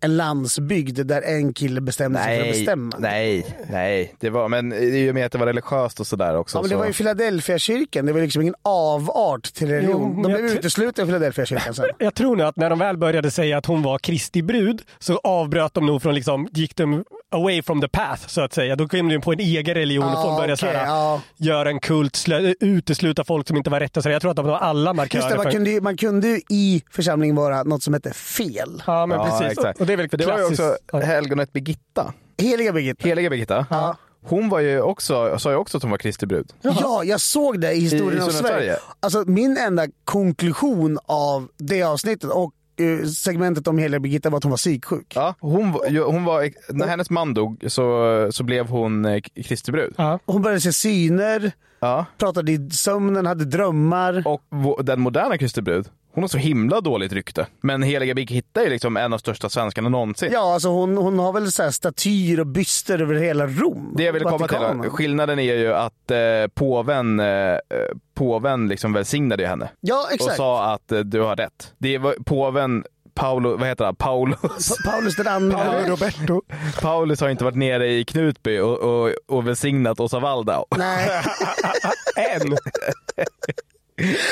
en 0.00 0.16
landsbygd 0.16 1.06
där 1.06 1.22
en 1.22 1.54
kille 1.54 1.80
bestämde 1.80 2.18
sig 2.18 2.26
för 2.26 2.40
att 2.40 2.50
Nej, 2.50 2.58
bestämma? 2.60 2.96
nej, 2.98 3.56
nej. 3.70 4.14
Det 4.20 4.30
var, 4.30 4.48
men 4.48 4.72
i 4.72 5.10
och 5.10 5.14
med 5.14 5.26
att 5.26 5.32
det 5.32 5.38
var 5.38 5.46
religiöst 5.46 6.00
och 6.00 6.06
sådär 6.06 6.36
också. 6.36 6.58
Ja, 6.58 6.62
men 6.62 6.68
det 6.68 6.74
så. 6.74 6.78
var 6.78 6.86
ju 6.86 6.92
Philadelphia-kyrkan, 6.92 8.06
det 8.06 8.12
var 8.12 8.20
liksom 8.20 8.42
ingen 8.42 8.54
avart 8.62 9.54
till 9.54 9.68
religion. 9.68 10.14
Jo, 10.16 10.22
De 10.22 10.32
blev 10.32 10.46
uteslutna 10.46 11.02
i 11.02 11.06
Philadelphia-kyrkan 11.06 11.74
sen. 11.74 11.86
Jag 11.98 12.14
tror 12.14 12.36
nog 12.36 12.46
att 12.46 12.56
när 12.56 12.70
de 12.70 12.78
väl 12.78 12.96
började 12.96 13.30
säga 13.30 13.58
att 13.58 13.66
hon 13.66 13.82
var 13.82 13.98
Kristi 13.98 14.42
brud 14.42 14.82
så 14.98 15.20
avbröt 15.24 15.74
de 15.74 15.86
nog 15.86 16.02
från 16.02 16.14
liksom, 16.14 16.48
gick 16.52 16.76
de 16.76 17.04
away 17.32 17.62
from 17.62 17.80
the 17.80 17.88
path 17.88 18.26
så 18.28 18.40
att 18.40 18.52
säga. 18.52 18.76
Då 18.76 18.88
kom 18.88 19.08
du 19.08 19.14
in 19.14 19.20
på 19.20 19.32
en 19.32 19.40
egen 19.40 19.74
religion 19.74 20.04
och 20.04 20.10
Ja, 20.10 20.22
folk 20.22 20.36
började 20.36 20.52
okej, 20.52 20.56
så 20.56 20.66
här, 20.78 20.86
ja. 20.86 21.20
göra 21.36 21.68
en 21.70 21.80
kult, 21.80 22.16
slö, 22.16 22.54
utesluta 22.60 23.24
folk 23.24 23.48
som 23.48 23.56
inte 23.56 23.70
var 23.70 23.80
rätta. 23.80 24.02
Så 24.02 24.10
jag 24.10 24.20
tror 24.22 24.30
att 24.30 24.36
de 24.36 24.46
var 24.46 24.58
alla 24.58 24.92
markörer. 24.94 25.22
Just 25.22 25.30
det, 25.30 25.36
man 25.36 25.44
för- 25.44 25.52
kunde, 25.52 25.70
ju, 25.70 25.80
man 25.80 25.96
kunde 25.96 26.28
ju 26.28 26.40
i 26.48 26.82
församlingen 26.90 27.36
vara 27.36 27.62
något 27.62 27.82
som 27.82 27.94
hette 27.94 28.12
fel. 28.12 28.82
Ja, 28.86 29.06
men 29.06 29.18
Ja, 29.18 29.24
precis. 29.40 29.58
exakt. 29.58 29.80
Och 29.80 29.86
det 29.86 29.92
är 29.92 29.96
väl 29.96 30.08
det 30.10 30.26
var 30.26 30.38
ju 30.38 30.44
också 30.44 30.76
helgonet 31.02 31.52
Birgitta. 31.52 32.12
Heliga 32.38 32.72
Birgitta. 32.72 33.08
Heliga 33.08 33.30
Birgitta. 33.30 33.66
Ja. 33.70 33.96
Hon 34.24 34.48
var 34.48 34.60
ju 34.60 34.80
också, 34.80 35.38
sa 35.38 35.50
ju 35.50 35.56
också 35.56 35.76
att 35.76 35.82
hon 35.82 35.90
var 35.90 35.98
Kristi 35.98 36.26
brud. 36.26 36.52
Ja, 36.62 37.02
jag 37.04 37.20
såg 37.20 37.60
det 37.60 37.72
i 37.72 37.80
historien 37.80 38.18
I 38.18 38.20
om 38.20 38.26
Historien 38.26 38.44
om 38.44 38.48
Sverige. 38.50 38.76
Sverige. 38.76 38.78
Alltså 39.00 39.24
min 39.26 39.56
enda 39.56 39.86
konklusion 40.04 40.98
av 41.06 41.48
det 41.58 41.82
avsnittet 41.82 42.30
och 42.30 42.52
segmentet 43.14 43.68
om 43.68 43.78
heliga 43.78 44.00
Birgitta 44.00 44.30
var 44.30 44.36
att 44.36 44.44
hon 44.44 44.50
var 44.50 44.56
psyksjuk. 44.56 45.12
Ja, 45.14 45.34
hon, 45.40 45.72
hon 46.06 46.24
var, 46.24 46.50
när 46.72 46.86
hennes 46.86 47.10
man 47.10 47.34
dog 47.34 47.64
så, 47.66 48.28
så 48.32 48.44
blev 48.44 48.68
hon 48.68 49.04
eh, 49.04 49.20
Kristi 49.44 49.72
brud. 49.72 49.94
Ja. 49.98 50.18
Hon 50.26 50.42
började 50.42 50.60
se 50.60 50.72
syner, 50.72 51.52
Ja. 51.80 52.06
pratade 52.18 52.52
i 52.52 52.70
sömnen, 52.70 53.26
hade 53.26 53.44
drömmar. 53.44 54.22
Och 54.26 54.84
den 54.84 55.00
moderna 55.00 55.38
Kristi 55.38 55.62
brud, 55.62 55.88
hon 56.14 56.22
har 56.24 56.28
så 56.28 56.38
himla 56.38 56.80
dåligt 56.80 57.12
rykte. 57.12 57.46
Men 57.60 57.82
Heliga 57.82 58.14
Birgitta 58.14 58.62
är 58.62 58.70
liksom 58.70 58.96
en 58.96 59.12
av 59.12 59.18
största 59.18 59.48
svenskarna 59.48 59.88
någonsin. 59.88 60.30
Ja, 60.32 60.54
alltså 60.54 60.68
hon, 60.68 60.96
hon 60.96 61.18
har 61.18 61.32
väl 61.32 61.52
så 61.52 61.62
här 61.62 61.70
statyer 61.70 62.40
och 62.40 62.46
byster 62.46 63.02
över 63.02 63.14
hela 63.14 63.46
Rom. 63.46 63.94
Det 63.96 64.02
jag 64.04 64.12
ville 64.12 64.24
komma 64.24 64.48
till, 64.48 64.90
skillnaden 64.90 65.38
är 65.38 65.54
ju 65.54 65.74
att 65.74 66.10
eh, 66.10 66.18
påven, 66.54 67.20
eh, 67.20 67.56
påven 68.14 68.68
liksom 68.68 68.92
välsignade 68.92 69.46
henne. 69.46 69.68
Ja, 69.80 70.04
Och 70.08 70.12
exakt. 70.14 70.36
sa 70.36 70.72
att 70.72 70.92
eh, 70.92 70.98
du 71.00 71.20
har 71.20 71.36
rätt. 71.36 71.72
Det 71.78 71.98
var 71.98 72.14
påven 72.24 72.84
Paolo, 73.14 73.56
vad 73.56 73.68
heter 73.68 73.84
han? 73.84 73.96
Paulus. 73.96 74.40
Pa- 74.40 74.90
Paulus 74.90 75.16
den 75.16 75.26
andre. 75.28 75.56
Paolo 75.58 75.86
Roberto. 75.88 76.42
Paulus 76.80 77.20
har 77.20 77.28
inte 77.28 77.44
varit 77.44 77.56
nere 77.56 77.88
i 77.92 78.04
Knutby 78.04 78.58
och, 78.58 78.78
och, 78.78 79.10
och 79.28 79.48
välsignat 79.48 80.00
Åsa 80.00 80.20
Waldau. 80.20 80.64
Nej. 80.76 81.08
En. 82.32 82.56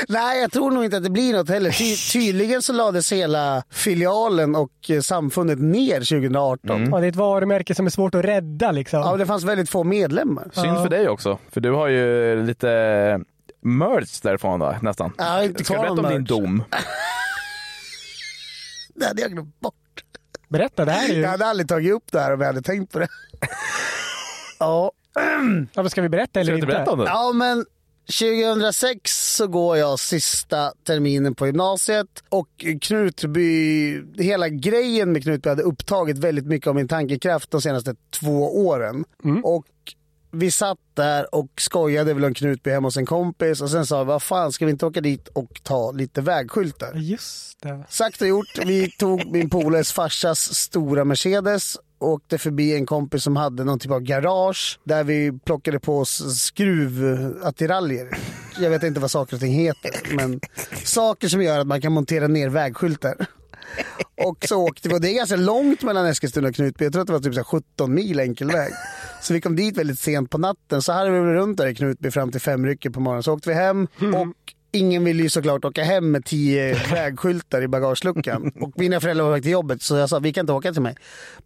Nej, 0.09 0.41
jag 0.41 0.53
tror 0.53 0.71
nog 0.71 0.85
inte 0.85 0.97
att 0.97 1.03
det 1.03 1.11
blir 1.11 1.33
något 1.33 1.49
heller. 1.49 1.71
Ty 1.71 1.97
tydligen 2.13 2.63
så 2.63 2.73
lades 2.73 3.13
hela 3.13 3.63
filialen 3.71 4.55
och 4.57 4.71
eh, 4.89 5.01
samfundet 5.01 5.59
ner 5.59 5.95
2018. 5.95 6.89
Ja, 6.93 6.99
det 7.01 7.07
är 7.07 7.09
ett 7.09 7.17
varumärke 7.17 7.75
som 7.75 7.87
är 7.87 7.91
svårt 7.91 8.15
att 8.15 8.25
rädda 8.25 8.73
liksom. 8.73 9.01
Ja, 9.01 9.17
det 9.17 9.27
fanns 9.27 9.45
väldigt 9.45 9.71
få 9.71 9.85
medlemmar. 9.85 10.51
Synd 10.55 10.77
för 10.83 10.89
dig 10.89 11.09
också, 11.09 11.39
för 11.51 11.61
du 11.61 11.71
har 11.73 11.89
ju 11.89 12.43
lite 12.47 12.69
merch 13.63 14.21
därifrån 14.21 14.61
va? 14.61 14.79
nästan. 14.83 15.13
Ja, 15.19 15.43
inte 15.43 15.65
Ska 15.65 15.75
jag 15.75 15.81
berätta 15.81 15.93
om 15.93 15.97
någon 16.03 16.13
din 16.13 16.21
merch. 16.21 16.29
dom? 16.29 16.65
Det 18.95 19.07
hade 19.07 19.23
jag 19.23 19.31
glömt 19.33 19.61
bort. 19.61 19.75
Berätta, 20.49 20.85
det 20.85 20.93
här 20.93 21.09
är 21.11 21.15
ju... 21.15 21.21
Jag 21.21 21.29
hade 21.31 21.47
aldrig 21.47 21.69
tagit 21.69 21.93
upp 21.93 22.13
det 22.13 22.21
här 22.21 22.35
om 22.35 22.41
jag 22.41 22.47
hade 22.47 22.63
tänkt 22.63 22.93
på 22.93 22.99
det. 22.99 23.09
ja. 24.59 24.93
Ja, 25.73 25.83
men 25.83 25.91
ska 25.91 26.03
vi 26.03 26.09
berätta 26.09 26.41
eller 26.41 26.53
Ska 26.53 26.53
du 26.53 26.57
inte? 26.59 26.67
inte 26.67 26.77
berätta 26.77 26.91
om 26.93 26.99
det? 26.99 27.05
ja, 27.05 27.33
men 27.35 27.65
2006 28.11 29.37
så 29.37 29.47
går 29.47 29.77
jag 29.77 29.99
sista 29.99 30.73
terminen 30.87 31.35
på 31.35 31.47
gymnasiet 31.47 32.25
och 32.29 32.65
Knutby, 32.81 34.03
hela 34.23 34.49
grejen 34.49 35.13
med 35.13 35.23
Knutby 35.23 35.49
hade 35.49 35.63
upptagit 35.63 36.19
väldigt 36.19 36.47
mycket 36.47 36.67
av 36.67 36.75
min 36.75 36.89
tankekraft 36.89 37.51
de 37.51 37.63
senaste 37.63 37.95
två 38.11 38.67
åren. 38.67 39.05
Och 39.45 39.67
vi 40.33 40.51
satt 40.51 40.79
där 40.95 41.35
och 41.35 41.49
skojade 41.57 42.15
väl 42.15 42.25
om 42.25 42.35
Knutby 42.35 42.71
hemma 42.71 42.87
hos 42.87 42.97
en 42.97 43.07
kompis 43.07 43.61
och 43.61 43.71
sen 43.71 43.87
sa 43.87 44.05
vi, 44.05 44.09
vad 44.09 44.23
fan 44.23 44.53
ska 44.53 44.65
vi 44.67 44.71
inte 44.71 44.87
åka 44.87 45.01
dit 45.01 45.29
och 45.29 45.61
ta 45.63 45.93
lite 45.93 46.21
vägskyltar? 46.21 46.95
Just 46.95 47.61
det. 47.63 47.85
Sagt 47.89 48.23
och 48.23 48.29
gjort. 48.29 48.59
Vi 48.67 48.91
tog 48.91 49.33
min 49.33 49.51
polares 49.51 49.93
farsas 49.93 50.55
stora 50.55 51.05
Mercedes 51.05 51.77
åkte 52.01 52.39
förbi 52.39 52.75
en 52.75 52.87
kompis 52.87 53.23
som 53.23 53.37
hade 53.37 53.65
någon 53.65 53.79
typ 53.79 53.93
av 53.93 54.01
garage 54.01 54.81
där 54.85 55.05
vi 55.05 55.33
plockade 55.45 55.81
på 55.81 55.99
oss 55.99 56.41
skruvattiraljer. 56.41 58.19
Jag 58.59 58.71
vet 58.71 58.83
inte 58.83 59.01
vad 59.01 59.11
saker 59.11 59.35
och 59.35 59.41
ting 59.41 59.53
heter, 59.53 59.91
men 60.17 60.41
saker 60.85 61.29
som 61.29 61.43
gör 61.43 61.59
att 61.59 61.67
man 61.67 61.81
kan 61.81 61.93
montera 61.93 62.27
ner 62.27 62.49
vägskyltar. 62.49 63.27
Och 64.27 64.45
så 64.49 64.57
åkte 64.57 64.89
vi, 64.89 64.95
och 64.95 65.01
det 65.01 65.11
är 65.11 65.15
ganska 65.15 65.37
långt 65.37 65.83
mellan 65.83 66.07
Eskilstuna 66.07 66.49
och 66.49 66.55
Knutby. 66.55 66.85
Jag 66.85 66.93
tror 66.93 67.03
att 67.03 67.07
det 67.07 67.13
var 67.13 67.21
typ 67.21 67.35
så 67.35 67.41
här 67.41 67.45
17 67.45 67.95
mil 67.95 68.21
enkel 68.21 68.51
väg. 68.51 68.73
Så 69.23 69.33
vi 69.35 69.41
kom 69.41 69.57
dit 69.57 69.77
väldigt 69.77 69.99
sent 69.99 70.31
på 70.31 70.39
natten. 70.39 70.83
Så 70.83 70.93
hade 70.93 71.11
vi 71.11 71.19
runt 71.19 71.59
där 71.59 71.67
i 71.67 71.75
Knutby 71.75 72.11
fram 72.11 72.33
till 72.33 72.41
fem 72.41 72.67
rycker 72.67 72.91
på 72.91 73.01
morgonen. 73.01 73.23
Så 73.23 73.33
åkte 73.33 73.49
vi 73.49 73.55
hem 73.55 73.89
och 74.15 74.55
ingen 74.73 75.05
ville 75.05 75.23
ju 75.23 75.29
såklart 75.29 75.65
åka 75.65 75.85
hem 75.85 76.11
med 76.11 76.25
tio 76.25 76.75
vägskyltar 76.75 77.63
i 77.63 77.69
bagageluckan. 77.69 78.53
Och 78.61 78.73
mina 78.77 79.01
föräldrar 79.01 79.25
var 79.25 79.41
till 79.41 79.51
jobbet 79.51 79.83
så 79.83 79.97
jag 79.97 80.09
sa 80.09 80.19
vi 80.19 80.33
kan 80.33 80.43
inte 80.43 80.53
åka 80.53 80.73
till 80.73 80.83
mig. 80.83 80.97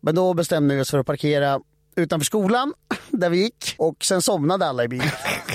Men 0.00 0.14
då 0.14 0.34
bestämde 0.34 0.74
vi 0.74 0.80
oss 0.80 0.90
för 0.90 0.98
att 0.98 1.06
parkera 1.06 1.60
utanför 1.96 2.24
skolan 2.24 2.72
där 3.10 3.30
vi 3.30 3.42
gick 3.42 3.74
och 3.78 4.04
sen 4.04 4.22
somnade 4.22 4.66
alla 4.66 4.84
i 4.84 4.88
bilen. 4.88 5.08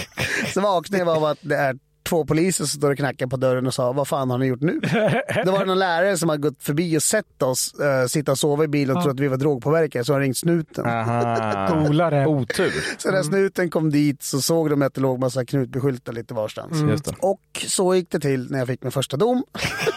Så 0.54 0.62
vaknade 0.62 1.04
jag 1.04 1.18
av 1.18 1.26
att 1.26 1.38
det 1.42 1.56
är 1.56 1.78
två 2.10 2.26
poliser 2.26 2.66
som 2.66 2.80
står 2.80 2.92
och 2.92 2.98
knackar 2.98 3.28
på 3.28 3.38
dörren 3.38 3.68
och 3.68 3.74
sa 3.74 3.92
vad 3.92 4.08
fan 4.08 4.30
har 4.30 4.38
ni 4.38 4.46
gjort 4.46 4.62
nu? 4.62 4.80
Då 5.46 5.52
var 5.52 5.60
det 5.60 5.66
någon 5.66 5.80
lärare 5.80 6.18
som 6.18 6.30
har 6.30 6.38
gått 6.38 6.64
förbi 6.64 6.98
och 6.98 7.04
sett 7.04 7.42
oss 7.42 7.76
uh, 7.82 8.08
sitta 8.08 8.32
och 8.32 8.40
sova 8.40 8.64
i 8.64 8.68
bilen 8.68 8.98
och 8.98 9.04
trodde 9.04 9.16
att 9.16 9.24
vi 9.24 9.28
var 9.28 9.38
drogpåverkade 9.38 10.06
så 10.06 10.14
har 10.14 10.20
ringt 10.20 10.38
snuten. 10.38 10.84
Polare. 11.88 12.26
Otur. 12.26 12.74
Så 12.98 13.12
när 13.12 13.24
snuten 13.24 13.70
kom 13.70 13.90
dit 13.90 14.24
så 14.24 14.42
såg 14.42 14.70
de 14.70 14.82
att 14.82 14.94
det 14.94 15.02
låg 15.02 15.20
massa 15.20 15.46
Knutbyskyltar 15.46 16.14
lite 16.14 16.34
varstans. 16.34 16.82
Just 16.90 17.06
det. 17.06 17.16
Och 17.20 17.66
så 17.68 17.96
gick 17.96 18.12
det 18.12 18.20
till 18.20 18.52
när 18.52 18.60
jag 18.60 18.68
fick 18.68 18.84
min 18.84 18.92
första 18.92 19.18
dom. 19.18 19.44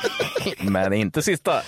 Men 0.58 0.92
inte 0.92 1.22
sista. 1.22 1.62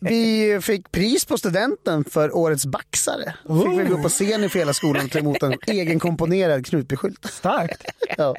Vi 0.00 0.58
fick 0.62 0.92
pris 0.92 1.24
på 1.24 1.38
studenten 1.38 2.04
för 2.04 2.36
årets 2.36 2.66
baxare. 2.66 3.34
Fick 3.42 3.80
vi 3.80 3.84
gå 3.84 4.02
på 4.02 4.08
scen 4.08 4.44
i 4.44 4.48
hela 4.48 4.74
skolan 4.74 5.04
och 5.04 5.10
ta 5.10 5.18
emot 5.18 5.42
en 5.42 5.54
egenkomponerad 5.66 6.66
Knutbyskylt. 6.66 7.26
Starkt. 7.30 7.84
Ja. 8.16 8.34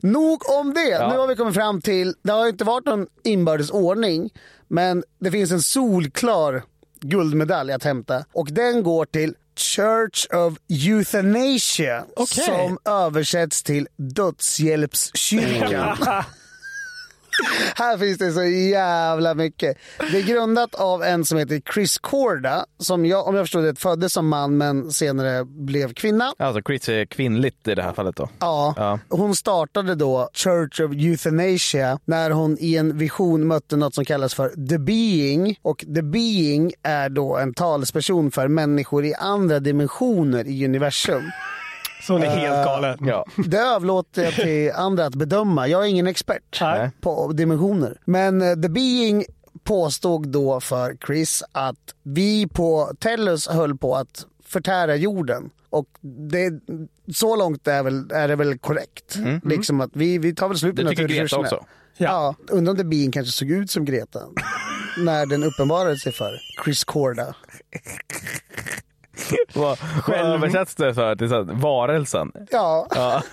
Nog 0.00 0.48
om 0.48 0.74
det. 0.74 1.08
Nu 1.08 1.18
har 1.18 1.26
vi 1.26 1.36
kommit 1.36 1.54
fram 1.54 1.80
till, 1.80 2.14
det 2.22 2.32
har 2.32 2.46
inte 2.46 2.64
varit 2.64 2.86
någon 2.86 3.06
inbördes 3.24 3.70
ordning, 3.70 4.30
men 4.68 5.04
det 5.20 5.30
finns 5.30 5.50
en 5.50 5.62
solklar 5.62 6.62
guldmedalj 7.00 7.72
att 7.72 7.84
hämta 7.84 8.24
och 8.32 8.48
den 8.50 8.82
går 8.82 9.04
till 9.04 9.34
Church 9.56 10.26
of 10.34 10.54
Euthanasia 10.68 12.04
Okej. 12.16 12.44
som 12.44 12.78
översätts 12.84 13.62
till 13.62 13.88
Dödshjälpskyrkan. 13.96 15.96
Här 17.74 17.98
finns 17.98 18.18
det 18.18 18.32
så 18.32 18.44
jävla 18.44 19.34
mycket. 19.34 19.76
Det 20.12 20.18
är 20.18 20.22
grundat 20.22 20.74
av 20.74 21.02
en 21.02 21.24
som 21.24 21.38
heter 21.38 21.62
Chris 21.74 21.98
Corda, 21.98 22.66
som 22.78 23.06
jag, 23.06 23.26
om 23.28 23.34
jag 23.34 23.44
förstår 23.44 23.62
det 23.62 23.78
föddes 23.80 24.12
som 24.12 24.28
man 24.28 24.56
men 24.56 24.90
senare 24.92 25.44
blev 25.44 25.94
kvinna. 25.94 26.32
Alltså 26.38 26.62
Chris 26.62 26.88
är 26.88 27.04
kvinnligt 27.06 27.68
i 27.68 27.74
det 27.74 27.82
här 27.82 27.92
fallet 27.92 28.16
då. 28.16 28.28
Ja. 28.38 28.74
Ja. 28.76 28.98
Hon 29.08 29.36
startade 29.36 29.94
då 29.94 30.28
Church 30.34 30.80
of 30.80 30.92
Euthanasia 30.92 31.98
när 32.04 32.30
hon 32.30 32.56
i 32.60 32.76
en 32.76 32.98
vision 32.98 33.46
mötte 33.46 33.76
något 33.76 33.94
som 33.94 34.04
kallas 34.04 34.34
för 34.34 34.68
The 34.68 34.78
Being. 34.78 35.58
Och 35.62 35.78
The 35.78 36.02
Being 36.02 36.72
är 36.82 37.08
då 37.08 37.36
en 37.36 37.54
talesperson 37.54 38.30
för 38.30 38.48
människor 38.48 39.04
i 39.04 39.14
andra 39.14 39.60
dimensioner 39.60 40.46
i 40.46 40.64
universum. 40.64 41.22
Så 42.06 42.12
hon 42.12 42.22
är 42.22 42.26
helt 42.26 42.64
galen. 42.66 42.98
Ja. 43.00 43.24
Det 43.46 43.58
överlåter 43.58 44.24
jag 44.24 44.34
till 44.34 44.72
andra 44.74 45.06
att 45.06 45.14
bedöma. 45.14 45.68
Jag 45.68 45.84
är 45.84 45.88
ingen 45.88 46.06
expert 46.06 46.58
Nej. 46.60 46.90
på 47.00 47.32
dimensioner. 47.32 47.98
Men 48.04 48.42
eh, 48.42 48.54
The 48.54 48.68
Being 48.68 49.24
påstod 49.62 50.28
då 50.28 50.60
för 50.60 50.96
Chris 51.06 51.42
att 51.52 51.94
vi 52.02 52.48
på 52.48 52.92
Tellus 52.98 53.48
höll 53.48 53.78
på 53.78 53.96
att 53.96 54.26
förtära 54.46 54.96
jorden. 54.96 55.50
Och 55.70 55.86
det, 56.30 56.52
så 57.14 57.36
långt 57.36 57.68
är, 57.68 57.82
väl, 57.82 58.10
är 58.10 58.28
det 58.28 58.36
väl 58.36 58.58
korrekt. 58.58 59.16
Liksom 59.44 59.80
att 59.80 59.90
vi, 59.92 60.18
vi 60.18 60.34
tar 60.34 60.48
väl 60.48 60.58
slut 60.58 60.76
på 60.76 60.82
Det 60.82 60.88
tycker 60.88 61.02
Greta 61.08 61.22
naturresurserna. 61.22 61.58
också. 61.58 61.66
Ja. 61.96 62.34
undrar 62.48 62.70
om 62.70 62.76
The 62.76 62.84
Being 62.84 63.12
kanske 63.12 63.32
såg 63.32 63.50
ut 63.50 63.70
som 63.70 63.84
Greta. 63.84 64.20
när 64.98 65.26
den 65.26 65.44
uppenbarade 65.44 65.96
sig 65.96 66.12
för 66.12 66.40
Chris 66.64 66.84
Corda. 66.84 67.34
Översätts 70.14 70.74
det 70.74 70.94
för? 70.94 71.16
Till 71.16 71.28
så 71.28 71.34
här, 71.34 71.42
varelsen? 71.42 72.32
Ja. 72.50 72.86
Ja. 72.94 73.22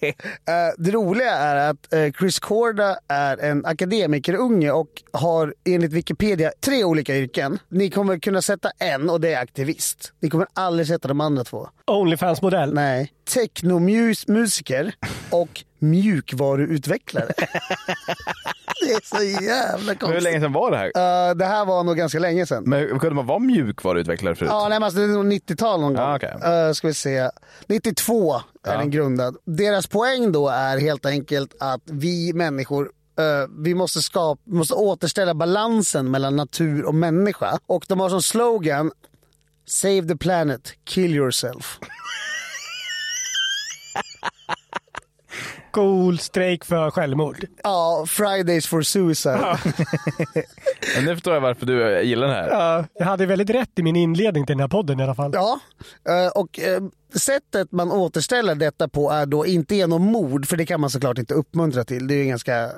Eh, 0.00 0.74
det 0.78 0.90
roliga 0.90 1.30
är 1.30 1.70
att 1.70 1.92
eh, 1.92 2.12
Chris 2.18 2.38
Corda 2.38 2.98
är 3.08 3.36
en 3.38 3.66
akademikerunge 3.66 4.70
och 4.70 4.88
har 5.12 5.54
enligt 5.64 5.92
Wikipedia 5.92 6.52
tre 6.60 6.84
olika 6.84 7.16
yrken. 7.16 7.58
Ni 7.68 7.90
kommer 7.90 8.18
kunna 8.18 8.42
sätta 8.42 8.70
en 8.78 9.10
och 9.10 9.20
det 9.20 9.34
är 9.34 9.42
aktivist. 9.42 10.12
Ni 10.20 10.30
kommer 10.30 10.46
aldrig 10.54 10.86
sätta 10.86 11.08
de 11.08 11.20
andra 11.20 11.44
två. 11.44 11.68
Onlyfans-modell. 11.86 12.74
Nej. 12.74 13.12
Technomusiker 13.34 14.94
och 15.30 15.64
mjukvaruutvecklare. 15.78 17.32
det 18.86 18.92
är 18.92 19.16
så 19.18 19.44
jävla 19.44 19.92
Hur 19.92 19.98
konstigt. 19.98 20.22
länge 20.22 20.40
sedan 20.40 20.52
var 20.52 20.70
det 20.70 20.76
här? 20.76 20.86
Eh, 21.28 21.34
det 21.34 21.44
här 21.44 21.64
var 21.64 21.84
nog 21.84 21.96
ganska 21.96 22.18
länge 22.18 22.46
sedan. 22.46 22.62
Men 22.66 22.98
kunde 22.98 23.14
man 23.14 23.26
vara 23.26 23.38
mjukvaruutvecklare 23.38 24.34
förut? 24.34 24.50
Ja, 24.52 24.60
nej, 24.60 24.68
men 24.70 24.82
alltså, 24.82 24.98
det 25.00 25.04
är 25.04 25.08
nog 25.08 25.32
90-tal 25.32 25.80
någon 25.80 25.94
gång. 25.94 26.02
Ah, 26.04 26.16
okej. 26.16 26.34
Eh, 26.44 26.72
ska 26.72 26.86
vi 26.86 26.94
se. 26.94 27.30
92 27.66 28.34
är 28.34 28.40
Ja. 28.72 28.78
den 28.78 28.90
grundad. 28.90 29.36
Deras 29.44 29.86
poäng 29.86 30.32
då 30.32 30.48
är 30.48 30.78
helt 30.78 31.06
enkelt 31.06 31.54
att 31.60 31.82
vi 31.84 32.32
människor 32.32 32.90
eh, 33.18 33.24
vi 33.58 33.74
måste, 33.74 34.02
skapa, 34.02 34.40
måste 34.44 34.74
återställa 34.74 35.34
balansen 35.34 36.10
mellan 36.10 36.36
natur 36.36 36.84
och 36.84 36.94
människa. 36.94 37.58
Och 37.66 37.84
de 37.88 38.00
har 38.00 38.08
som 38.08 38.22
slogan 38.22 38.90
Save 39.66 40.02
the 40.08 40.16
planet, 40.16 40.72
kill 40.84 41.14
yourself. 41.14 41.78
Cool 45.70 46.18
strejk 46.18 46.64
för 46.64 46.90
självmord. 46.90 47.44
Ja, 47.62 48.04
Fridays 48.08 48.66
for 48.66 48.82
suicide. 48.82 49.58
Men 50.96 51.04
nu 51.04 51.14
förstår 51.14 51.34
jag 51.34 51.40
varför 51.40 51.66
du 51.66 52.02
gillar 52.02 52.26
den 52.26 52.36
här. 52.36 52.48
Ja, 52.48 52.84
jag 52.94 53.06
hade 53.06 53.26
väldigt 53.26 53.50
rätt 53.50 53.78
i 53.78 53.82
min 53.82 53.96
inledning 53.96 54.46
till 54.46 54.52
den 54.52 54.60
här 54.60 54.68
podden 54.68 55.00
i 55.00 55.02
alla 55.02 55.14
fall. 55.14 55.30
Ja, 55.34 55.60
eh, 56.08 56.28
och 56.28 56.60
eh, 56.60 56.82
sättet 57.14 57.72
man 57.72 57.92
återställer 57.92 58.54
detta 58.54 58.88
på 58.88 59.10
är 59.10 59.26
då 59.26 59.46
inte 59.46 59.74
genom 59.74 60.02
mord, 60.02 60.46
för 60.46 60.56
det 60.56 60.66
kan 60.66 60.80
man 60.80 60.90
såklart 60.90 61.18
inte 61.18 61.34
uppmuntra 61.34 61.84
till. 61.84 62.06
Det 62.06 62.14
är 62.14 62.16
ju 62.16 62.22
en 62.22 62.28
ganska 62.28 62.70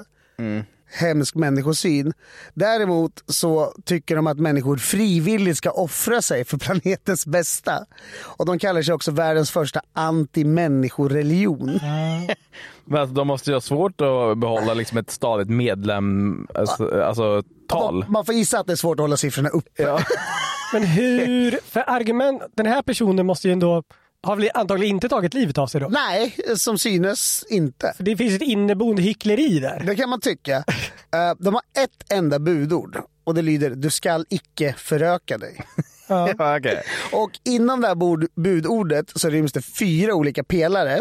hemsk 0.93 1.34
människosyn. 1.34 2.12
Däremot 2.55 3.24
så 3.26 3.74
tycker 3.84 4.16
de 4.16 4.26
att 4.26 4.38
människor 4.38 4.76
frivilligt 4.76 5.57
ska 5.57 5.70
offra 5.70 6.22
sig 6.22 6.45
för 6.45 6.59
planetens 6.59 7.26
bästa. 7.26 7.84
Och 8.20 8.47
de 8.47 8.59
kallar 8.59 8.82
sig 8.82 8.95
också 8.95 9.11
världens 9.11 9.51
första 9.51 9.80
anti-människoreligion. 9.93 11.80
Men 12.91 13.01
alltså, 13.01 13.14
de 13.14 13.26
måste 13.26 13.51
ju 13.51 13.55
ha 13.57 13.61
svårt 13.61 14.01
att 14.01 14.38
behålla 14.38 14.74
liksom 14.74 14.99
ett 14.99 15.11
stadigt 15.11 15.49
medlem, 15.51 16.47
alltså, 16.55 17.03
alltså 17.03 17.43
tal. 17.68 18.05
Man, 18.09 18.24
får 18.24 18.34
gissa 18.34 18.59
att 18.59 18.66
det 18.66 18.72
är 18.72 18.76
svårt 18.76 18.99
att 19.01 19.05
hålla 19.05 19.16
siffrorna 19.16 19.49
uppe. 19.49 19.82
Ja. 19.82 20.01
Men 20.72 20.82
hur, 20.84 21.59
för 21.64 21.84
argument, 21.91 22.43
den 22.57 22.66
här 22.66 22.82
personen 22.82 23.26
måste 23.26 23.49
ju 23.49 23.53
ändå, 23.53 23.82
har 24.22 24.36
väl 24.36 24.51
antagligen 24.55 24.97
inte 24.97 25.09
tagit 25.09 25.34
livet 25.34 25.59
av 25.59 25.66
sig 25.66 25.80
då? 25.80 25.88
Nej, 25.88 26.36
som 26.57 26.78
synes 26.78 27.45
inte. 27.51 27.93
För 27.97 28.05
det 28.05 28.16
finns 28.16 28.34
ett 28.34 28.43
inneboende 28.43 29.03
hyckleri 29.03 29.59
där. 29.59 29.82
Det 29.86 29.97
kan 29.97 30.11
man 30.11 30.20
tycka. 30.20 30.64
Eh, 31.14 31.32
De 31.38 31.55
har 31.55 31.62
ett 31.84 32.12
enda 32.12 32.38
budord 32.38 32.99
och 33.24 33.34
det 33.34 33.43
lyder 33.43 33.70
du 33.70 33.91
skall 33.91 34.26
icke 34.30 34.74
föröka 34.78 35.38
dig. 35.38 35.61
Ja, 36.09 36.30
okej. 36.59 36.82
Och 37.12 37.30
inom 37.45 37.80
det 37.80 37.88
här 37.88 37.95
budordet 38.41 39.12
så 39.14 39.28
ryms 39.28 39.53
det 39.53 39.62
fyra 39.62 40.14
olika 40.14 40.45
pelare. 40.45 41.01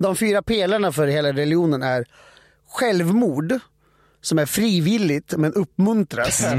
De 0.00 0.16
fyra 0.16 0.42
pelarna 0.42 0.92
för 0.92 1.06
hela 1.06 1.28
religionen 1.28 1.82
är 1.82 2.04
självmord, 2.68 3.58
som 4.20 4.38
är 4.38 4.46
frivilligt 4.46 5.36
men 5.36 5.52
uppmuntras. 5.54 6.44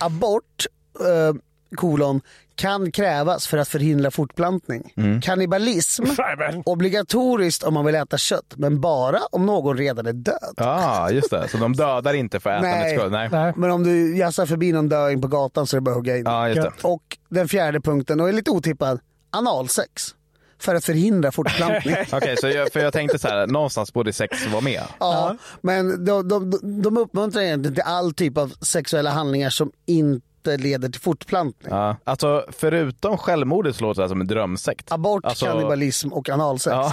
Abort, 0.00 0.66
eh, 1.00 1.34
kolon, 1.76 2.20
kan 2.54 2.92
krävas 2.92 3.46
för 3.46 3.58
att 3.58 3.68
förhindra 3.68 4.10
fortplantning. 4.10 4.92
Kannibalism, 5.22 6.04
Jajamän. 6.18 6.62
obligatoriskt 6.66 7.62
om 7.62 7.74
man 7.74 7.84
vill 7.84 7.94
äta 7.94 8.18
kött, 8.18 8.54
men 8.56 8.80
bara 8.80 9.18
om 9.30 9.46
någon 9.46 9.76
redan 9.78 10.06
är 10.06 10.12
död. 10.12 10.54
Ja, 10.56 11.10
just 11.10 11.30
det. 11.30 11.48
Så 11.48 11.56
de 11.56 11.72
dödar 11.72 12.14
inte 12.14 12.40
för 12.40 12.50
ätandets 12.50 12.84
Nej. 12.84 12.98
skull? 12.98 13.10
Nej. 13.10 13.28
Nej. 13.32 13.52
Men 13.56 13.70
om 13.70 13.82
du 13.82 14.16
jassar 14.16 14.46
förbi 14.46 14.72
någon 14.72 14.88
döing 14.88 15.20
på 15.20 15.28
gatan 15.28 15.66
så 15.66 15.76
är 15.76 15.80
det 15.80 15.82
bara 15.82 15.90
att 15.90 15.96
hugga 15.96 16.16
in. 16.16 16.22
Ja, 16.24 16.48
just 16.48 16.62
det. 16.62 16.88
Och 16.88 17.18
den 17.28 17.48
fjärde 17.48 17.80
punkten, 17.80 18.20
och 18.20 18.28
är 18.28 18.32
lite 18.32 18.50
otippad, 18.50 19.00
analsex. 19.30 20.14
För 20.58 20.74
att 20.74 20.84
förhindra 20.84 21.32
fortplantning. 21.32 21.96
Okej, 22.12 22.36
så 22.36 22.48
jag, 22.48 22.72
för 22.72 22.80
jag 22.80 22.92
tänkte 22.92 23.18
så 23.18 23.28
här, 23.28 23.46
någonstans 23.46 23.92
borde 23.92 24.12
sex 24.12 24.46
vara 24.46 24.60
med. 24.60 24.82
ja, 24.98 25.36
men 25.60 26.04
de, 26.04 26.28
de, 26.28 26.60
de 26.82 26.96
uppmuntrar 26.96 27.42
egentligen 27.42 27.74
till 27.74 27.84
all 27.84 28.14
typ 28.14 28.38
av 28.38 28.48
sexuella 28.60 29.10
handlingar 29.10 29.50
som 29.50 29.72
inte 29.86 30.56
leder 30.56 30.88
till 30.88 31.00
fortplantning. 31.00 31.72
Ja. 31.74 31.96
Alltså, 32.04 32.46
förutom 32.58 33.18
självmordet 33.18 33.76
så 33.76 33.82
låter 33.84 34.02
det 34.02 34.08
som 34.08 34.20
en 34.20 34.26
drömsekt. 34.26 34.92
Abort, 34.92 35.24
alltså, 35.24 35.46
kannibalism 35.46 36.12
och 36.12 36.28
analsex. 36.28 36.74
Ja. 36.74 36.92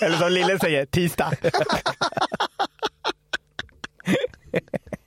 Eller 0.06 0.16
som 0.16 0.32
Lille 0.32 0.58
säger, 0.58 0.86
tisdag. 0.86 1.32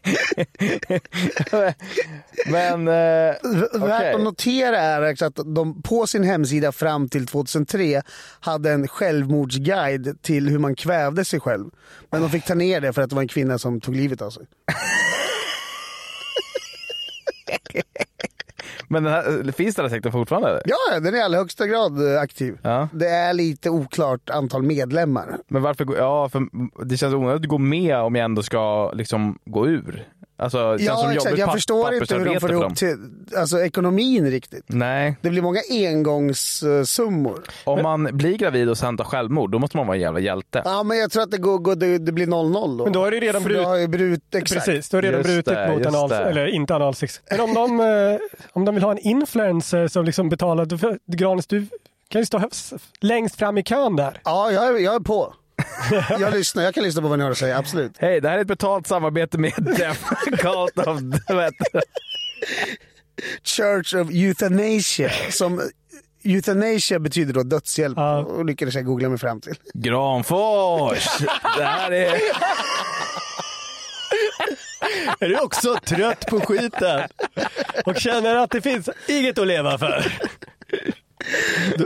Men, 2.46 2.88
eh, 2.88 3.36
V- 3.44 3.68
Värt 3.80 4.16
att 4.16 4.22
notera 4.22 4.78
är 4.82 5.24
att 5.24 5.36
de 5.46 5.82
på 5.82 6.08
sin 6.08 6.24
hemsida 6.24 6.72
fram 6.72 7.10
till 7.10 7.28
2003 7.28 8.02
hade 8.40 8.72
en 8.72 8.88
självmordsguide 8.88 10.22
till 10.22 10.50
hur 10.50 10.60
man 10.60 10.76
kvävde 10.76 11.26
sig 11.26 11.40
själv. 11.40 11.70
Men 12.12 12.22
de 12.22 12.30
fick 12.30 12.46
ta 12.46 12.54
ner 12.56 12.82
det 12.82 12.94
för 12.94 13.02
att 13.02 13.10
det 13.10 13.16
var 13.16 13.22
en 13.24 13.28
kvinna 13.28 13.60
som 13.60 13.82
tog 13.82 13.96
livet 13.96 14.22
av 14.22 14.30
sig. 14.32 14.46
Men 18.92 19.04
den 19.04 19.14
här, 19.14 19.52
finns 19.52 19.76
den 19.76 19.86
här 19.86 19.90
sekten 19.90 20.12
fortfarande? 20.12 20.62
Ja, 20.66 21.00
den 21.00 21.14
är 21.14 21.18
i 21.18 21.22
allra 21.22 21.38
högsta 21.38 21.68
grad 21.68 22.14
eh, 22.14 22.22
aktiv. 22.22 22.58
Ja. 22.62 22.88
Det 22.94 23.08
är 23.08 23.34
lite 23.34 23.70
oklart 23.70 24.30
antal 24.30 24.64
medlemmar. 24.64 25.38
Men 25.48 25.62
varför 25.62 25.88
Ja, 25.98 26.30
för 26.30 26.48
det 26.86 26.98
känns 26.98 27.14
onödigt 27.14 27.42
att 27.42 27.50
gå 27.50 27.58
med 27.58 27.96
om 27.96 28.16
jag 28.16 28.26
ändå 28.26 28.44
ska 28.44 28.92
liksom 28.92 29.40
gå 29.46 29.68
ur. 29.68 30.08
Alltså, 30.40 30.78
känns 30.78 31.00
som 31.00 31.10
Ja, 31.10 31.14
exakt. 31.14 31.38
Jag 31.38 31.54
förstår 31.54 31.94
inte 31.94 32.16
hur 32.16 32.26
de 32.26 32.40
får 32.40 32.52
ihop 32.52 32.76
till, 32.76 32.98
alltså, 33.38 33.60
ekonomin 33.62 34.32
riktigt. 34.32 34.64
Nej. 34.68 35.18
Det 35.22 35.30
blir 35.30 35.42
många 35.42 35.60
engångssummor. 35.70 37.44
Om 37.64 37.82
man 37.82 38.04
blir 38.18 38.38
gravid 38.38 38.70
och 38.70 38.78
sen 38.78 38.98
tar 38.98 39.04
självmord, 39.04 39.52
då 39.52 39.60
måste 39.60 39.78
man 39.78 39.88
vara 39.88 39.96
en 39.98 40.02
jävla 40.02 40.20
hjälte. 40.20 40.62
Ja, 40.66 40.84
men 40.84 40.98
jag 40.98 41.12
tror 41.12 41.24
att 41.24 41.32
det, 41.32 41.38
går, 41.38 41.58
går, 41.58 41.76
det, 41.76 41.98
det 41.98 42.12
blir 42.12 42.28
0-0 42.28 42.78
då. 42.78 42.84
Men 42.84 42.94
då 42.94 43.06
är 43.06 43.12
det 43.12 43.20
redan 43.20 43.44
brut- 43.44 43.58
du 43.58 43.66
har 43.66 43.76
ju 43.76 43.88
brut, 43.88 44.36
exakt. 44.36 44.66
Precis, 44.66 44.90
du 44.90 44.98
har 44.98 45.02
redan 45.02 45.18
Just 45.20 45.28
brutit 45.30 45.46
det, 45.54 45.72
mot 45.72 45.86
anal, 45.86 46.12
eller 46.12 46.48
inte 46.48 46.76
analsex. 46.76 47.22
Men 47.32 47.40
om 47.42 47.54
de, 47.54 47.80
eh, 47.80 48.18
om 48.54 48.66
de 48.66 48.76
vill 48.76 48.84
ha 48.84 48.92
en 48.92 49.00
influencer 49.00 49.88
som 49.88 50.06
liksom 50.06 50.30
betalar, 50.30 50.68
Granis 51.16 51.48
du 51.48 51.68
kan 52.10 52.22
ju 52.22 52.26
stå 52.26 52.42
längst 53.02 53.36
fram 53.36 53.58
i 53.58 53.64
kön 53.64 53.96
där. 53.96 54.22
Ja, 54.24 54.52
jag 54.52 54.68
är, 54.68 54.80
jag 54.80 54.96
är 54.96 55.00
på. 55.00 55.34
jag 56.20 56.34
lyssnar, 56.34 56.64
jag 56.64 56.74
kan 56.74 56.84
lyssna 56.84 57.02
på 57.02 57.08
vad 57.08 57.20
ni 57.20 57.24
har 57.24 57.32
att 57.32 57.38
säga, 57.38 57.58
absolut. 57.58 57.92
Hej, 57.98 58.22
det 58.22 58.30
här 58.30 58.38
är 58.38 58.42
ett 58.42 58.48
betalt 58.48 58.88
samarbete 58.88 59.38
med 59.38 59.54
Deaf 59.58 60.04
Cult 60.40 60.88
of... 60.88 61.00
Church 63.44 63.96
of 63.96 64.10
Euthanasia. 64.12 65.12
Som 65.32 65.62
Euthanasia 66.24 67.00
betyder 67.00 67.34
då 67.34 67.44
dödshjälp. 67.44 67.98
Ja. 67.98 68.18
Och 68.20 68.46
lyckades 68.46 68.76
jag 68.76 68.86
googla 68.86 69.10
mig 69.10 69.18
fram 69.18 69.42
till. 69.42 69.56
Granfors! 69.74 71.08
Det 71.58 71.64
här 71.64 71.92
är... 71.92 72.22
Är 75.20 75.30
du 75.30 75.40
också 75.40 75.76
trött 75.86 76.26
på 76.28 76.40
skiten? 76.40 77.02
Och 77.86 77.96
känner 77.96 78.36
att 78.36 78.52
det 78.52 78.62
finns 78.62 78.90
inget 79.08 79.38
att 79.38 79.48
leva 79.48 79.78
för? 79.78 80.14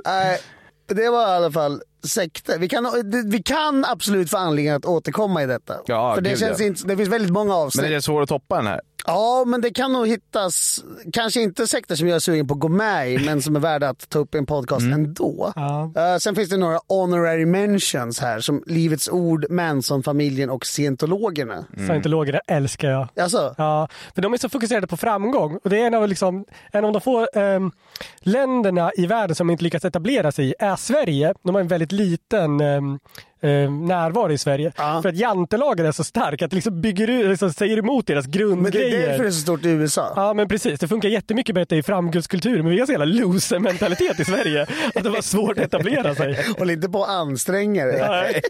Nej, 0.05 0.39
det 0.87 1.09
var 1.09 1.21
i 1.21 1.31
alla 1.31 1.51
fall 1.51 1.81
sekter. 2.07 2.59
Vi 2.59 2.69
kan, 2.69 2.87
vi 3.25 3.43
kan 3.43 3.85
absolut 3.85 4.29
få 4.29 4.37
anledning 4.37 4.73
att 4.73 4.85
återkomma 4.85 5.43
i 5.43 5.45
detta. 5.45 5.75
Ja, 5.85 6.15
För 6.15 6.21
det, 6.21 6.29
gud, 6.29 6.39
känns 6.39 6.59
ja. 6.59 6.65
inte, 6.65 6.87
det 6.87 6.97
finns 6.97 7.09
väldigt 7.09 7.31
många 7.31 7.55
avsnitt. 7.55 7.81
Men 7.81 7.91
är 7.91 7.95
det 7.95 8.01
svårt 8.01 8.23
att 8.23 8.29
toppa 8.29 8.55
den 8.55 8.67
här? 8.67 8.81
Ja, 9.05 9.43
men 9.47 9.61
det 9.61 9.69
kan 9.73 9.93
nog 9.93 10.07
hittas, 10.07 10.83
kanske 11.13 11.41
inte 11.41 11.67
sekter 11.67 11.95
som 11.95 12.07
jag 12.07 12.15
är 12.15 12.19
sugen 12.19 12.47
på 12.47 12.53
att 12.53 12.59
gå 12.59 12.67
med 12.67 13.11
i, 13.11 13.25
men 13.25 13.41
som 13.41 13.55
är 13.55 13.59
värda 13.59 13.89
att 13.89 14.09
ta 14.09 14.19
upp 14.19 14.35
i 14.35 14.37
en 14.37 14.45
podcast 14.45 14.81
Mm. 14.81 14.93
ändå. 14.93 15.53
Ja. 15.55 15.91
Eh, 15.95 16.17
sen 16.17 16.35
finns 16.35 16.49
det 16.49 16.57
några 16.57 16.79
honorary 16.87 17.45
mentions 17.45 18.19
här, 18.19 18.39
som 18.39 18.63
Livets 18.67 19.09
Ord, 19.09 19.45
Manson-familjen 19.49 20.49
och 20.49 20.65
Scientologerna. 20.65 21.65
Scientologerna 21.75 22.39
älskar 22.47 22.89
jag. 22.89 23.07
Alltså, 23.19 23.55
Ja, 23.57 23.87
för 24.15 24.21
de 24.21 24.33
är 24.33 24.37
så 24.37 24.49
fokuserade 24.49 24.87
på 24.87 24.97
framgång. 24.97 25.59
Och 25.63 25.69
det 25.69 25.81
är 25.81 25.87
en 25.87 25.93
av, 25.93 26.07
liksom, 26.07 26.45
en 26.71 26.85
av 26.85 26.91
de 26.93 27.01
få 27.01 27.27
ehm, 27.33 27.71
länderna 28.19 28.91
i 28.97 29.05
världen 29.05 29.35
som 29.35 29.49
inte 29.49 29.63
lyckats 29.63 29.85
etablera 29.85 30.31
sig 30.31 30.45
i 30.49 30.53
är 30.59 30.75
Sverige. 30.75 31.33
De 31.43 31.55
har 31.55 31.61
en 31.61 31.67
väldigt 31.67 31.91
liten 31.91 32.61
ehm, 32.61 32.99
ehm, 33.43 33.85
närvaro 33.85 34.31
i 34.31 34.37
Sverige. 34.37 34.71
Ja. 34.77 34.99
För 35.01 35.09
att 35.09 35.15
jantelagen 35.15 35.85
är 35.85 35.91
så 35.91 36.03
stark 36.03 36.41
att 36.41 36.49
det 36.51 36.55
liksom 36.55 36.81
bygger 36.81 37.07
ut, 37.09 37.25
liksom 37.29 37.53
säger 37.53 37.77
emot 37.77 38.07
deras 38.07 38.25
men 38.25 38.31
det 38.31 38.37
är 38.37 38.39
grundgrejer. 38.47 39.07
därför 39.09 39.23
det 39.23 39.29
är 39.29 39.31
så 39.31 39.41
stort 39.41 39.65
i 39.65 39.69
USA. 39.69 40.13
Ja 40.15 40.33
men 40.33 40.47
precis, 40.47 40.79
det 40.79 40.87
funkar 40.87 41.09
jättemycket 41.09 41.55
bättre 41.55 41.77
i 41.77 41.83
framgudskultur 41.83 42.63
men 42.63 42.71
vi 42.71 42.79
har 42.79 42.85
så 42.85 42.91
jävla 42.91 43.05
loser-mentalitet 43.05 44.19
i 44.19 44.25
Sverige 44.25 44.61
att 44.95 45.03
det 45.03 45.09
var 45.09 45.21
svårt 45.21 45.57
att 45.57 45.65
etablera 45.65 46.15
sig. 46.15 46.45
Håll 46.57 46.69
inte 46.69 46.89
på 46.89 47.03
att 47.03 47.09
anstränga 47.09 47.85
dig. 47.85 48.41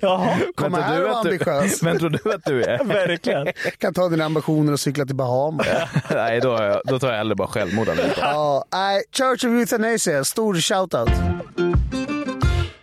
Jaha, 0.00 0.36
Kom 0.54 0.72
Men 0.72 0.82
tror 0.82 0.82
här 0.82 0.96
du 0.98 1.04
och 1.04 1.10
var 1.10 1.16
att 1.20 1.24
du- 1.24 1.30
ambitiös. 1.30 1.82
Men 1.82 1.98
tror 1.98 2.10
du 2.10 2.32
att 2.34 2.44
du 2.44 2.62
är? 2.62 2.84
verkligen. 2.84 3.46
Kan 3.78 3.94
ta 3.94 4.08
dina 4.08 4.24
ambitioner 4.24 4.72
och 4.72 4.80
cykla 4.80 5.04
till 5.06 5.14
Bahamas. 5.16 5.66
Nej, 6.14 6.40
då, 6.40 6.80
då 6.84 6.98
tar 6.98 7.08
jag 7.08 7.16
hellre 7.16 7.34
bara 7.34 7.48
självmord. 7.48 7.88
Ja, 8.18 8.64
nej, 8.72 9.02
Church 9.12 9.44
of 9.44 9.50
Euthanasia, 9.50 10.24
stor 10.24 10.54
shoutout. 10.54 11.10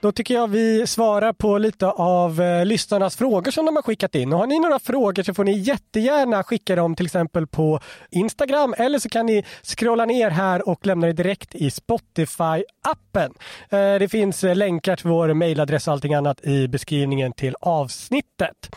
Då 0.04 0.12
tycker 0.12 0.34
jag 0.34 0.47
vi 0.47 0.88
svarar 0.88 1.34
på 1.34 1.58
lite 1.58 1.88
av 1.88 2.41
eh, 2.41 2.66
lyssnarnas 2.66 3.16
frågor 3.16 3.51
som 3.51 3.66
de 3.66 3.76
har 3.76 3.84
skickat 3.84 4.16
in. 4.16 4.34
Och 4.34 4.39
har 4.39 4.47
ni 4.47 4.60
några 4.60 4.80
frågor 4.80 5.24
så 5.24 5.34
får 5.34 5.43
ni 5.43 5.58
jättegärna 5.58 6.43
skicka 6.43 6.76
dem 6.76 6.95
till 6.95 7.06
exempel 7.06 7.47
på 7.47 7.80
Instagram 8.12 8.76
eller 8.78 8.99
så 8.99 9.10
kan 9.10 9.26
ni 9.26 9.43
scrolla 9.64 10.06
ner 10.06 10.30
här 10.30 10.70
och 10.70 10.86
lämna 10.86 11.08
det 11.08 11.14
direkt 11.14 11.56
i 11.56 11.70
Spotify-appen. 11.70 13.34
Eh, 13.70 13.99
det 13.99 14.08
finns 14.12 14.43
eh, 14.43 14.56
länkar 14.56 14.95
till 14.95 15.10
vår 15.10 15.34
mejladress 15.34 15.88
och 15.88 15.93
allting 15.93 16.14
annat 16.14 16.45
i 16.45 16.68
beskrivningen 16.68 17.34
till 17.34 17.56
avsnittet. 17.60 18.76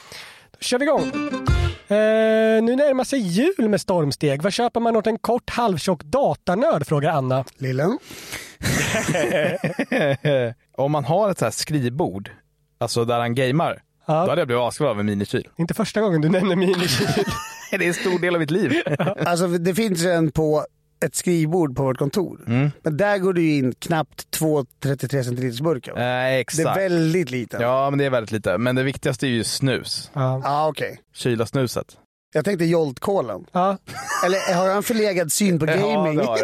Då 0.51 0.59
kör 0.61 0.79
vi 0.79 0.85
igång. 0.85 1.03
Eh, 1.89 2.62
nu 2.62 2.77
närmar 2.77 3.05
sig 3.05 3.18
jul 3.18 3.68
med 3.68 3.81
stormsteg. 3.81 4.43
Vad 4.43 4.53
köper 4.53 4.81
man 4.81 4.97
åt 4.97 5.07
en 5.07 5.18
kort 5.18 5.51
halvtjock 5.51 6.03
datanörd? 6.03 6.87
Frågar 6.87 7.12
Anna. 7.12 7.45
Lillen? 7.59 7.99
Om 10.77 10.93
man 10.93 11.05
har 11.05 11.31
ett 11.31 11.39
så 11.39 11.45
här 11.45 11.53
skrivbord, 11.53 12.31
alltså 12.79 13.05
där 13.05 13.18
han 13.18 13.35
gamer, 13.35 13.83
Ja. 14.07 14.14
då 14.24 14.29
hade 14.31 14.41
jag 14.41 14.49
blivit 14.49 14.62
asglad 14.62 14.91
av 14.91 15.01
en 15.01 15.07
minikyl. 15.07 15.49
Inte 15.57 15.74
första 15.74 16.01
gången 16.01 16.20
du 16.20 16.29
nämner 16.29 16.57
minikyl. 16.57 17.07
det 17.70 17.77
är 17.85 17.89
en 17.89 17.95
stor 17.95 18.18
del 18.18 18.35
av 18.35 18.41
mitt 18.41 18.51
liv. 18.51 18.72
Alltså 19.27 19.47
det 19.47 19.74
finns 19.74 20.05
en 20.05 20.33
på 20.33 20.66
ett 21.05 21.14
skrivbord 21.14 21.77
på 21.77 21.83
vårt 21.83 21.99
kontor. 21.99 22.41
Mm. 22.47 22.70
Men 22.83 22.97
där 22.97 23.18
går 23.18 23.33
du 23.33 23.51
in 23.51 23.74
knappt 23.79 24.31
två 24.31 24.64
33 24.83 25.24
centiliters 25.24 25.61
burkar. 25.61 25.95
Nej, 25.95 26.45
det 26.57 26.62
är 26.62 26.74
väldigt 26.74 27.31
liten. 27.31 27.61
Ja, 27.61 27.91
men 27.91 27.99
det 27.99 28.05
är 28.05 28.11
väldigt 28.11 28.33
lite. 28.33 28.59
Men 28.59 28.77
det 28.77 28.83
viktigaste 28.83 29.27
är 29.27 29.31
ju 29.31 29.45
snus. 29.45 30.11
Ja. 30.12 30.43
ah, 30.45 30.68
okej. 30.68 30.99
Kyla 31.14 31.47
snuset. 31.47 31.97
Jag 32.33 32.45
tänkte 32.45 32.64
Jolt-kolan. 32.64 33.47
Ja. 33.53 33.79
Eller 34.24 34.55
har 34.55 34.68
en 34.68 34.83
förlegad 34.83 35.33
syn 35.33 35.59
på 35.59 35.66
gaming? 35.66 36.20
Ja, 36.24 36.37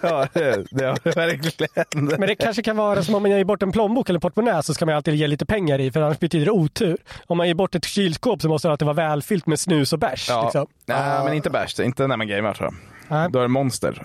det 0.00 0.08
har 0.08 0.28
du. 0.34 0.66
Det 0.70 0.84
har 0.84 1.14
verkligen. 1.14 1.84
Men 2.18 2.28
det 2.28 2.34
kanske 2.34 2.62
kan 2.62 2.76
vara 2.76 3.02
som 3.02 3.14
om 3.14 3.22
man 3.22 3.30
ger 3.30 3.44
bort 3.44 3.62
en 3.62 3.72
plånbok 3.72 4.08
eller 4.08 4.20
portmonnä 4.20 4.62
så 4.62 4.74
ska 4.74 4.86
man 4.86 4.94
alltid 4.94 5.14
ge 5.14 5.26
lite 5.26 5.46
pengar 5.46 5.78
i 5.78 5.90
för 5.92 6.02
annars 6.02 6.18
betyder 6.18 6.44
det 6.46 6.52
otur. 6.52 6.96
Om 7.26 7.36
man 7.38 7.46
ger 7.46 7.54
bort 7.54 7.74
ett 7.74 7.84
kylskåp 7.84 8.42
så 8.42 8.48
måste 8.48 8.68
det 8.68 8.72
alltid 8.72 8.86
vara 8.86 8.94
välfyllt 8.96 9.46
med 9.46 9.60
snus 9.60 9.92
och 9.92 9.98
bärs. 9.98 10.26
Ja. 10.28 10.42
Liksom. 10.42 10.66
Nej, 10.86 11.24
men 11.24 11.34
inte 11.34 11.50
bärs. 11.50 11.80
Inte 11.80 12.06
när 12.06 12.16
man 12.16 12.28
gamer 12.28 12.54
tror 12.54 12.66
jag. 12.66 12.74
Nej. 13.18 13.28
Då 13.30 13.38
är 13.38 13.42
det 13.42 13.48
monster. 13.48 14.02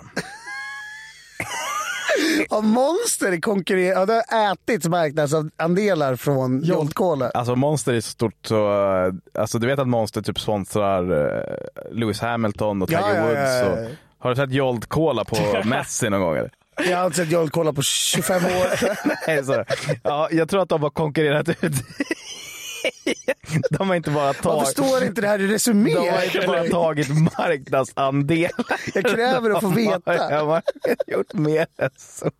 Har 2.50 2.62
Monster 2.62 3.40
konkurrerat? 3.40 3.98
Ja, 3.98 4.06
det 4.06 4.24
har 4.28 4.52
ätit 4.52 4.86
marknadsandelar 4.86 6.16
från 6.16 6.62
Jolt-Cola. 6.64 7.30
Alltså 7.30 7.56
Monster 7.56 7.94
är 7.94 8.00
så 8.00 8.10
stort 8.10 8.46
så, 8.46 8.68
eh, 9.06 9.40
alltså 9.40 9.58
du 9.58 9.66
vet 9.66 9.78
att 9.78 9.88
Monster 9.88 10.22
typ 10.22 10.40
sponsrar 10.40 11.26
eh, 11.26 11.42
Lewis 11.92 12.20
Hamilton 12.20 12.82
och 12.82 12.88
Tiger 12.88 13.00
Ja, 13.02 13.08
ja, 13.14 13.16
ja, 13.16 13.26
Woods. 13.26 13.60
ja. 13.80 13.82
Och, 13.82 13.88
har 14.18 14.30
du 14.30 14.36
sett 14.36 14.52
Jolt 14.52 14.86
Cola 14.86 15.24
på 15.24 15.36
Messi 15.64 16.10
någon 16.10 16.20
gång 16.20 16.36
eller? 16.36 16.50
Jag 16.90 16.98
har 16.98 17.06
inte 17.06 17.16
sett 17.16 17.30
Jolt-Cola 17.30 17.72
på 17.72 17.82
25 17.82 18.44
år. 18.44 18.50
Nej, 19.26 19.44
så, 19.44 19.64
ja, 20.02 20.28
jag 20.30 20.48
tror 20.48 20.62
att 20.62 20.68
de 20.68 20.82
har 20.82 20.90
konkurrerat 20.90 21.48
ut. 21.48 21.72
De 23.70 23.88
har 23.88 23.96
inte 23.96 24.10
bara 24.10 24.26
Varför 24.26 24.42
tagit, 24.42 24.68
står 24.68 25.04
inte 25.04 25.20
det 25.20 25.28
här 25.28 25.40
i 25.40 25.46
resumé? 25.46 25.94
de 25.94 26.08
har 26.08 26.24
inte 26.24 26.46
bara 26.46 26.64
tagit 26.64 27.08
marknadsandelar. 27.38 28.52
Jag 28.94 29.04
kräver 29.04 29.50
att 29.50 29.60
få 29.60 29.68
veta. 29.68 30.28
De 30.28 30.48
har 30.48 30.62
gjort 31.06 31.32
mer 31.32 31.66
än 31.78 31.90
så. 31.98 32.30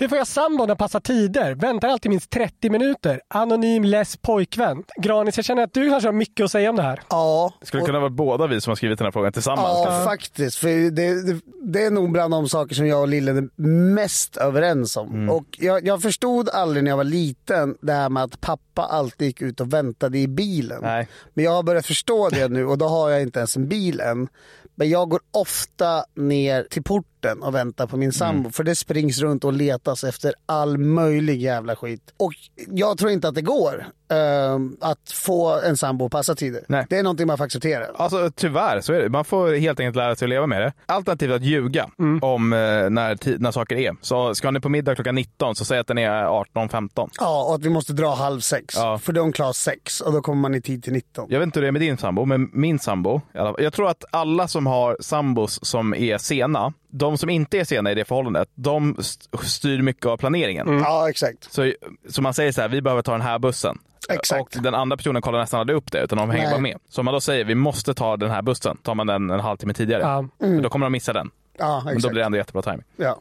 Hur 0.00 0.08
får 0.08 0.18
jag 0.18 0.26
sambon 0.26 0.70
att 0.70 0.78
passa 0.78 1.00
tider? 1.00 1.54
Väntar 1.54 1.88
alltid 1.88 2.10
minst 2.10 2.30
30 2.30 2.70
minuter. 2.70 3.20
Anonym 3.28 3.84
less 3.84 4.16
pojkvän. 4.16 4.84
Granis, 4.96 5.36
jag 5.36 5.44
känner 5.44 5.62
att 5.62 5.74
du 5.74 5.90
kanske 5.90 6.08
har 6.08 6.12
mycket 6.12 6.44
att 6.44 6.50
säga 6.50 6.70
om 6.70 6.76
det 6.76 6.82
här. 6.82 7.00
Ja, 7.10 7.52
Det 7.60 7.66
skulle 7.66 7.82
kunna 7.82 7.98
vara 8.00 8.10
båda 8.10 8.46
vi 8.46 8.60
som 8.60 8.70
har 8.70 8.76
skrivit 8.76 8.98
den 8.98 9.04
här 9.06 9.12
frågan 9.12 9.32
tillsammans. 9.32 9.68
ja 9.68 9.84
kanske. 9.84 10.04
faktiskt. 10.04 10.56
För 10.58 10.68
det, 10.90 11.22
det, 11.32 11.40
det 11.62 11.84
är 11.84 11.90
nog 11.90 12.12
bland 12.12 12.32
de 12.34 12.48
saker 12.48 12.74
som 12.74 12.86
jag 12.86 13.00
och 13.00 13.08
Lille 13.08 13.30
är 13.30 13.60
mest 13.94 14.36
överens 14.36 14.96
om. 14.96 15.08
Mm. 15.14 15.30
Och 15.30 15.44
jag, 15.58 15.86
jag 15.86 16.02
förstod 16.02 16.48
aldrig 16.48 16.84
när 16.84 16.90
jag 16.90 16.96
var 16.96 17.04
liten 17.04 17.76
det 17.80 17.92
här 17.92 18.08
med 18.08 18.22
att 18.22 18.40
pappa 18.40 18.82
alltid 18.82 19.26
gick 19.26 19.42
ut 19.42 19.60
och 19.60 19.72
väntade 19.72 20.18
i 20.18 20.28
bilen. 20.28 20.78
Nej. 20.82 21.08
Men 21.34 21.44
jag 21.44 21.50
har 21.52 21.62
börjat 21.62 21.86
förstå 21.86 22.28
det 22.28 22.48
nu 22.48 22.66
och 22.66 22.78
då 22.78 22.88
har 22.88 23.10
jag 23.10 23.22
inte 23.22 23.38
ens 23.38 23.56
en 23.56 23.68
bil 23.68 24.00
än. 24.00 24.28
Men 24.74 24.90
jag 24.90 25.08
går 25.08 25.20
ofta 25.30 26.04
ner 26.16 26.66
till 26.70 26.82
porten 26.82 27.17
och 27.40 27.54
väntar 27.54 27.86
på 27.86 27.96
min 27.96 28.12
sambo. 28.12 28.40
Mm. 28.40 28.52
För 28.52 28.64
det 28.64 28.74
springs 28.74 29.18
runt 29.18 29.44
och 29.44 29.52
letas 29.52 30.04
efter 30.04 30.34
all 30.46 30.78
möjlig 30.78 31.42
jävla 31.42 31.76
skit. 31.76 32.14
Och 32.16 32.32
jag 32.68 32.98
tror 32.98 33.10
inte 33.10 33.28
att 33.28 33.34
det 33.34 33.42
går 33.42 33.86
ehm, 34.08 34.76
att 34.80 35.10
få 35.12 35.60
en 35.60 35.76
sambo 35.76 36.06
att 36.06 36.12
passa 36.12 36.34
tider. 36.34 36.64
Nej. 36.68 36.86
Det 36.90 36.98
är 36.98 37.02
någonting 37.02 37.26
man 37.26 37.38
får 37.38 37.44
acceptera. 37.44 37.86
Alltså 37.94 38.30
tyvärr 38.36 38.80
så 38.80 38.92
är 38.92 39.02
det. 39.02 39.08
Man 39.08 39.24
får 39.24 39.54
helt 39.54 39.80
enkelt 39.80 39.96
lära 39.96 40.16
sig 40.16 40.26
att 40.26 40.30
leva 40.30 40.46
med 40.46 40.60
det. 40.60 40.72
Alternativt 40.86 41.32
att 41.32 41.42
ljuga 41.42 41.90
om 42.20 42.52
eh, 42.52 42.58
när, 42.58 43.38
när 43.38 43.50
saker 43.50 43.76
är. 43.76 43.96
Så 44.00 44.34
ska 44.34 44.50
ni 44.50 44.60
på 44.60 44.68
middag 44.68 44.94
klockan 44.94 45.14
19 45.14 45.54
så 45.54 45.64
säg 45.64 45.78
att 45.78 45.86
den 45.86 45.98
är 45.98 46.24
18.15. 46.24 47.10
Ja, 47.20 47.44
och 47.44 47.54
att 47.54 47.64
vi 47.64 47.70
måste 47.70 47.92
dra 47.92 48.14
halv 48.14 48.40
sex. 48.40 48.74
Ja. 48.76 48.98
För 48.98 49.12
de 49.12 49.32
klarar 49.32 49.52
sex 49.52 50.00
och 50.00 50.12
då 50.12 50.20
kommer 50.20 50.42
man 50.42 50.54
i 50.54 50.60
tid 50.60 50.84
till 50.84 50.92
19. 50.92 51.26
Jag 51.30 51.38
vet 51.38 51.46
inte 51.46 51.58
hur 51.58 51.62
det 51.62 51.68
är 51.68 51.72
med 51.72 51.80
din 51.80 51.96
sambo, 51.96 52.24
men 52.24 52.50
min 52.52 52.78
sambo, 52.78 53.20
jag 53.58 53.72
tror 53.72 53.88
att 53.88 54.04
alla 54.10 54.48
som 54.48 54.66
har 54.66 54.96
sambos 55.00 55.64
som 55.64 55.94
är 55.94 56.18
sena, 56.18 56.72
de 56.90 57.18
som 57.18 57.30
inte 57.30 57.58
är 57.58 57.64
sena 57.64 57.90
i 57.90 57.94
det 57.94 58.04
förhållandet, 58.04 58.48
de 58.54 58.96
st- 58.98 59.38
styr 59.42 59.82
mycket 59.82 60.06
av 60.06 60.16
planeringen. 60.16 60.78
Ja, 60.84 61.10
exakt. 61.10 61.52
Så, 61.52 61.72
så 62.08 62.22
man 62.22 62.34
säger 62.34 62.52
så 62.52 62.60
här, 62.60 62.68
vi 62.68 62.82
behöver 62.82 63.02
ta 63.02 63.12
den 63.12 63.20
här 63.20 63.38
bussen. 63.38 63.78
Exakt. 64.10 64.56
Och 64.56 64.62
den 64.62 64.74
andra 64.74 64.96
personen 64.96 65.22
kollar 65.22 65.38
nästan 65.38 65.60
aldrig 65.60 65.76
upp 65.76 65.92
det, 65.92 66.00
utan 66.02 66.18
de 66.18 66.30
hänger 66.30 66.44
Nej. 66.44 66.52
bara 66.52 66.60
med. 66.60 66.78
Så 66.88 67.00
om 67.00 67.04
man 67.04 67.14
då 67.14 67.20
säger, 67.20 67.44
vi 67.44 67.54
måste 67.54 67.94
ta 67.94 68.16
den 68.16 68.30
här 68.30 68.42
bussen, 68.42 68.76
tar 68.76 68.94
man 68.94 69.06
den 69.06 69.30
en 69.30 69.40
halvtimme 69.40 69.74
tidigare. 69.74 70.02
Ja. 70.38 70.48
Då 70.62 70.68
kommer 70.68 70.86
de 70.86 70.92
missa 70.92 71.12
den. 71.12 71.30
Ja, 71.58 71.82
Men 71.84 71.98
då 72.00 72.08
blir 72.08 72.20
det 72.20 72.26
ändå 72.26 72.38
jättebra 72.38 72.62
timing. 72.62 72.82
Ja. 72.96 73.18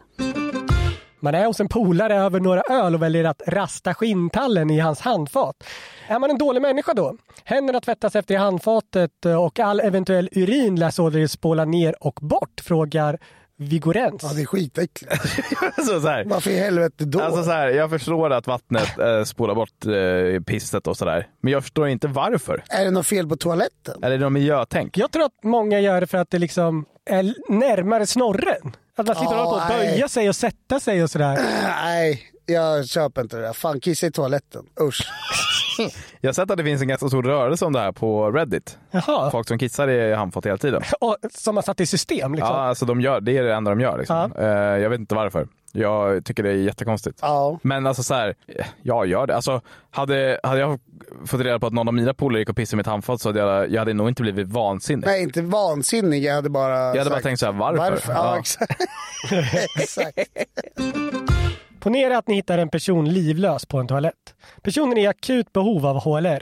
Man 1.19 1.35
är 1.35 1.45
hos 1.45 1.59
en 1.59 1.67
polare 1.69 2.15
över 2.15 2.39
några 2.39 2.61
öl 2.61 2.95
och 2.95 3.01
väljer 3.01 3.23
att 3.23 3.41
rasta 3.47 3.93
skinntallen 3.93 4.69
i 4.69 4.79
hans 4.79 5.01
handfat. 5.01 5.55
Är 6.07 6.19
man 6.19 6.29
en 6.29 6.37
dålig 6.37 6.61
människa 6.61 6.93
då? 6.93 7.17
Händerna 7.43 7.79
tvättas 7.79 8.15
efter 8.15 8.33
i 8.35 8.37
handfatet 8.37 9.25
och 9.39 9.59
all 9.59 9.79
eventuell 9.79 10.29
urin 10.31 10.75
lär 10.75 10.89
således 10.89 11.31
spåla 11.31 11.65
ner 11.65 11.95
och 12.03 12.19
bort, 12.21 12.61
frågar 12.63 13.17
Vigorens. 13.59 14.23
ja, 14.23 14.29
det 14.35 14.41
är 14.41 14.45
skitäckligt. 14.45 15.13
så, 15.75 16.01
så 16.01 16.07
här. 16.07 16.23
Varför 16.25 16.51
i 16.51 16.57
helvete 16.59 17.05
då? 17.05 17.19
Alltså 17.21 17.43
så 17.43 17.51
här, 17.51 17.67
jag 17.67 17.89
förstår 17.89 18.29
att 18.29 18.47
vattnet 18.47 18.99
eh, 18.99 19.23
spolar 19.23 19.55
bort 19.55 19.85
eh, 19.85 20.43
pisset 20.43 20.87
och 20.87 20.97
sådär. 20.97 21.27
Men 21.41 21.53
jag 21.53 21.63
förstår 21.63 21.87
inte 21.87 22.07
varför. 22.07 22.63
Är 22.69 22.85
det 22.85 22.91
något 22.91 23.07
fel 23.07 23.27
på 23.27 23.35
toaletten? 23.35 24.03
Är 24.03 24.09
det 24.09 24.17
något 24.17 24.31
miljötänk? 24.31 24.97
Jag 24.97 25.11
tror 25.11 25.23
att 25.25 25.43
många 25.43 25.79
gör 25.79 26.01
det 26.01 26.07
för 26.07 26.17
att 26.17 26.29
det 26.29 26.39
liksom 26.39 26.85
är 27.09 27.33
närmare 27.49 28.05
snorren. 28.05 28.75
Att 28.97 29.07
man 29.07 29.15
slipper 29.15 29.35
Ja, 29.35 29.43
hålla 29.43 29.67
på 29.67 29.73
och 29.73 29.79
nej. 29.79 29.89
böja 29.93 30.07
sig 30.07 30.29
och 30.29 30.35
sätta 30.35 30.79
sig 30.79 31.03
och 31.03 31.09
sådär. 31.09 31.35
Nej, 31.83 32.21
jag 32.47 32.87
köper 32.87 33.21
inte 33.21 33.35
det 33.35 33.41
där. 33.41 33.53
Fan, 33.53 33.79
kissa 33.79 34.07
i 34.07 34.11
toaletten. 34.11 34.65
Usch. 34.81 35.07
Jag 36.21 36.27
har 36.29 36.33
sett 36.33 36.51
att 36.51 36.57
det 36.57 36.63
finns 36.63 36.81
en 36.81 36.87
ganska 36.87 37.07
stor 37.07 37.23
rörelse 37.23 37.65
om 37.65 37.73
det 37.73 37.79
här 37.79 37.91
på 37.91 38.31
Reddit. 38.31 38.77
Jaha. 38.91 39.31
Folk 39.31 39.47
som 39.47 39.59
kissar 39.59 39.87
i 39.87 40.13
handfat 40.13 40.45
hela 40.45 40.57
tiden. 40.57 40.81
Och, 40.99 41.17
som 41.33 41.55
har 41.55 41.63
satt 41.63 41.79
i 41.79 41.85
system 41.85 42.33
liksom. 42.33 42.55
Ja, 42.55 42.61
alltså 42.61 42.85
de 42.85 43.01
gör, 43.01 43.21
det 43.21 43.37
är 43.37 43.43
det 43.43 43.53
enda 43.53 43.71
de 43.71 43.79
gör. 43.81 43.97
Liksom. 43.97 44.31
Eh, 44.39 44.45
jag 44.47 44.89
vet 44.89 44.99
inte 44.99 45.15
varför. 45.15 45.47
Jag 45.71 46.25
tycker 46.25 46.43
det 46.43 46.49
är 46.49 46.53
jättekonstigt. 46.53 47.19
Ja. 47.21 47.59
Men 47.63 47.87
alltså 47.87 48.03
så 48.03 48.13
här, 48.13 48.35
ja 48.81 49.05
gör 49.05 49.27
det. 49.27 49.35
Alltså, 49.35 49.61
hade, 49.91 50.39
hade 50.43 50.59
jag 50.59 50.79
fått 51.25 51.41
reda 51.41 51.59
på 51.59 51.67
att 51.67 51.73
någon 51.73 51.87
av 51.87 51.93
mina 51.93 52.13
polare 52.13 52.39
gick 52.39 52.49
och 52.49 52.55
pissade 52.55 52.75
i 52.75 52.77
mitt 52.77 52.87
handfat 52.87 53.21
så 53.21 53.29
hade 53.29 53.39
jag, 53.39 53.71
jag 53.71 53.81
hade 53.81 53.93
nog 53.93 54.07
inte 54.07 54.21
blivit 54.21 54.47
vansinnig. 54.47 55.05
Nej, 55.07 55.23
inte 55.23 55.41
vansinnig. 55.41 56.23
Jag 56.23 56.35
hade 56.35 56.49
bara 56.49 56.69
Jag 56.77 56.87
hade 56.87 57.03
bara 57.03 57.15
sagt, 57.15 57.23
tänkt 57.23 57.39
så 57.39 57.45
här, 57.45 57.53
varför? 57.53 57.77
Varför? 57.77 58.13
Ja, 58.13 58.33
Ja. 58.33 58.39
exakt. 58.39 58.81
exakt. 59.79 60.19
Ponera 61.79 62.17
att 62.17 62.27
ni 62.27 62.35
hittar 62.35 62.57
en 62.57 62.69
person 62.69 63.09
livlös 63.13 63.65
på 63.65 63.77
en 63.79 63.87
toalett. 63.87 64.13
Personen 64.61 64.97
är 64.97 65.01
i 65.01 65.07
akut 65.07 65.53
behov 65.53 65.85
av 65.85 65.99
HLR. 66.03 66.41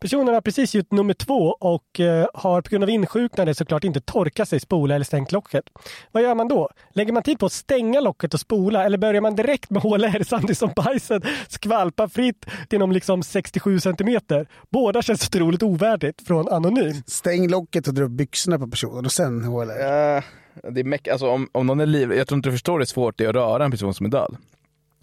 Personen 0.00 0.34
har 0.34 0.40
precis 0.40 0.74
gjort 0.74 0.92
nummer 0.92 1.14
två 1.14 1.56
och 1.60 2.00
eh, 2.00 2.26
har 2.34 2.62
på 2.62 2.70
grund 2.70 2.84
av 2.84 2.90
insjuknande 2.90 3.54
såklart 3.54 3.84
inte 3.84 4.00
torkat 4.00 4.48
sig, 4.48 4.60
spola 4.60 4.94
eller 4.94 5.04
stängt 5.04 5.32
locket. 5.32 5.64
Vad 6.12 6.22
gör 6.22 6.34
man 6.34 6.48
då? 6.48 6.70
Lägger 6.90 7.12
man 7.12 7.22
tid 7.22 7.38
på 7.38 7.46
att 7.46 7.52
stänga 7.52 8.00
locket 8.00 8.34
och 8.34 8.40
spola 8.40 8.84
eller 8.84 8.98
börjar 8.98 9.20
man 9.20 9.36
direkt 9.36 9.70
med 9.70 9.82
HLR 9.82 10.24
samtidigt 10.24 10.58
som 10.58 10.70
bajset 10.76 11.22
skvalpar 11.48 12.08
fritt 12.08 12.46
inom 12.70 12.92
liksom 12.92 13.22
67 13.22 13.80
centimeter? 13.80 14.48
Båda 14.70 15.02
känns 15.02 15.28
otroligt 15.28 15.62
ovärdigt 15.62 16.26
från 16.26 16.48
Anonym. 16.48 16.94
Stäng 17.06 17.48
locket 17.48 17.88
och 17.88 17.94
dra 17.94 18.04
upp 18.04 18.10
byxorna 18.10 18.58
på 18.58 18.66
personen 18.68 19.04
och 19.04 19.12
sen 19.12 19.44
HLR. 19.44 20.16
Eh, 20.16 20.22
det 20.70 20.80
är 20.80 20.84
meck- 20.84 21.08
alltså, 21.12 21.28
om, 21.30 21.48
om 21.52 21.66
någon 21.66 21.80
är 21.80 21.86
liv, 21.86 22.12
jag 22.12 22.28
tror 22.28 22.36
inte 22.36 22.48
du 22.48 22.52
förstår 22.52 22.78
hur 22.78 22.86
svårt 22.86 23.18
det 23.18 23.24
är 23.24 23.28
att 23.28 23.34
röra 23.34 23.64
en 23.64 23.70
person 23.70 23.94
som 23.94 24.06
är 24.06 24.10
död. 24.10 24.36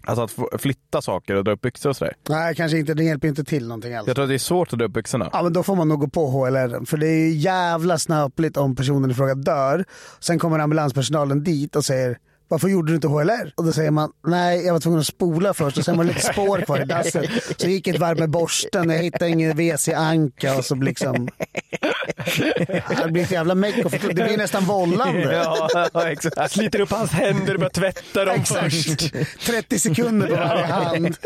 Alltså 0.06 0.44
att 0.52 0.60
flytta 0.62 1.02
saker 1.02 1.34
och 1.34 1.44
dra 1.44 1.52
upp 1.52 1.60
byxor 1.60 1.90
och 1.90 1.96
sådär. 1.96 2.14
Nej, 2.28 2.54
kanske 2.54 2.78
inte. 2.78 2.94
Det 2.94 3.04
hjälper 3.04 3.28
inte 3.28 3.44
till 3.44 3.68
någonting 3.68 3.94
alls. 3.94 4.06
Jag 4.06 4.16
tror 4.16 4.22
att 4.24 4.28
det 4.30 4.34
är 4.34 4.38
svårt 4.38 4.72
att 4.72 4.78
dra 4.78 4.86
upp 4.86 4.92
byxorna. 4.92 5.30
Ja, 5.32 5.42
men 5.42 5.52
då 5.52 5.62
får 5.62 5.76
man 5.76 5.88
nog 5.88 6.00
gå 6.00 6.08
på 6.08 6.26
HLR. 6.30 6.84
För 6.86 6.96
det 6.96 7.06
är 7.06 7.30
jävla 7.30 7.98
snöpligt 7.98 8.56
om 8.56 8.76
personen 8.76 9.10
i 9.10 9.14
fråga 9.14 9.34
dör. 9.34 9.84
Sen 10.20 10.38
kommer 10.38 10.58
ambulanspersonalen 10.58 11.44
dit 11.44 11.76
och 11.76 11.84
säger 11.84 12.18
varför 12.48 12.68
gjorde 12.68 12.92
du 12.92 12.94
inte 12.94 13.08
HLR? 13.08 13.52
Och 13.56 13.64
då 13.64 13.72
säger 13.72 13.90
man, 13.90 14.12
nej 14.26 14.66
jag 14.66 14.72
var 14.72 14.80
tvungen 14.80 15.00
att 15.00 15.06
spola 15.06 15.54
först 15.54 15.78
och 15.78 15.84
sen 15.84 15.96
var 15.96 16.04
det 16.04 16.08
lite 16.12 16.32
spår 16.32 16.58
kvar 16.58 16.80
i 16.82 16.84
dasset. 16.84 17.30
Så 17.44 17.54
jag 17.58 17.70
gick 17.70 17.86
ett 17.86 17.98
varv 17.98 18.18
med 18.18 18.30
borsten, 18.30 18.90
jag 18.90 18.98
hittade 18.98 19.30
ingen 19.30 19.56
WC-anka 19.56 20.56
och 20.56 20.64
så 20.64 20.74
liksom... 20.74 21.28
Ja, 22.68 23.04
det 23.04 23.12
blir 23.12 23.22
ett 23.22 23.30
jävla 23.30 23.54
meck 23.54 23.84
och. 23.84 23.90
Det 23.90 24.14
blir 24.14 24.36
nästan 24.36 24.64
vållande. 24.64 25.46
ja, 25.92 26.10
exakt. 26.10 26.52
Sliter 26.52 26.80
upp 26.80 26.90
hans 26.90 27.10
händer 27.10 27.54
och 27.54 27.60
börjar 27.60 27.70
tvätta 27.70 28.24
dem 28.24 28.44
först. 28.44 29.02
Exakt. 29.02 29.46
30 29.46 29.78
sekunder 29.78 30.26
på 30.28 30.34
varje 30.34 30.64
hand. 30.64 31.16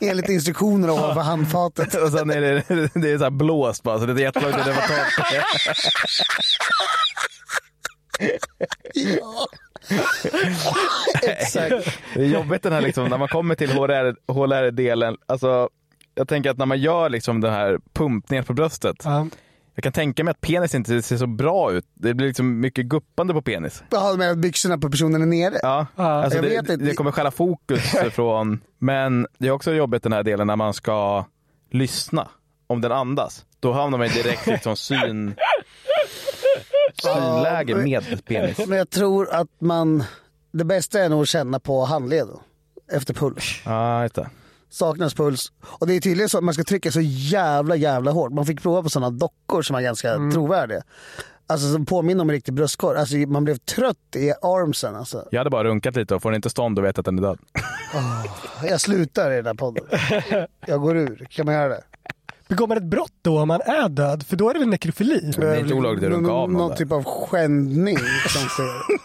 Enligt 0.00 0.28
instruktioner 0.28 0.90
ovanför 0.90 1.20
handfatet. 1.20 1.94
Och 1.94 2.10
sen 2.10 2.30
är 2.30 2.40
det, 2.40 2.62
det 2.94 3.10
är 3.10 3.18
så 3.18 3.24
här 3.24 3.30
blåst 3.30 3.82
bara, 3.82 3.98
så 3.98 4.06
det 4.06 4.12
är 4.12 4.24
jättelångt 4.24 4.56
det 4.64 4.72
var 4.72 4.82
torrt. 4.82 5.20
Exakt. 11.22 11.98
Det 12.14 12.20
är 12.20 12.26
jobbigt 12.28 12.62
den 12.62 12.72
här 12.72 12.80
liksom, 12.80 13.08
när 13.08 13.18
man 13.18 13.28
kommer 13.28 13.54
till 13.54 13.70
HLR 13.70 14.32
HLR-delen. 14.32 15.16
Alltså, 15.26 15.68
jag 16.14 16.28
tänker 16.28 16.50
att 16.50 16.58
när 16.58 16.66
man 16.66 16.78
gör 16.78 17.08
liksom 17.08 17.40
den 17.40 17.52
här 17.52 17.78
pumpningen 17.92 18.44
på 18.44 18.52
bröstet. 18.52 18.96
Ja. 19.04 19.26
Jag 19.74 19.82
kan 19.82 19.92
tänka 19.92 20.24
mig 20.24 20.30
att 20.30 20.40
penis 20.40 20.74
inte 20.74 21.02
ser 21.02 21.16
så 21.16 21.26
bra 21.26 21.72
ut. 21.72 21.84
Det 21.94 22.14
blir 22.14 22.26
liksom 22.26 22.60
mycket 22.60 22.86
guppande 22.86 23.34
på 23.34 23.42
penis. 23.42 23.82
Med 24.18 24.30
att 24.30 24.38
byxorna 24.38 24.78
på 24.78 24.90
personen 24.90 25.22
är 25.22 25.26
nere? 25.26 25.58
Ja, 25.62 25.86
alltså 25.96 26.38
jag 26.38 26.44
det, 26.44 26.48
vet 26.48 26.70
inte. 26.70 26.84
det 26.84 26.94
kommer 26.94 27.12
stjäla 27.12 27.30
fokus 27.30 27.94
från... 28.12 28.60
Men 28.78 29.26
det 29.38 29.48
är 29.48 29.50
också 29.50 29.72
jobbigt 29.72 30.02
den 30.02 30.12
här 30.12 30.22
delen 30.22 30.46
när 30.46 30.56
man 30.56 30.74
ska 30.74 31.24
lyssna. 31.70 32.28
Om 32.66 32.80
den 32.80 32.92
andas. 32.92 33.44
Då 33.60 33.72
hamnar 33.72 33.98
man 33.98 34.08
direkt 34.08 34.46
liksom 34.46 34.76
syn... 34.76 35.34
Synläge 37.02 37.74
med 37.74 38.24
penis. 38.24 38.66
Men 38.66 38.78
jag 38.78 38.90
tror 38.90 39.34
att 39.34 39.48
man, 39.60 40.04
det 40.52 40.64
bästa 40.64 41.00
är 41.00 41.08
nog 41.08 41.22
att 41.22 41.28
känna 41.28 41.60
på 41.60 41.84
handleden 41.84 42.36
efter 42.92 43.14
puls. 43.14 43.62
Ja, 43.64 44.08
det. 44.14 44.30
Saknas 44.70 45.14
puls. 45.14 45.52
Och 45.62 45.86
det 45.86 45.94
är 45.94 46.00
tydligen 46.00 46.28
så 46.28 46.38
att 46.38 46.44
man 46.44 46.54
ska 46.54 46.64
trycka 46.64 46.90
så 46.92 47.00
jävla 47.00 47.76
jävla 47.76 48.10
hårt. 48.10 48.32
Man 48.32 48.46
fick 48.46 48.62
prova 48.62 48.82
på 48.82 48.90
sådana 48.90 49.10
dockor 49.10 49.62
som 49.62 49.76
är 49.76 49.80
ganska 49.80 50.14
trovärdiga. 50.32 50.82
Alltså 51.46 51.72
som 51.72 51.86
påminner 51.86 52.22
om 52.22 52.30
en 52.30 52.34
riktig 52.34 52.54
bröstkorg. 52.54 52.98
Alltså 52.98 53.16
man 53.16 53.44
blev 53.44 53.56
trött 53.56 54.16
i 54.16 54.30
armsen 54.30 54.96
alltså. 54.96 55.28
Jag 55.30 55.40
hade 55.40 55.50
bara 55.50 55.64
runkat 55.64 55.96
lite 55.96 56.14
och 56.14 56.22
får 56.22 56.30
den 56.30 56.36
inte 56.36 56.50
stånd 56.50 56.78
och 56.78 56.84
vet 56.84 56.98
att 56.98 57.04
den 57.04 57.18
är 57.18 57.22
död. 57.22 57.38
Jag 58.62 58.80
slutar 58.80 59.30
i 59.32 59.36
den 59.36 59.46
här 59.46 59.54
podden. 59.54 59.84
Jag 60.66 60.80
går 60.80 60.96
ur. 60.96 61.26
Kan 61.30 61.46
man 61.46 61.54
göra 61.54 61.68
det? 61.68 61.82
Begår 62.50 62.66
man 62.66 62.76
ett 62.76 62.84
brott 62.84 63.12
då 63.22 63.40
om 63.40 63.48
man 63.48 63.60
är 63.60 63.88
död? 63.88 64.26
För 64.26 64.36
då 64.36 64.48
är 64.50 64.54
det 64.54 64.60
väl 64.60 64.68
nekrofili? 64.68 65.32
Det 65.38 65.46
är 65.46 65.60
inte 65.60 65.74
olagligt 65.74 66.04
att 66.04 66.10
runka 66.10 66.30
av 66.32 66.50
någon 66.52 66.60
Någon 66.60 66.68
där. 66.70 66.76
typ 66.76 66.92
av 66.92 67.04
skändning 67.04 67.96
sker. 67.96 69.00